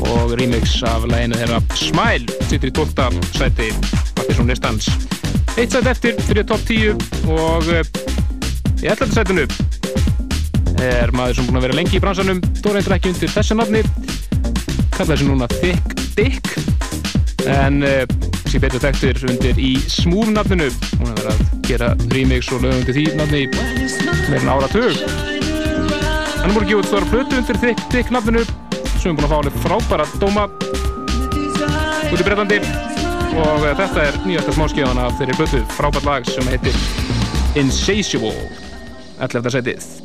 og 0.08 0.30
remix 0.38 0.78
af 0.86 1.02
læginu 1.10 1.36
þeirra 1.36 1.58
Smile 1.76 2.36
sittur 2.48 2.70
í 2.70 2.72
12. 2.78 3.18
sæti 3.36 3.66
Partiðsson 4.16 4.48
listans 4.48 4.86
eitt 5.58 5.74
sæti 5.74 5.90
eftir 5.90 6.22
fyrir 6.24 6.46
top 6.48 6.62
10 6.64 6.94
og 7.34 7.68
eh, 7.74 7.84
í 8.80 8.88
11. 8.88 9.12
sætinu 9.12 9.44
er 10.84 11.12
maður 11.12 11.36
sem 11.40 11.50
búin 11.50 11.60
að 11.60 11.66
vera 11.66 11.78
lengi 11.80 11.98
í 11.98 12.02
bransanum 12.04 12.40
þó 12.62 12.70
reyndur 12.70 12.96
ekki 12.96 13.12
undir 13.12 13.34
þessu 13.34 13.58
nafni 13.60 13.84
kallaði 14.94 15.12
þessu 15.12 15.28
núna 15.28 15.50
Thick 15.58 15.94
Dick 16.16 17.44
en 17.50 17.84
uh, 17.84 18.06
sé 18.48 18.62
betur 18.62 18.80
þekktur 18.86 19.20
undir 19.34 19.60
í 19.60 19.74
Smooth 19.84 20.32
nafninu 20.32 20.70
hún 20.96 21.12
er 21.12 21.20
verið 21.20 21.30
að 21.34 21.68
gera 21.68 21.92
remix 22.16 22.48
og 22.54 22.64
lögum 22.64 22.80
undir 22.80 22.96
því 22.96 23.06
nafni 23.20 23.44
í 23.44 23.52
meirinn 24.32 24.52
áratug 24.56 25.23
múið 26.52 26.66
ekki 26.66 26.76
út 26.76 26.88
stóra 26.90 27.08
plötu 27.08 27.38
undir 27.40 27.60
Thick 27.62 27.82
Dick 27.94 28.12
nafninu. 28.12 28.44
Sem 28.98 29.12
er 29.12 29.16
búin 29.16 29.24
að 29.24 29.32
fá 29.32 29.36
alveg 29.38 29.58
frábæra 29.64 30.06
dóma. 30.20 30.44
Út 32.10 32.20
í 32.20 32.26
Breitlandi 32.26 32.60
og 33.34 33.64
uh, 33.64 33.72
þetta 33.80 34.04
er 34.10 34.22
nýjasta 34.28 34.58
smáskjöðan 34.58 35.04
af 35.06 35.16
þeirri 35.20 35.40
plötu. 35.40 35.64
Frábært 35.78 36.08
lag 36.10 36.28
sem 36.28 36.52
heitir 36.52 36.76
Insatiable. 37.56 38.36
11. 39.24 39.54
setið 39.56 39.86
When 39.86 40.03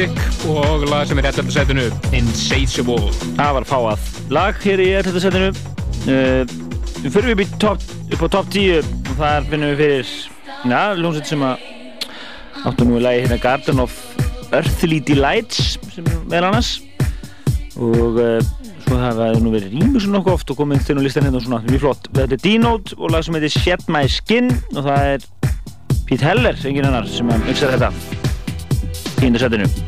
Dick 0.00 0.46
og 0.48 0.86
lag 0.88 1.02
sem 1.04 1.18
er 1.20 1.26
í 1.26 1.28
11. 1.28 1.50
setinu 1.52 1.82
Insatiable 2.16 3.10
Það 3.36 3.50
var 3.58 3.64
fáað 3.68 4.04
lag 4.32 4.60
hér 4.62 4.80
í 4.80 4.86
11. 4.96 5.18
setinu 5.20 5.48
uh, 5.52 6.54
við 7.02 7.10
fyrir 7.12 7.34
upp, 7.34 7.58
top, 7.60 7.84
upp 8.08 8.22
á 8.24 8.28
top 8.32 8.48
10 8.54 8.78
og 8.80 9.10
þar 9.18 9.48
finnum 9.50 9.74
við 9.74 9.82
fyrir 9.82 10.14
já, 10.70 10.80
ljónsett 10.96 11.28
sem 11.28 11.44
að 11.44 11.66
áttu 12.70 12.86
nú 12.88 12.96
í 12.96 13.02
lagi 13.04 13.26
hérna 13.26 13.38
Garden 13.42 13.82
of 13.84 13.98
Earthly 14.56 15.02
Delights 15.04 15.76
sem 15.92 16.08
er 16.32 16.48
annars 16.48 16.78
og 17.76 18.16
uh, 18.22 18.40
svo 18.86 18.96
það 18.96 19.20
hefði 19.26 19.44
nú 19.44 19.54
verið 19.58 19.76
rýmur 19.76 20.06
svo 20.06 20.14
nokkuð 20.14 20.38
oft 20.38 20.54
og 20.54 20.62
komið 20.62 20.94
inn 20.94 21.02
á 21.02 21.06
listan 21.10 21.28
hérna 21.28 21.42
og 21.42 21.44
svona 21.44 21.60
mjög 21.68 21.84
flott 21.84 22.10
þetta 22.16 22.38
er 22.38 22.44
D-Note 22.46 22.96
og 22.96 23.12
lag 23.12 23.28
sem 23.28 23.36
heitir 23.36 23.52
Shed 23.58 23.84
My 23.92 24.08
Skin 24.08 24.48
og 24.72 24.80
það 24.80 25.12
er 25.12 25.30
Pete 26.08 26.24
Heller, 26.24 26.56
engin 26.64 26.88
annar 26.88 27.12
sem 27.12 27.28
að 27.36 27.48
mixa 27.50 27.68
þetta 27.76 27.92
í 29.20 29.28
indersettinu 29.28 29.79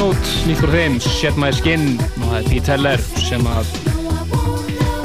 D-Note, 0.00 0.30
nýtt 0.48 0.60
frá 0.62 0.70
þeim, 0.72 0.94
Shed 1.04 1.36
My 1.36 1.50
Skin 1.52 1.82
og 2.00 2.22
það 2.22 2.36
er 2.38 2.46
Pete 2.48 2.70
Heller 2.72 3.02
sem 3.20 3.42
að 3.44 3.72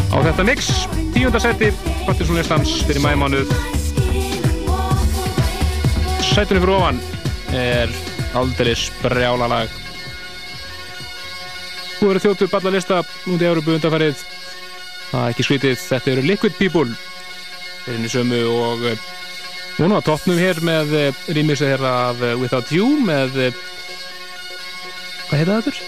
á 0.08 0.18
þetta 0.24 0.46
mix. 0.48 0.70
Tíundasetti, 1.12 1.68
Partiðsónlistans 2.06 2.72
fyrir 2.88 3.04
mæmánuð 3.04 3.52
Sætunni 6.30 6.62
fyrir 6.64 6.72
ofan 6.78 7.04
er 7.52 7.92
aldrei 8.40 8.72
sprjála 8.80 9.52
lag. 9.52 9.76
Þú 12.00 12.14
eru 12.14 12.24
þjóttu 12.30 12.48
ballalista 12.56 13.04
núndi 13.26 13.52
Európu 13.52 13.76
undanfarið. 13.76 14.24
Það 15.12 15.22
er 15.26 15.36
ekki 15.36 15.50
skritið, 15.50 15.78
þetta 15.90 16.16
eru 16.16 16.28
Liquid 16.32 16.56
People 16.62 16.88
þeir 17.84 18.00
eru 18.00 18.16
sömu 18.16 18.44
og 18.64 18.90
núna 19.76 20.00
á 20.00 20.08
toppnum 20.08 20.40
hér 20.40 20.64
með 20.64 21.00
rýmisið 21.28 21.76
hér 21.76 21.90
af 21.92 22.28
Without 22.40 22.72
You 22.72 22.94
með 23.04 23.42
hvað 25.36 25.42
heita 25.42 25.56
það 25.56 25.68
þurr? 25.68 25.82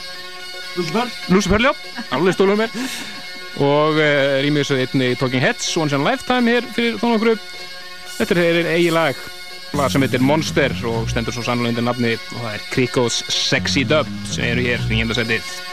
Lucifer 0.78 1.14
Lucifer, 1.34 1.64
já, 1.64 1.72
alveg 2.15 2.36
stólum 2.36 2.60
mér. 2.61 2.76
Og 3.64 3.98
uh, 3.98 4.36
rýmið 4.44 4.64
þessu 4.65 4.78
einni 4.84 5.14
Talking 5.18 5.44
Heads 5.44 5.72
Once 5.80 5.95
in 5.95 6.03
a 6.03 6.10
Lifetime 6.11 6.53
hér 6.53 6.68
fyrir 6.76 6.99
þóna 7.02 7.18
okkur 7.18 7.40
þetta 8.18 8.38
er 8.44 8.72
eigi 8.76 8.91
lag. 8.94 9.24
Lag 9.78 9.91
sem 9.91 10.03
heitir 10.06 10.24
Monster 10.24 10.76
og 10.88 11.10
stendur 11.11 11.36
svo 11.36 11.44
sannlega 11.45 11.74
undir 11.74 11.88
nafni 11.88 12.14
og 12.18 12.38
það 12.44 12.53
er 12.53 12.68
Krikos 12.74 13.24
Sexy 13.34 13.84
Dub 13.88 14.11
sem 14.30 14.48
eru 14.52 14.68
hér 14.68 14.86
í 14.86 14.94
nýjöndasettið 14.94 15.66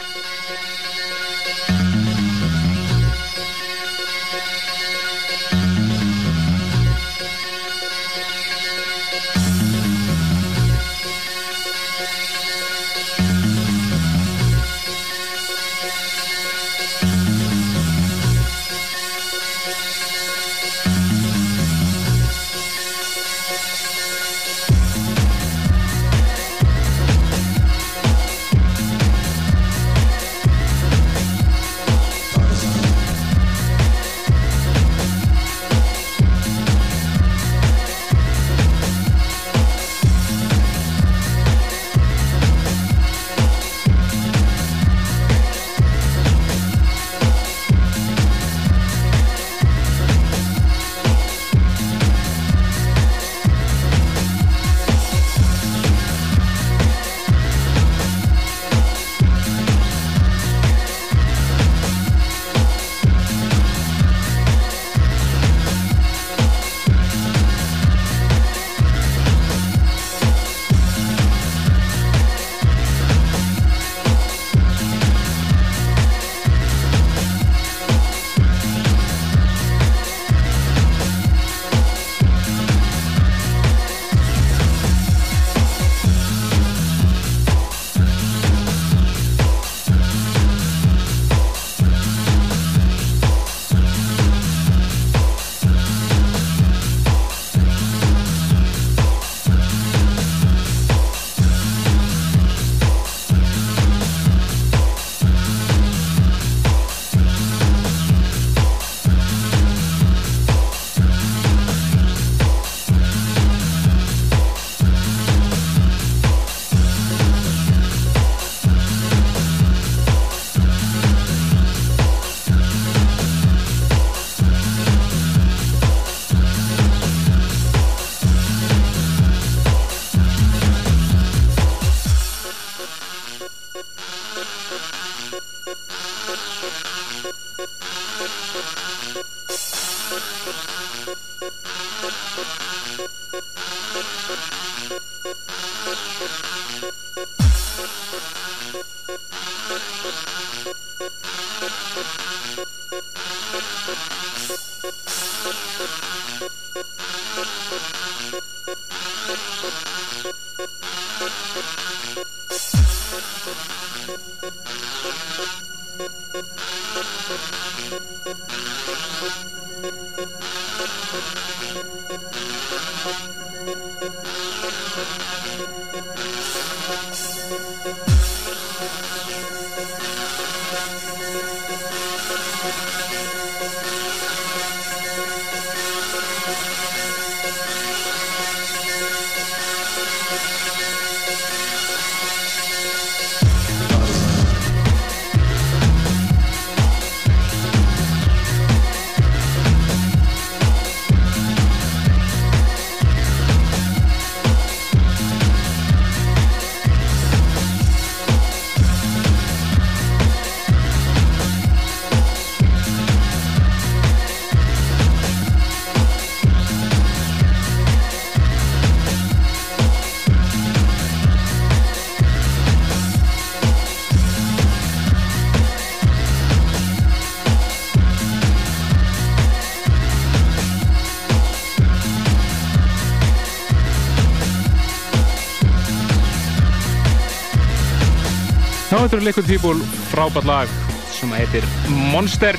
þetta 239.05 239.19
er 239.19 239.25
Liquid 239.27 239.45
People 239.45 239.87
frábært 240.09 240.47
lag 240.49 240.71
sem 241.13 241.29
heitir 241.37 241.65
Monster 242.09 242.57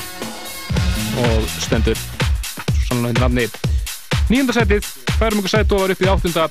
og 1.19 1.49
stendur 1.59 1.99
sannlega 2.87 3.09
undir 3.09 3.25
nafni. 3.25 3.47
Nýjunda 4.29 4.55
setið, 4.55 4.87
færum 5.17 5.41
ykkur 5.41 5.51
sætt 5.51 5.75
og 5.75 5.83
var 5.83 5.95
upp 5.95 6.05
í 6.05 6.11
áttunda. 6.13 6.45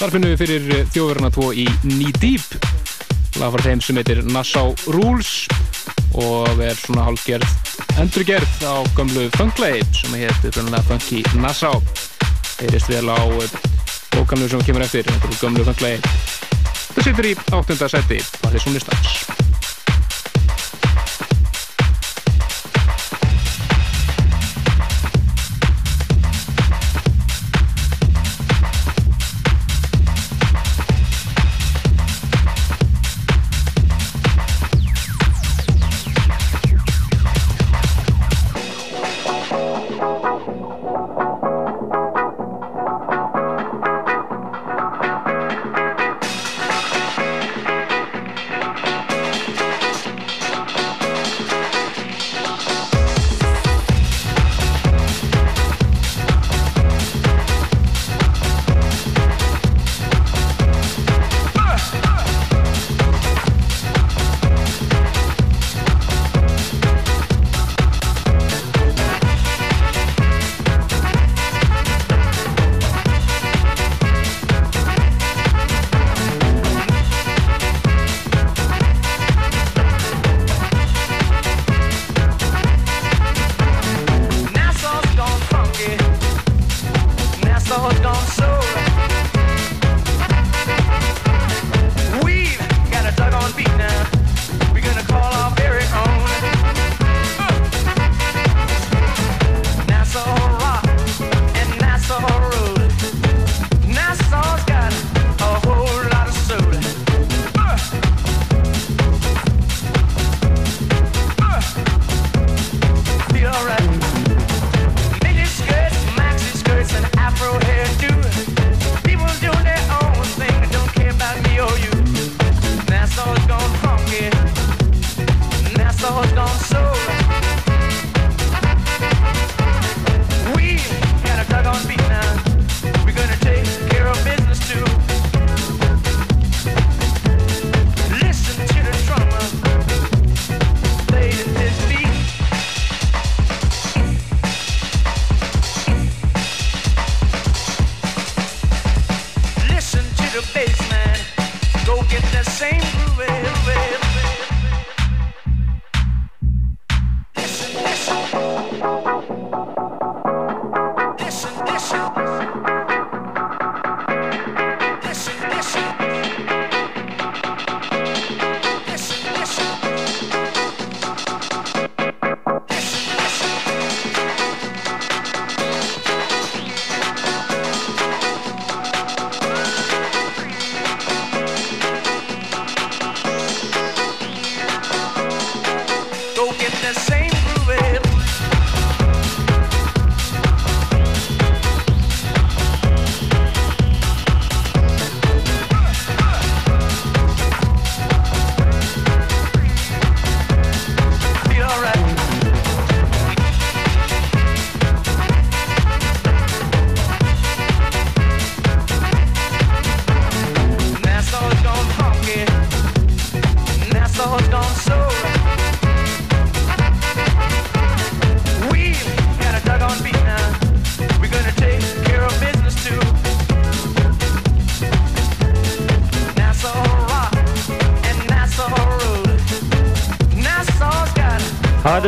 Þar 0.00 0.14
finnum 0.16 0.32
við 0.32 0.42
fyrir 0.42 0.66
þjóðverðina 0.96 1.30
tvo 1.36 1.52
í 1.54 1.68
Knee 1.84 2.14
Deep. 2.18 2.66
Lag 3.38 3.54
frá 3.54 3.66
þeim 3.68 3.84
sem 3.86 4.00
heitir 4.02 4.22
Nassau 4.26 4.74
Rules 4.90 5.32
og 6.18 6.64
er 6.66 6.74
svona 6.82 7.06
hálfgerð 7.06 7.46
endurgerð 8.02 8.64
á 8.66 8.82
gömlu 8.98 9.28
funklegi 9.36 9.86
sem 10.00 10.18
heitir 10.18 10.58
Funky 10.88 11.22
Nassau. 11.38 11.78
Heyrist 12.58 12.90
vel 12.90 13.06
á 13.06 13.22
bókanlu 14.16 14.50
sem 14.50 14.66
kemur 14.66 14.82
eftir, 14.82 15.06
þetta 15.06 15.92
er 15.92 16.35
Það 16.96 17.10
situr 17.10 17.28
í 17.28 17.34
áttunda 17.52 17.90
seti 17.92 18.22
Parið 18.40 19.45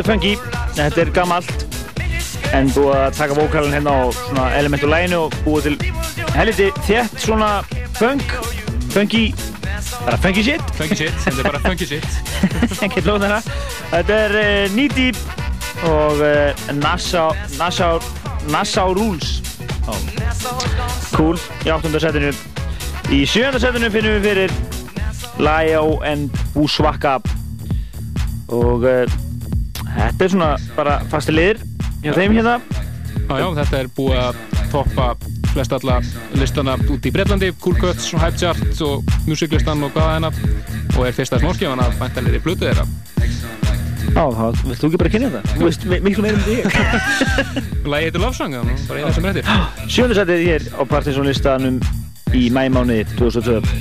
nýstans 0.09 0.77
þetta 0.79 1.01
er 1.03 1.11
gammalt 1.13 1.65
en 2.57 2.69
búið 2.73 2.95
að 2.95 3.17
taka 3.19 3.35
vókalinn 3.37 3.75
hérna 3.77 3.93
á 3.93 4.01
svona 4.15 4.45
elementu 4.57 4.89
læginu 4.89 5.19
og 5.27 5.35
búið 5.45 5.67
til 5.67 5.91
helviti 6.33 6.69
þétt 6.87 7.21
svona 7.21 7.49
funk, 7.99 8.33
funky 8.93 9.27
bara 10.05 10.17
funky 10.17 10.43
shit. 10.43 10.61
Funky 10.73 10.95
shit, 10.95 11.13
þetta 11.25 11.43
er 11.43 11.49
bara 11.51 11.61
funky 11.61 11.85
shit. 11.85 12.05
Ekki 12.85 13.03
lóðan 13.05 13.27
hérna 13.27 13.41
þetta 13.91 14.17
er 14.25 14.37
uh, 14.39 14.63
Knee 14.73 14.89
Deep 14.95 15.85
og 15.89 16.23
uh, 16.23 16.73
Nassau 16.79 17.35
Nassau 17.59 17.99
Nassau 18.49 18.95
Rules. 18.97 19.39
Cool. 21.13 21.37
Í 21.65 21.71
áttunda 21.73 22.01
setinu. 22.01 22.33
Í 23.13 23.23
sjönda 23.29 23.61
setinu 23.61 23.89
finnum 23.93 24.17
við 24.17 24.27
fyrir 24.29 24.57
Lio 25.39 25.99
and 26.05 26.33
Bushwaka 26.55 27.19
og 28.49 28.85
uh, 28.87 29.18
þetta 30.19 30.27
er 30.27 30.31
svona 30.35 30.49
bara 30.75 30.99
fasti 31.11 31.31
liðir 31.31 31.61
hjá 32.03 32.13
þeim 32.17 32.33
hérna 32.35 32.57
Já, 33.29 33.35
já, 33.39 33.45
þetta 33.59 33.79
er 33.83 33.87
búið 33.95 34.17
að 34.19 34.39
toppa 34.71 35.05
flest 35.53 35.73
alla 35.73 35.99
listana 36.37 36.73
út 36.93 37.05
í 37.05 37.11
Breitlandi, 37.13 37.51
Cool 37.61 37.77
Cuts 37.79 38.07
og 38.13 38.21
Hype 38.23 38.37
Chart 38.41 38.81
og 38.85 39.13
Musiclistan 39.29 39.83
og 39.85 39.93
hvaða 39.95 40.15
hennar 40.17 40.39
og 40.97 41.05
er 41.07 41.13
fyrsta 41.17 41.39
smáskjáðan 41.41 41.81
að 41.83 41.95
væntanlega 42.01 42.39
í 42.39 42.43
blötu 42.45 42.65
þeirra. 42.67 42.85
Já, 44.09 44.23
þá 44.33 44.65
vilt 44.65 44.81
þú 44.81 44.89
ekki 44.89 44.99
bara 45.03 45.13
kynna 45.13 45.29
þetta? 45.35 45.53
Þú 45.59 45.67
veist 45.67 45.85
mi- 45.91 46.01
miklu 46.09 46.25
meira 46.25 46.37
um 46.37 46.45
því. 46.47 46.57
Lægi 47.85 48.03
heitir 48.09 48.23
Lofsang, 48.25 48.57
það 48.57 48.65
nú 48.71 48.77
bara 48.89 49.03
eina 49.03 49.13
sem 49.17 49.29
eftir. 49.29 49.53
Sjönda 49.89 50.17
setið 50.17 50.45
hér 50.47 50.67
á 50.73 50.81
Partisan 50.89 51.29
listanum 51.29 51.79
í 52.33 52.47
mæmániði 52.53 53.05
2002. 53.17 53.78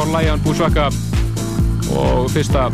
frá 0.00 0.22
Lion 0.22 0.40
Búsvaka 0.40 0.86
og 1.92 2.28
fyrsta 2.32 2.68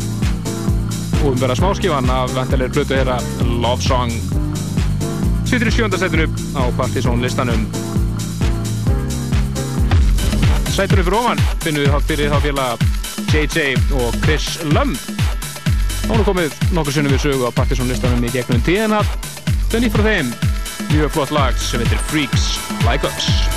úðumverða 1.25 1.57
smáskifan 1.59 2.07
af 2.13 2.31
vantilegir 2.35 2.71
plötu 2.75 2.95
þeirra 2.95 3.17
Love 3.63 3.83
Song. 3.83 4.13
Sittur 5.47 5.67
í 5.67 5.73
sjöndasætinu 5.75 6.27
á 6.55 6.63
Partizón 6.77 7.23
listanum 7.23 7.65
Sætinu 10.71 11.03
fyrir 11.03 11.17
ofan 11.19 11.43
finnum 11.65 11.83
við 11.83 11.91
þá 11.91 12.07
fyrir 12.11 12.31
þá 12.31 12.39
félag 12.45 12.87
JJ 13.33 13.75
og 13.97 14.17
Chris 14.23 14.49
Lum. 14.71 14.95
Er 16.07 16.25
komið 16.27 16.55
nokkur 16.71 16.95
sinnum 16.95 17.15
við 17.17 17.25
sögu 17.27 17.49
á 17.49 17.51
Partizón 17.51 17.91
listanum 17.91 18.23
í 18.23 18.31
gegnum 18.31 18.63
tíðina. 18.63 19.03
Þau 19.67 19.79
nýtt 19.83 19.95
frá 19.97 20.07
þeim 20.13 20.33
mjög 20.93 21.15
flott 21.17 21.35
lag 21.35 21.59
sem 21.59 21.83
heitir 21.83 22.03
Freaks 22.07 22.53
Like 22.85 23.09
Us 23.09 23.56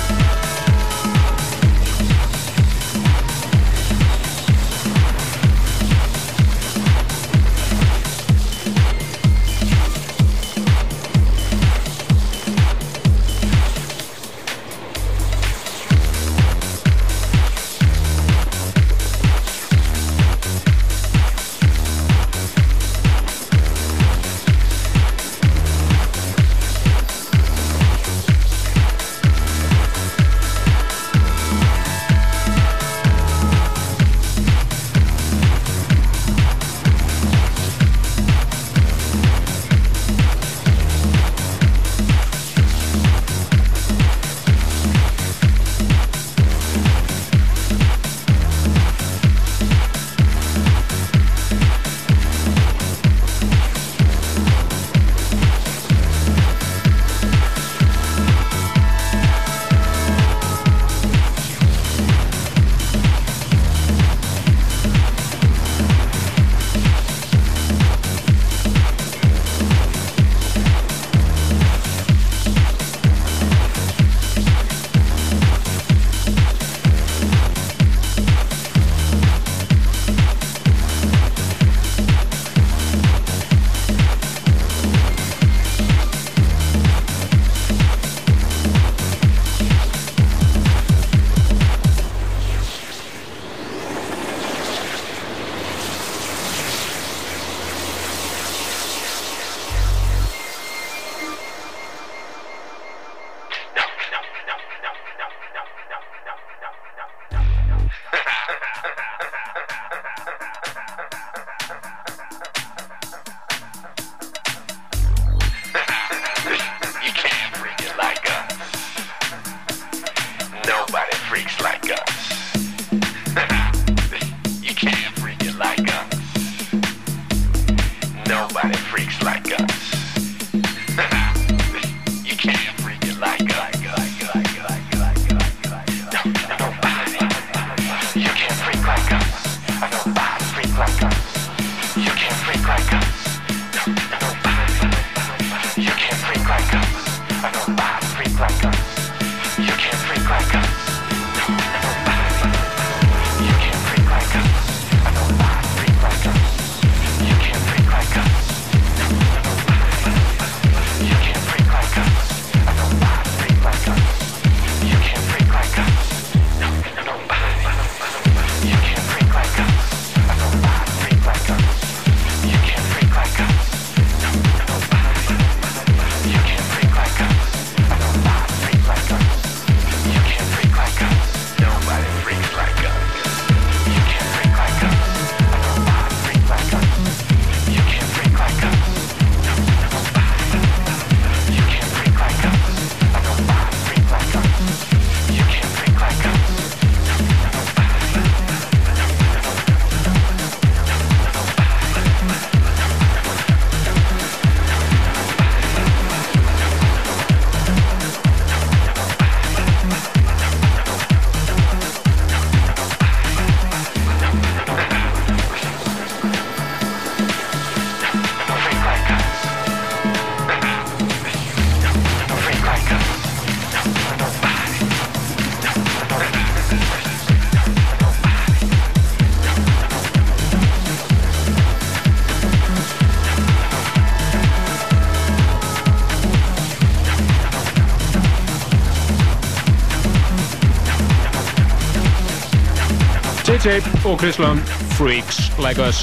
JJ 243.61 243.81
og 244.09 244.17
Chris 244.19 244.39
Lund 244.41 244.61
Freaks 244.97 245.37
Like 245.61 245.81
Us. 245.85 245.99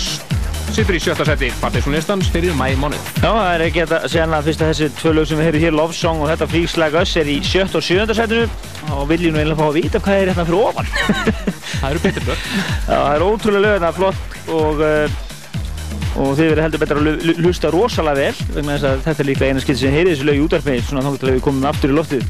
Sittur 0.76 0.94
í 0.94 1.00
sjötta 1.02 1.24
seti 1.26 1.48
Partiðsson 1.62 1.94
listans 1.96 2.28
fyrir 2.30 2.52
mæ 2.54 2.68
mánuð. 2.78 3.00
Já, 3.18 3.30
það 3.32 3.48
er 3.54 3.62
ekki 3.64 3.82
að 3.86 3.94
segja 4.12 4.24
annað 4.26 4.46
fyrst 4.50 4.62
að 4.62 4.70
þessi 4.70 4.88
tvö 5.00 5.12
lög 5.16 5.26
sem 5.30 5.40
við 5.40 5.46
heyrum 5.48 5.62
hér, 5.64 5.74
Love 5.78 5.96
Song 5.96 6.20
og 6.22 6.28
þetta 6.30 6.48
Freaks 6.52 6.76
Like 6.78 7.00
Us 7.02 7.14
er 7.18 7.30
í 7.32 7.38
sjött 7.48 7.74
og 7.78 7.82
sjönda 7.86 8.14
setinu. 8.14 8.44
Og 8.94 9.06
vil 9.10 9.24
ég 9.26 9.32
nú 9.34 9.40
eiginlega 9.40 9.58
fá 9.58 9.66
að 9.70 9.78
vita 9.80 10.02
hvað 10.04 10.20
er 10.22 10.30
hérna 10.30 10.44
fyrir 10.48 10.68
ofan? 10.68 10.92
Það 11.78 11.88
eru 11.90 12.02
betur 12.04 12.28
lög 12.28 12.44
það 12.88 13.08
er 13.14 13.24
ótrúlega 13.26 13.64
lög, 13.64 13.80
það 13.82 13.88
er 13.88 13.98
flott. 13.98 14.38
Og 14.58 14.82
uh, 14.84 15.18
og 16.18 16.32
þið 16.38 16.48
verður 16.50 16.64
heldur 16.66 16.82
betur 16.82 16.98
að 17.00 17.06
lu- 17.08 17.26
lu- 17.28 17.36
hlusta 17.44 17.70
rosalega 17.70 18.18
vel 18.18 18.54
vegna 18.56 18.74
þess 18.76 18.88
að 18.90 19.02
þetta 19.06 19.22
er 19.24 19.28
líka 19.28 19.48
eina 19.50 19.62
skilt 19.62 19.78
sem 19.82 19.94
heyrið 19.94 20.14
þessu 20.16 20.28
lög 20.30 20.38
í 20.40 20.44
útvarpi 20.46 20.78
svona 20.88 21.04
þá 21.04 21.10
að 21.14 21.30
við 21.36 21.42
komum 21.46 21.68
aftur 21.70 21.92
í 21.94 21.98
loftið. 21.98 22.28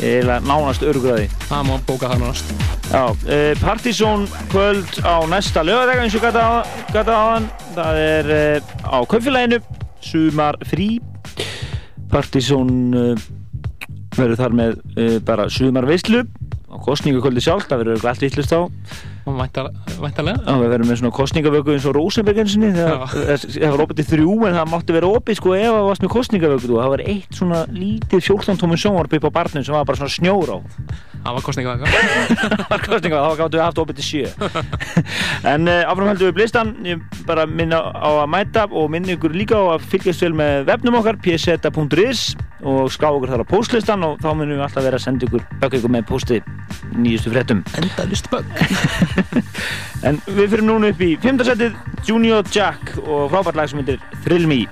Eiginlega 0.00 0.40
nánast 0.48 0.84
örgraði. 0.88 1.28
Það 1.48 1.68
má 1.70 1.74
bóka 1.88 2.10
það 2.12 2.24
nánast. 2.26 2.54
Já, 2.94 3.10
uh, 3.10 3.58
Partizón 3.58 4.28
kvöld 4.50 4.86
á 5.02 5.18
næsta 5.26 5.64
lögadag 5.66 5.98
eins 5.98 6.14
og 6.14 6.22
gata 6.22 7.14
hann. 7.18 7.48
Það 7.74 7.96
er 7.98 8.28
uh, 8.30 8.58
á 8.86 8.98
kaupfélaginu, 9.02 9.58
sumar 9.98 10.54
frí. 10.62 11.00
Partizón 12.12 12.94
uh, 12.94 13.24
verður 14.14 14.38
þar 14.38 14.54
með 14.54 14.78
bara 15.26 15.48
sumar 15.50 15.88
veislu 15.90 16.20
á 16.70 16.78
kostningakvöldi 16.84 17.42
sjálf, 17.42 17.66
það 17.66 17.82
verður 17.82 18.06
allt 18.12 18.22
vittlust 18.22 18.54
á. 18.54 18.62
Og 19.26 19.40
væntalega. 19.98 20.44
Já, 20.46 20.54
við 20.60 20.70
verðum 20.76 20.92
með 20.92 21.00
svona 21.00 21.16
kostningavöku 21.16 21.74
eins 21.74 21.88
og 21.90 21.96
Rosenberg 21.98 22.44
eins 22.44 22.54
og 22.54 22.62
þegar 22.62 23.42
það 23.42 23.74
var 23.74 23.82
opið 23.88 24.00
til 24.00 24.06
þrjú 24.12 24.36
en 24.38 24.58
það 24.60 24.70
mátti 24.70 24.94
vera 24.94 25.10
opið 25.18 25.40
sko 25.40 25.56
ef 25.58 25.66
það 25.72 25.88
varst 25.88 26.06
með 26.06 26.14
kostningavöku 26.14 26.70
það 26.70 26.94
var 26.94 27.04
eitt 27.08 27.40
svona 27.40 27.64
lítið 27.74 28.22
14 28.30 28.62
tómum 28.62 28.78
sjónvarp 28.78 29.18
upp 29.18 29.28
á 29.32 29.36
barnum 29.40 29.66
sem 29.66 29.74
var 29.74 29.88
bara 29.88 29.98
svona 29.98 30.14
snjór 30.14 30.54
á 30.54 30.58
Það 31.24 31.36
var 31.36 31.44
kostninga 31.46 31.74
það 31.84 32.64
var 32.68 32.82
kostninga, 32.84 33.20
þá 33.24 33.38
gáttu 33.38 33.56
við 33.56 33.64
haft 33.64 33.78
opið 33.80 34.00
til 34.00 34.06
sjö. 34.08 34.32
En 35.54 35.68
uh, 35.68 35.82
áfram 35.88 36.10
heldum 36.10 36.28
við 36.28 36.36
blistan. 36.38 36.72
Ég 36.84 37.00
bara 37.28 37.46
minna 37.48 37.80
á 37.80 38.10
að 38.24 38.28
mæta 38.32 38.66
og 38.68 38.90
minna 38.92 39.14
ykkur 39.16 39.36
líka 39.36 39.56
á 39.56 39.76
að 39.76 39.86
fylgjast 39.92 40.24
vel 40.24 40.34
með 40.36 40.68
vefnum 40.68 40.98
okkar 41.00 41.20
pseta.is 41.24 42.24
og 42.64 42.88
ská 42.92 43.10
okkur 43.10 43.32
þar 43.32 43.44
á 43.44 43.46
postlistan 43.48 44.04
og 44.06 44.20
þá 44.24 44.30
munum 44.32 44.56
við 44.56 44.64
alltaf 44.66 44.86
vera 44.86 45.00
að 45.00 45.04
senda 45.04 45.28
ykkur 45.28 45.44
bökk 45.60 45.78
ykkur 45.80 45.92
með 45.96 46.06
posti 46.12 46.40
nýjustu 46.92 47.32
fréttum. 47.32 47.64
Enda 47.80 48.08
list 48.08 48.28
bökk 48.32 48.48
En 50.08 50.20
við 50.28 50.50
fyrir 50.54 50.66
núna 50.68 50.92
upp 50.92 51.04
í 51.04 51.14
5. 51.20 51.44
setið 51.48 51.76
Junior 52.08 52.44
Jack 52.52 52.96
og 53.04 53.30
frábært 53.32 53.60
lag 53.60 53.72
sem 53.72 53.80
heitir 53.80 54.02
Thrill 54.24 54.48
Me 54.48 54.64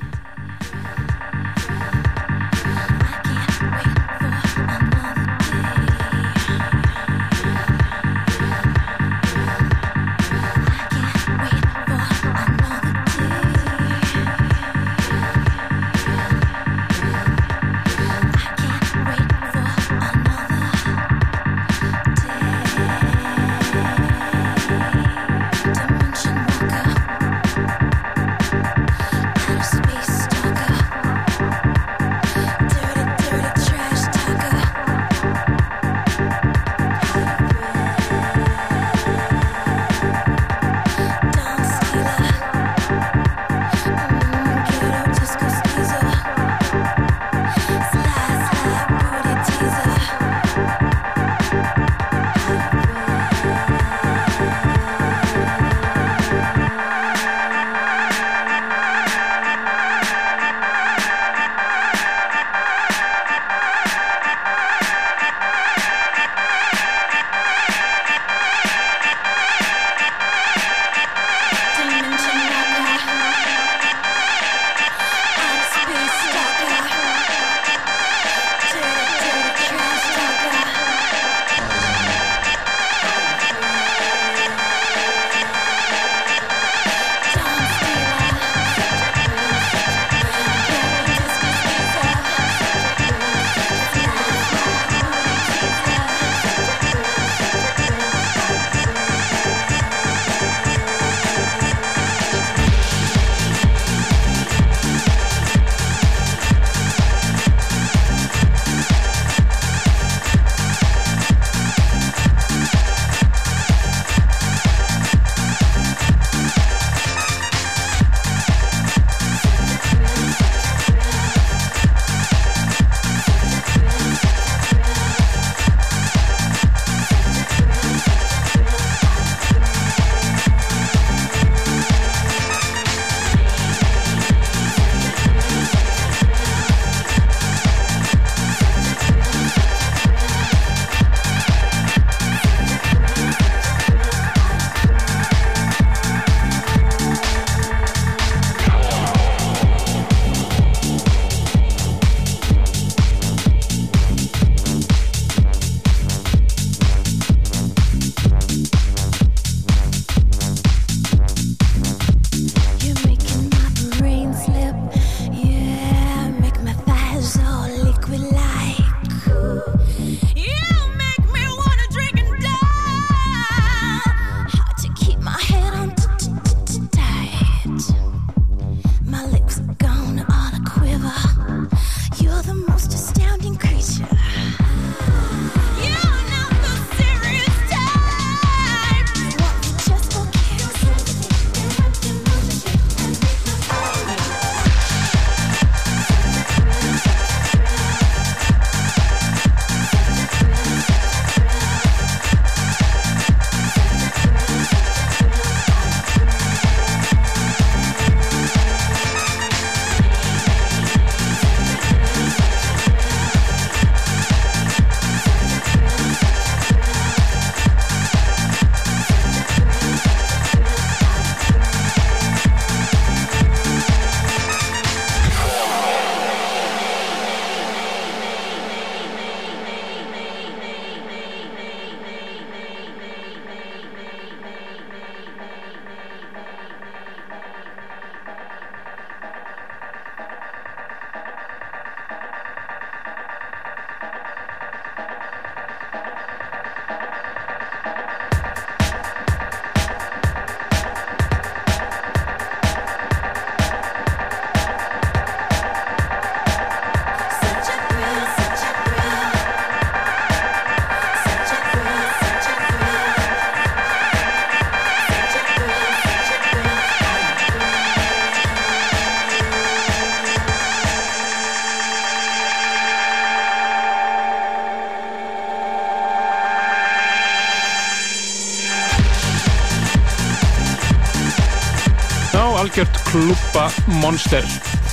klúpa 283.62 284.00
monster. 284.00 284.44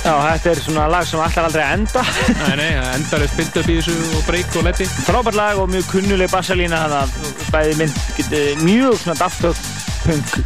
Já, 0.04 0.14
þetta 0.16 0.50
er 0.50 0.60
svona 0.62 0.86
lag 0.88 1.06
sem 1.06 1.20
allar 1.20 1.46
aldrei 1.48 1.64
enda. 1.74 2.02
Nei, 2.40 2.56
nei, 2.56 2.70
endar 2.94 3.24
eitt 3.24 3.36
build 3.36 3.56
up 3.60 3.68
í 3.68 3.76
þessu 3.78 3.96
og 4.16 4.24
break 4.28 4.56
og 4.56 4.66
letti. 4.66 4.86
Frábært 5.06 5.36
lag 5.36 5.60
og 5.60 5.70
mjög 5.70 5.88
kunnuleg 5.90 6.30
bassalína 6.32 6.84
þannig 6.84 7.00
að 7.00 7.50
bæði 7.54 7.76
mynd 7.80 8.00
getið 8.18 8.64
mjög 8.64 8.98
svona 9.02 9.18
Daft 9.20 9.44
Punk 10.06 10.36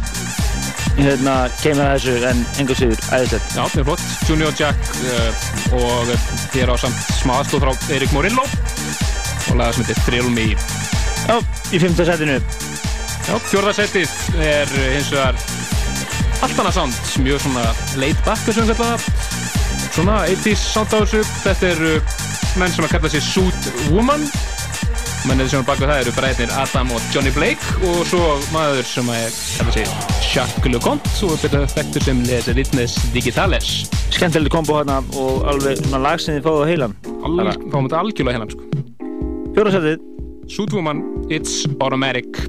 hérna 0.95 1.35
kemur 1.61 1.89
þessu 1.95 2.15
en 2.29 2.43
engur 2.61 2.79
síður 2.79 3.01
æðislegt. 3.15 3.55
Já, 3.55 3.63
það 3.63 3.81
er 3.81 3.87
flott, 3.89 4.05
Junior 4.29 4.59
Jack 4.59 4.93
uh, 5.11 5.79
og 5.79 6.13
þér 6.53 6.71
á 6.71 6.75
samt 6.85 7.09
smá 7.19 7.37
aðstóð 7.41 7.65
frá 7.65 7.95
Erik 7.95 8.15
Morillo 8.15 8.45
og 8.45 9.59
laga 9.59 9.75
sem 9.75 9.83
heitir 9.83 10.03
Thrill 10.07 10.31
Me. 10.31 10.47
Já, 11.25 11.39
í 11.71 11.81
fymta 11.81 12.07
setinu 12.07 12.39
Já, 13.25 13.35
fjórðarsettið 13.49 14.11
er 14.45 14.71
uh, 14.71 14.87
hins 14.93 15.11
vegar 15.11 15.44
allt 16.43 16.59
annað 16.59 16.75
sound, 16.75 16.97
mjög 17.23 17.43
svona 17.45 17.63
laid 17.99 18.19
back 18.25 18.41
þessum 18.47 18.67
kallaða 18.71 18.97
svona 19.95 20.17
80s 20.27 20.65
sound 20.73 20.91
á 20.91 20.97
þessu. 21.03 21.21
Þetta 21.45 21.71
eru 21.71 21.93
menn 22.59 22.73
sem 22.73 22.85
að 22.87 22.93
kalla 22.95 23.11
sig 23.13 23.23
Suit 23.23 23.69
Woman. 23.93 24.25
Mennið 25.25 25.49
sem 25.53 25.63
er 25.63 25.65
baka 25.65 25.87
það 25.89 26.01
eru 26.03 26.13
bræðnir 26.13 26.51
Adam 26.61 26.91
og 26.93 27.05
Johnny 27.13 27.31
Blake 27.33 27.77
og 27.89 28.03
svo 28.05 28.35
maður 28.53 28.85
sem 28.85 29.07
að 29.09 29.39
kalla 29.57 29.73
sig 29.73 29.87
Jacques 30.29 30.69
LeConte 30.69 31.13
og 31.25 31.39
betur 31.41 31.65
þekktur 31.71 32.05
sem 32.09 32.21
Les 32.27 32.49
Ritmes 32.53 32.97
Digitales. 33.15 33.71
Skemmtileg 34.13 34.53
kombo 34.53 34.77
hérna 34.77 34.99
og 35.17 35.47
alveg 35.49 35.81
svona 35.81 36.03
lag 36.05 36.21
sem 36.21 36.37
þið 36.37 36.45
fáðu 36.45 36.61
á 36.61 36.69
heilan 36.69 36.93
Al, 37.25 37.33
þetta 37.41 38.03
algjörlega 38.03 38.37
heilan 38.37 38.53
sko. 38.53 38.83
Fjórðarsettið 39.55 40.05
Suit 40.51 40.75
Woman, 40.77 41.01
It's 41.33 41.63
Automatic 41.79 42.45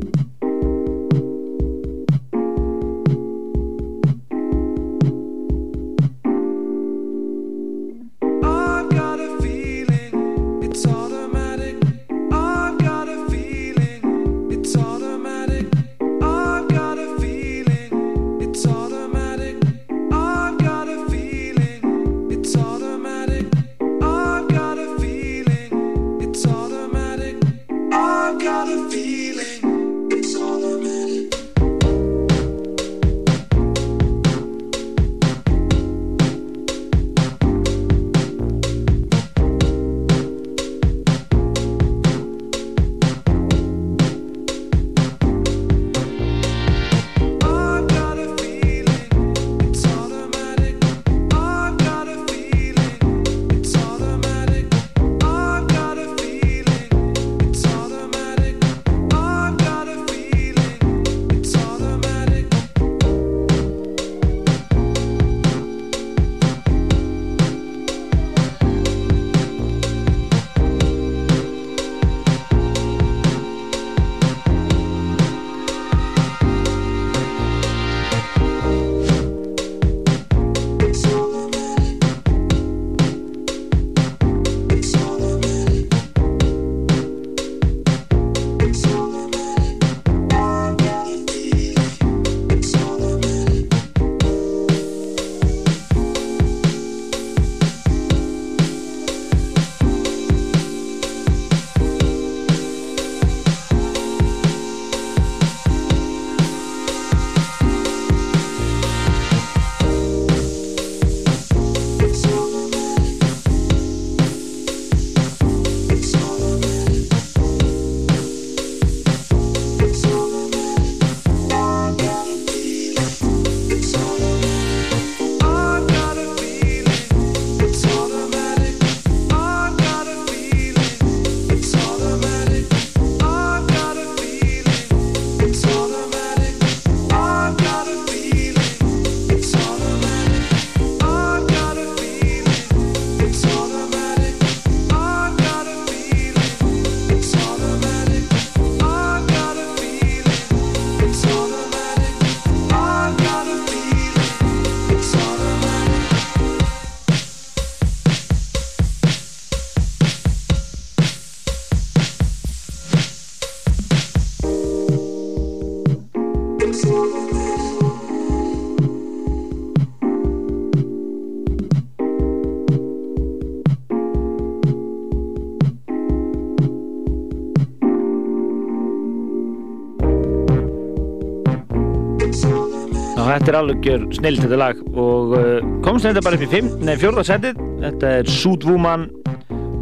þetta 183.37 183.53
er 183.53 183.59
alveg 183.61 183.87
snill 184.17 184.39
þetta 184.41 184.59
lag. 184.61 184.83
Og 184.97 185.37
uh, 185.37 185.71
komst 185.85 186.09
þetta 186.09 186.23
bara 186.25 186.39
upp 186.39 186.45
í 186.47 186.51
fimm, 186.51 186.73
nei, 186.85 186.95
fjórða 187.01 187.25
setið. 187.29 187.63
Þetta 187.83 188.13
er 188.21 188.31
Suit 188.33 188.67
Woman 188.69 189.09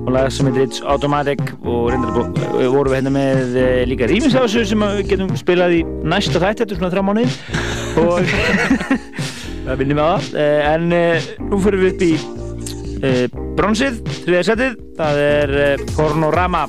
og 0.04 0.10
lag 0.12 0.28
sem 0.34 0.48
heitir 0.50 0.66
It's 0.66 0.82
Automatic. 0.82 1.42
Og 1.62 1.90
reyndar 1.92 2.18
uh, 2.18 2.68
vorum 2.72 2.92
við 2.92 2.98
hérna 2.98 3.14
með 3.14 3.58
uh, 3.60 3.82
líka 3.88 4.08
þessu 4.10 4.64
sem 4.68 4.84
að 4.84 5.00
við 5.00 5.12
getum 5.14 5.34
spilað 5.38 5.76
í 5.78 5.82
næsta 6.04 6.42
þætt, 6.42 6.62
þetta 6.62 6.76
er 6.76 6.80
svona 6.80 6.92
þrjá 6.94 7.04
mánuði 7.08 7.30
og 8.04 8.32
það 9.66 9.82
vinnum 9.82 10.00
við 10.00 10.04
á 10.04 10.08
það. 10.12 10.30
Uh, 10.34 10.62
en 10.72 10.96
uh, 11.00 11.28
nú 11.50 11.60
fyrir 11.66 11.84
við 11.84 11.92
upp 11.92 12.06
í 12.06 12.14
uh, 13.00 13.44
bronsið, 13.58 14.00
þriðja 14.24 14.46
setið. 14.50 14.80
Það 14.98 15.22
er 15.28 15.54
Pornorama. 15.94 16.66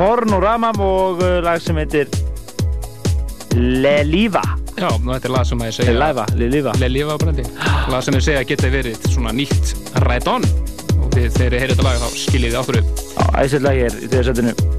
Pornorama 0.00 0.72
og 0.80 1.22
lag 1.44 1.60
sem 1.62 1.78
heitir 1.80 2.08
Leliva 3.58 4.49
Já, 4.80 4.88
þetta 4.96 5.28
er 5.28 5.32
lag 5.34 5.44
sem 5.44 5.60
að 5.60 5.68
ég 5.68 5.74
segja 5.76 5.92
Leliva, 5.92 6.24
Leliva 6.40 6.72
Leliva 6.80 7.18
brendi. 7.20 7.44
Lag 7.92 8.00
sem 8.06 8.16
ég 8.16 8.24
segja 8.24 8.46
geta 8.48 8.72
verið 8.72 9.08
svona 9.12 9.34
nýtt 9.36 9.74
right 10.06 10.30
on. 10.32 10.46
Og 10.96 11.12
þegar 11.12 11.36
þið 11.36 11.60
heyrið 11.60 11.76
þetta 11.76 11.88
lag 11.90 12.00
þá 12.00 12.20
skiljið 12.24 12.50
þið 12.54 12.60
áttur 12.62 12.80
upp. 12.80 13.06
Æsett 13.44 13.66
lag 13.66 13.80
hér 13.84 13.98
í 14.00 14.08
þriðja 14.08 14.28
setinu 14.30 14.69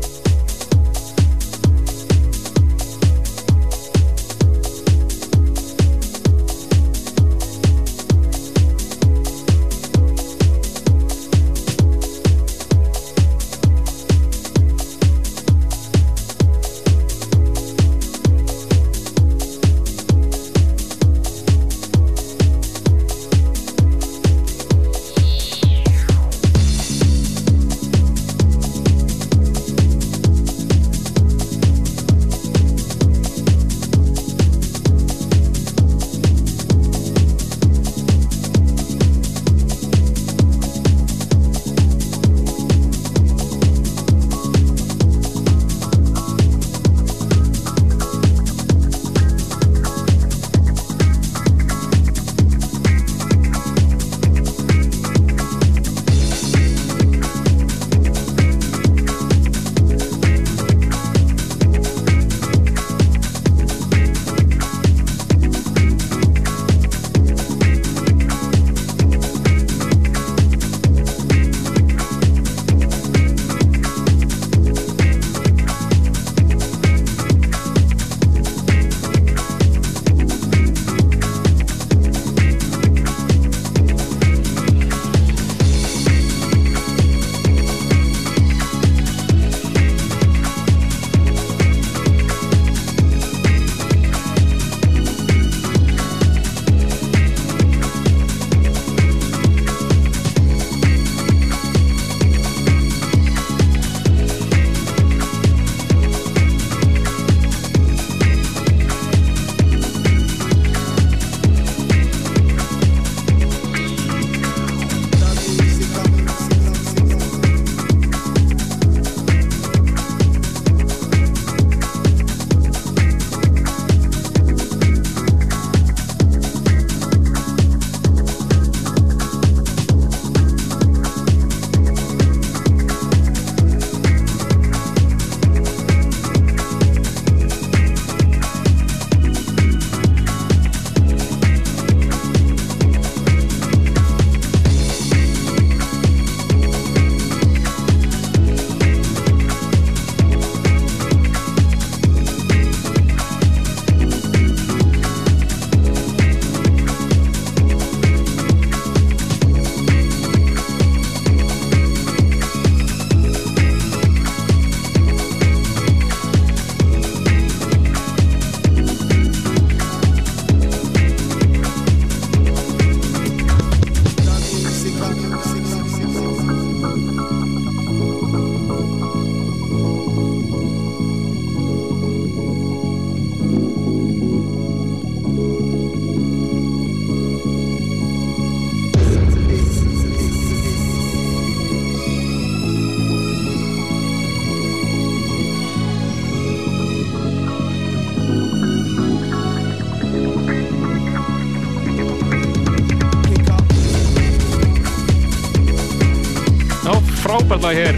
lag 207.61 207.75
hér 207.77 207.97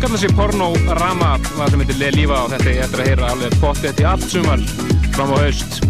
kallar 0.00 0.18
sér 0.18 0.32
Porno 0.34 0.72
Rama 0.86 1.38
lag 1.58 1.70
sem 1.70 1.80
heitir 1.80 1.96
Le 1.98 2.10
Lífa 2.14 2.36
og 2.44 2.50
þetta 2.52 2.68
er 2.70 2.82
eftir 2.84 3.00
að 3.00 3.08
heyra 3.08 3.30
alveg 3.32 3.54
pottet 3.62 4.00
í 4.02 4.04
allt 4.06 4.26
sumar 4.30 4.60
fram 5.16 5.32
á 5.34 5.36
haust. 5.40 5.80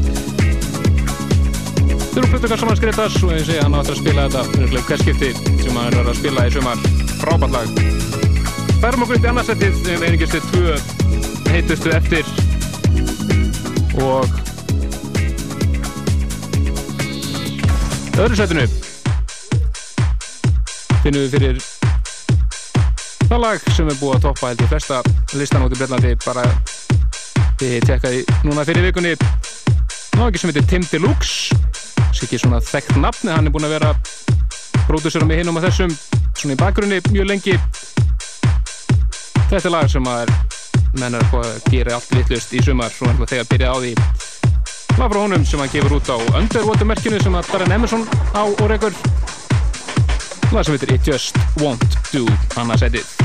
Þau 2.15 2.21
eru 2.23 2.31
flutukar 2.31 2.61
saman 2.63 2.79
skreitas 2.79 3.19
og 3.21 3.35
ég 3.35 3.45
segi 3.45 3.61
hann 3.61 3.77
á 3.77 3.81
eftir 3.83 3.97
að 3.97 4.01
spila 4.01 4.27
þetta 4.31 4.81
hverskipti 4.89 5.31
sem 5.61 5.77
hann 5.77 5.99
er 6.01 6.09
að 6.09 6.21
spila 6.21 6.47
í 6.49 6.55
sumar. 6.55 6.79
Frábært 7.21 7.53
lag. 7.57 7.67
Færum 8.81 9.05
okkur 9.05 9.19
upp 9.19 9.29
í 9.29 9.31
annarsettið 9.35 9.79
við 9.83 9.93
erum 9.95 10.09
einingist 10.09 10.33
til 10.33 10.45
tvö 10.51 10.75
heitustu 11.53 11.95
eftir. 11.97 12.25
Og 14.01 14.27
öðru 18.17 18.37
setinu. 18.39 18.69
Finnum 21.03 21.27
við 21.27 21.35
fyrir 21.37 21.76
það 23.31 23.41
lag 23.43 23.63
sem 23.75 23.89
er 23.91 23.97
búið 23.99 24.17
að 24.17 24.25
toppa 24.27 24.51
held 24.51 24.63
ég 24.63 24.71
flesta 24.71 24.99
listan 25.39 25.65
út 25.65 25.75
í 25.75 25.79
Breitlandi 25.79 26.13
bara 26.23 26.45
þið 27.61 27.87
tekkaði 27.89 28.21
núna 28.45 28.65
fyrir 28.69 28.87
vikunni. 28.87 29.15
Náðu 30.17 30.41
sem 30.41 30.53
heitir 30.53 30.67
Tim 30.71 30.85
Deluxe 30.91 31.57
sem 32.13 32.27
ekki 32.27 32.41
svona 32.41 32.61
þekkt 32.65 33.01
nafni 33.01 33.33
hann 33.33 33.49
er 33.49 33.55
búin 33.55 33.67
að 33.69 33.75
vera 33.77 33.95
pródúsera 34.87 35.27
með 35.29 35.43
hinum 35.43 35.59
að 35.61 35.69
þessum 35.69 35.97
svona 36.37 36.55
í 36.55 36.61
bakgrunni 36.61 37.01
mjög 37.09 37.29
lengi. 37.33 37.57
Þetta 39.51 39.63
er 39.65 39.75
lag 39.75 39.91
sem 39.91 40.09
að 40.13 40.33
menn 41.01 41.19
er 41.19 41.27
að 41.41 41.69
gera 41.73 41.99
allt 41.99 42.15
litlust 42.17 42.55
í 42.57 42.63
sumar 42.65 42.95
svo 42.95 43.11
er 43.11 43.21
þegar 43.25 43.51
byrjað 43.53 43.75
á 43.75 43.79
því. 43.83 43.93
Lag 44.97 45.13
frá 45.13 45.21
honum 45.21 45.45
sem 45.45 45.61
hann 45.61 45.73
gefur 45.75 45.99
út 45.99 46.09
á 46.13 46.17
Underwater 46.39 46.89
merkinu 46.89 47.21
sem 47.21 47.37
að 47.37 47.53
Darren 47.53 47.77
Emerson 47.81 48.09
á 48.33 48.45
og 48.45 48.67
rekur. 48.71 48.97
Lag 50.53 50.65
sem 50.65 50.77
heitir 50.77 50.95
It 50.95 51.13
Just 51.13 51.41
Won't 51.61 52.01
Do 52.13 52.25
annarsætið 52.57 53.05
My 53.05 53.16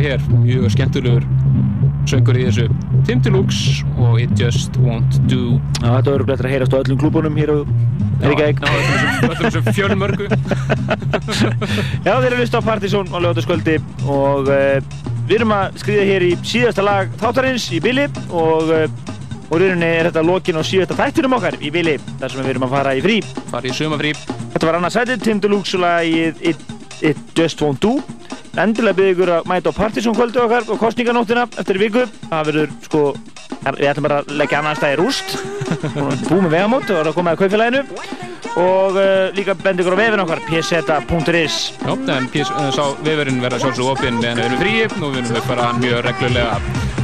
Lag 0.00 0.06
hér, 0.08 0.22
mjög 0.32 0.70
skemmtilegur 0.72 1.24
söngur 2.08 2.36
í 2.40 2.46
þessu 2.46 2.70
Tim 3.04 3.18
Deluxe 3.20 3.82
og 4.00 4.14
It 4.22 4.30
Just 4.40 4.78
Won't 4.80 5.18
Do 5.28 5.58
Já, 5.82 5.98
þetta 5.98 6.14
verður 6.14 6.30
eftir 6.32 6.46
að 6.46 6.52
heyrast 6.54 6.72
á 6.72 6.78
öllum 6.78 7.00
klúbunum 7.02 7.34
hér 7.36 7.50
og 7.52 7.72
er 8.22 8.32
ekki 8.32 8.46
ekki. 8.46 8.70
Já, 8.70 9.26
öllum 9.26 9.42
þessum 9.42 9.66
fjölmörgu. 9.76 10.28
Já, 12.06 12.14
þeir 12.14 12.28
eru 12.30 12.38
hlusta 12.40 12.62
á 12.64 12.68
Partizón 12.70 13.12
á 13.12 13.18
lögataskvöldi 13.20 13.74
og 14.06 14.48
uh, 14.48 15.02
við 15.28 15.34
erum 15.36 15.52
að 15.58 15.76
skriða 15.82 16.06
hér 16.08 16.24
í 16.30 16.32
síðasta 16.48 16.86
lag 16.86 17.12
þáttarins 17.20 17.66
í 17.76 17.80
Billy 17.84 18.06
og 18.30 18.72
uh, 18.72 18.86
og 19.50 19.52
í 19.58 19.66
rauninni 19.66 19.90
er 19.98 20.08
þetta 20.08 20.22
lokin 20.24 20.56
á 20.56 20.64
síðasta 20.64 20.96
þættinum 20.96 21.36
okkar 21.36 21.58
í 21.60 21.74
Billy 21.74 21.98
þar 22.22 22.32
sem 22.32 22.40
við 22.40 22.54
erum 22.54 22.64
að 22.70 22.72
fara 22.78 22.96
í 22.96 23.04
frí. 23.04 23.18
Fara 23.52 23.68
í 23.68 23.76
sumafrí. 23.76 24.14
Þetta 24.54 24.64
var 24.64 24.80
annars 24.80 24.96
sætið, 24.96 25.20
Tim 25.28 25.44
Deluxe 25.44 25.76
og 25.76 25.84
lagið 25.84 26.42
It, 26.54 26.66
It 27.12 27.36
Just 27.36 27.60
Won't 27.60 27.84
Do. 27.84 27.98
Endilega 28.60 28.96
byrðu 28.98 29.12
ykkur 29.14 29.30
að 29.38 29.46
mæta 29.48 29.72
á 29.72 29.78
Partizón 29.78 30.16
kvöldu 30.16 30.40
okkar 30.42 30.66
og 30.68 30.80
kostninganóttina 30.80 31.46
eftir 31.60 31.78
viku. 31.80 32.02
Það 32.28 32.48
verður 32.50 32.72
sko, 32.84 33.02
við 33.64 33.86
ætlum 33.88 34.06
bara 34.08 34.18
að 34.20 34.34
leggja 34.36 34.58
annan 34.60 34.76
stæði 34.76 34.98
rúst. 35.00 35.36
Búið 36.28 36.42
með 36.44 36.52
vegamót 36.56 36.84
og 36.84 36.90
það 36.90 37.00
er 37.00 37.10
að 37.10 37.16
koma 37.16 37.32
að 37.32 37.40
kaupfélaginu. 37.40 37.82
Og 38.60 38.98
uh, 38.98 39.30
líka 39.36 39.54
bendi 39.62 39.84
ykkur 39.84 39.96
á 39.96 40.00
vefin 40.02 40.24
okkar, 40.24 40.42
pseta.is. 40.48 41.58
Já, 41.78 41.92
en 41.94 42.28
PS, 42.34 42.52
uh, 42.52 42.68
sá 42.74 42.82
vefurinn 43.06 43.40
verða 43.40 43.62
sjálfsög 43.62 43.92
opinn 43.94 44.20
meðan 44.20 44.42
við 44.42 44.48
erum 44.50 44.62
fríi 44.64 44.84
og 44.90 45.14
við 45.14 45.20
erum 45.22 45.40
að 45.40 45.48
fara 45.48 45.72
mjög 45.78 46.04
reglulega 46.08 46.60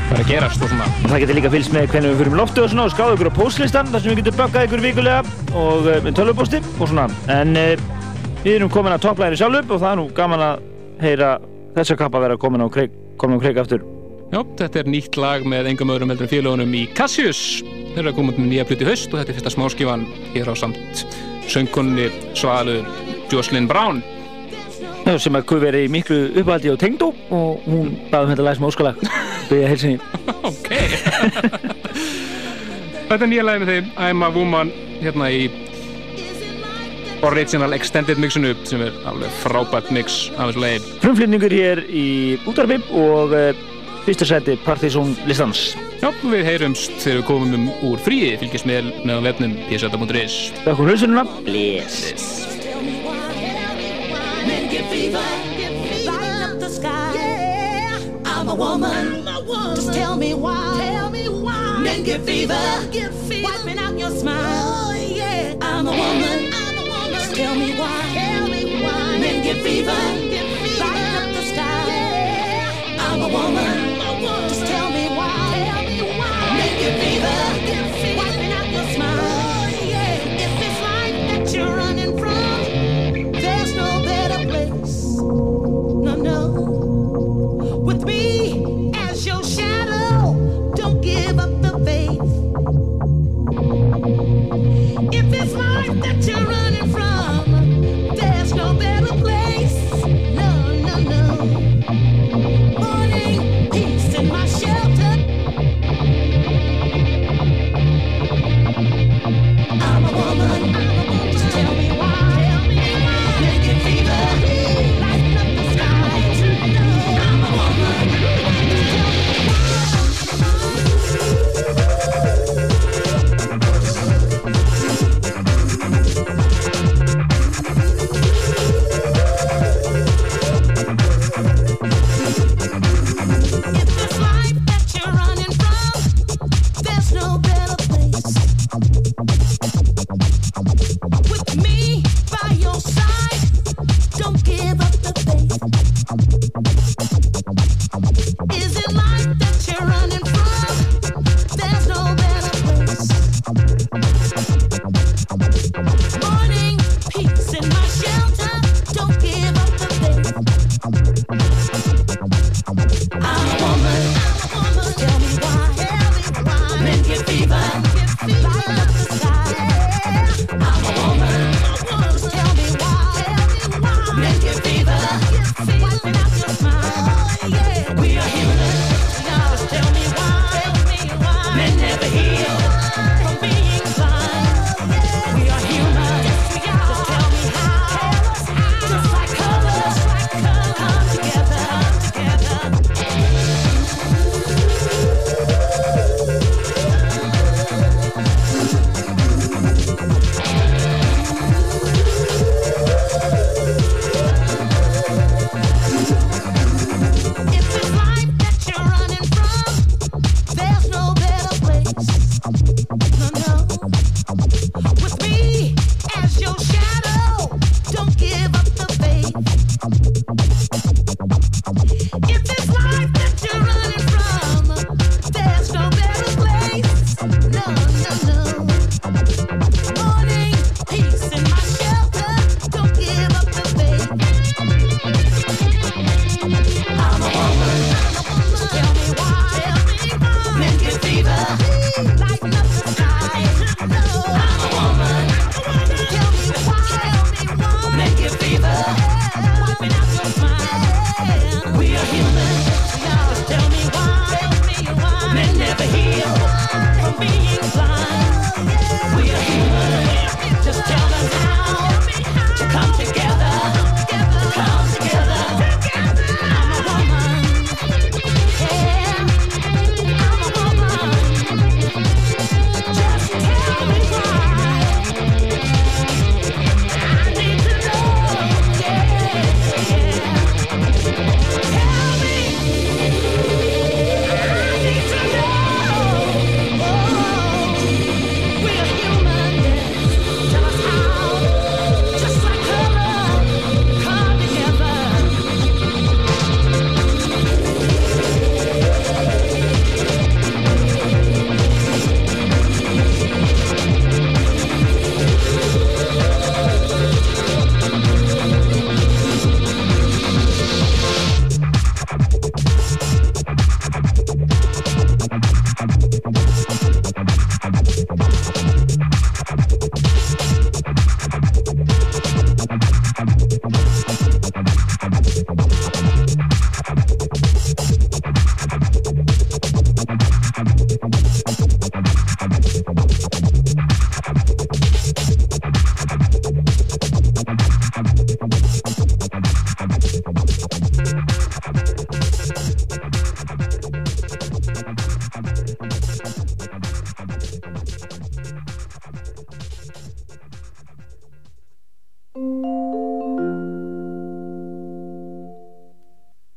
er 0.07 0.21
að 0.21 0.29
gerast 0.29 0.63
og 0.63 0.73
svona. 0.75 0.93
Og 1.05 1.09
það 1.09 1.23
getur 1.25 1.39
líka 1.41 1.55
fylgst 1.55 1.75
með 1.75 1.89
hvernig 1.95 2.13
við 2.13 2.21
fyrir 2.21 2.35
um 2.35 2.41
loftu 2.43 2.67
og 2.67 2.73
svona 2.75 2.87
og 2.91 2.95
skáðu 2.95 3.17
ykkur 3.17 3.31
á 3.33 3.39
postlistan 3.39 3.93
þar 3.95 4.03
sem 4.03 4.13
við 4.13 4.21
getum 4.25 4.41
böggað 4.43 4.69
ykkur 4.69 4.85
vikulega 4.91 5.25
og 5.55 5.89
uh, 5.89 5.99
með 6.05 6.21
tölvupósti 6.21 6.63
og 6.77 6.89
svona. 6.91 7.09
En 7.33 7.55
við 8.45 8.57
erum 8.59 8.71
komin 8.75 8.95
að 8.95 9.07
topplæðinu 9.07 9.41
sjálf 9.41 9.63
upp 9.63 9.77
og 9.77 9.87
það 9.87 9.95
er 9.95 10.03
nú 10.03 10.09
gaman 10.19 10.49
að 10.51 10.73
heyra 11.03 11.37
þessa 11.77 11.97
kappa 12.01 12.23
vera 12.23 12.39
komin 12.41 12.65
á 12.65 12.69
kreik, 12.73 12.95
komin 13.21 13.41
á 13.41 13.45
kreik 13.45 13.61
aftur. 13.61 13.85
Já, 14.33 14.41
þetta 14.59 14.81
er 14.81 14.89
nýtt 14.91 15.17
lag 15.21 15.45
með 15.47 15.71
engum 15.71 15.93
öðrum 15.95 16.11
heldur 16.11 16.31
félagunum 16.31 16.73
í 16.75 16.87
Cassius. 16.97 17.63
Þeir 17.93 18.03
eru 18.03 18.11
að 18.11 18.17
koma 18.19 18.33
út 18.33 18.41
með 18.41 18.51
nýja 18.51 18.67
pluti 18.69 18.89
haust 18.89 19.13
og 19.13 19.21
þetta 19.21 19.33
er 19.33 19.39
fyrsta 19.39 19.53
smáskifan 19.55 20.07
hér 20.35 20.51
á 20.51 20.55
samt 20.59 21.05
söngkunni 21.47 22.09
svalu 22.35 22.81
Jocelyn 23.31 23.69
Brown. 23.71 24.03
Já, 25.07 25.15
sem 25.23 25.39
að 25.39 25.47
guð 25.47 25.63
verið 25.69 25.87
í 25.87 25.91
miklu 25.95 26.19
uppaldi 26.43 26.73
á 26.75 26.77
tengdó 26.81 27.13
og 27.31 27.63
hún 27.69 27.93
baði 28.11 28.27
um 28.27 28.33
þetta 28.33 28.47
lag 28.49 28.59
sem 28.59 28.67
óskalag. 28.67 29.05
Byrja 29.47 29.71
helsinni. 29.71 29.99
ok. 30.51 30.71
þetta 33.13 33.23
er 33.23 33.31
nýja 33.31 33.47
lagi 33.47 33.63
með 33.63 33.73
þeim, 33.73 33.95
I'm 34.09 34.27
a 34.27 34.33
Woman, 34.35 34.75
hérna 34.99 35.31
í 35.31 35.47
Original 37.27 37.73
Extended 37.75 38.21
mixinu 38.23 38.53
sem 38.69 38.83
er 38.87 38.95
alveg 39.09 39.33
frábært 39.43 39.89
mix 39.95 40.29
af 40.37 40.53
þessu 40.53 40.61
lagi. 40.63 40.83
Frumflýtningur 41.03 41.55
hér 41.55 41.83
í 41.91 42.05
útarpi 42.47 42.79
og 42.95 43.35
uh, 43.35 43.65
fyrsta 44.07 44.29
seti 44.29 44.55
Partizón 44.63 45.17
listans. 45.27 45.73
Já, 45.99 46.13
við 46.23 46.45
heyrumst 46.47 46.95
þegar 47.03 47.19
við 47.19 47.27
komum 47.27 47.57
um 47.59 47.67
úr 47.89 48.03
fríi, 48.05 48.37
fylgjast 48.39 48.69
með 48.69 48.93
á 49.11 49.19
vefnum 49.27 49.57
psata.is. 49.67 50.37
Takk 50.63 50.79
fyrir 50.79 50.93
hlusununa. 50.93 51.27
Bless. 51.47 52.45
Men 54.47 54.71
get 54.71 54.87
fever, 54.93 55.27
lighting 56.07 56.43
up 56.47 56.61
the 56.63 56.71
sky. 56.71 57.11
I'm 58.25 58.49
a 58.49 58.55
woman. 58.55 59.25
Just 59.75 59.93
tell 59.93 60.17
me 60.17 60.35
why. 60.35 60.79
Tell 60.79 61.11
me 61.11 61.29
why. 61.29 61.81
Men 61.83 62.05
get 62.05 62.23
fever, 62.23 62.61
wiping 63.43 63.79
out 63.79 63.99
your 63.99 64.11
smile. 64.11 64.95
I'm 65.61 65.87
a 65.87 65.91
woman. 65.91 66.56
Tell 67.37 67.55
me 67.55 67.75
why. 67.75 68.01
Tell 68.15 68.49
me 68.49 68.65
why. 68.83 69.19
Men 69.19 69.43
get 69.43 69.59
fever, 69.59 69.93
lighting 70.81 71.17
up 71.21 71.35
the 71.35 71.43
sky. 71.43 72.97
I'm 72.99 73.21
a 73.21 73.29
woman. 73.29 73.76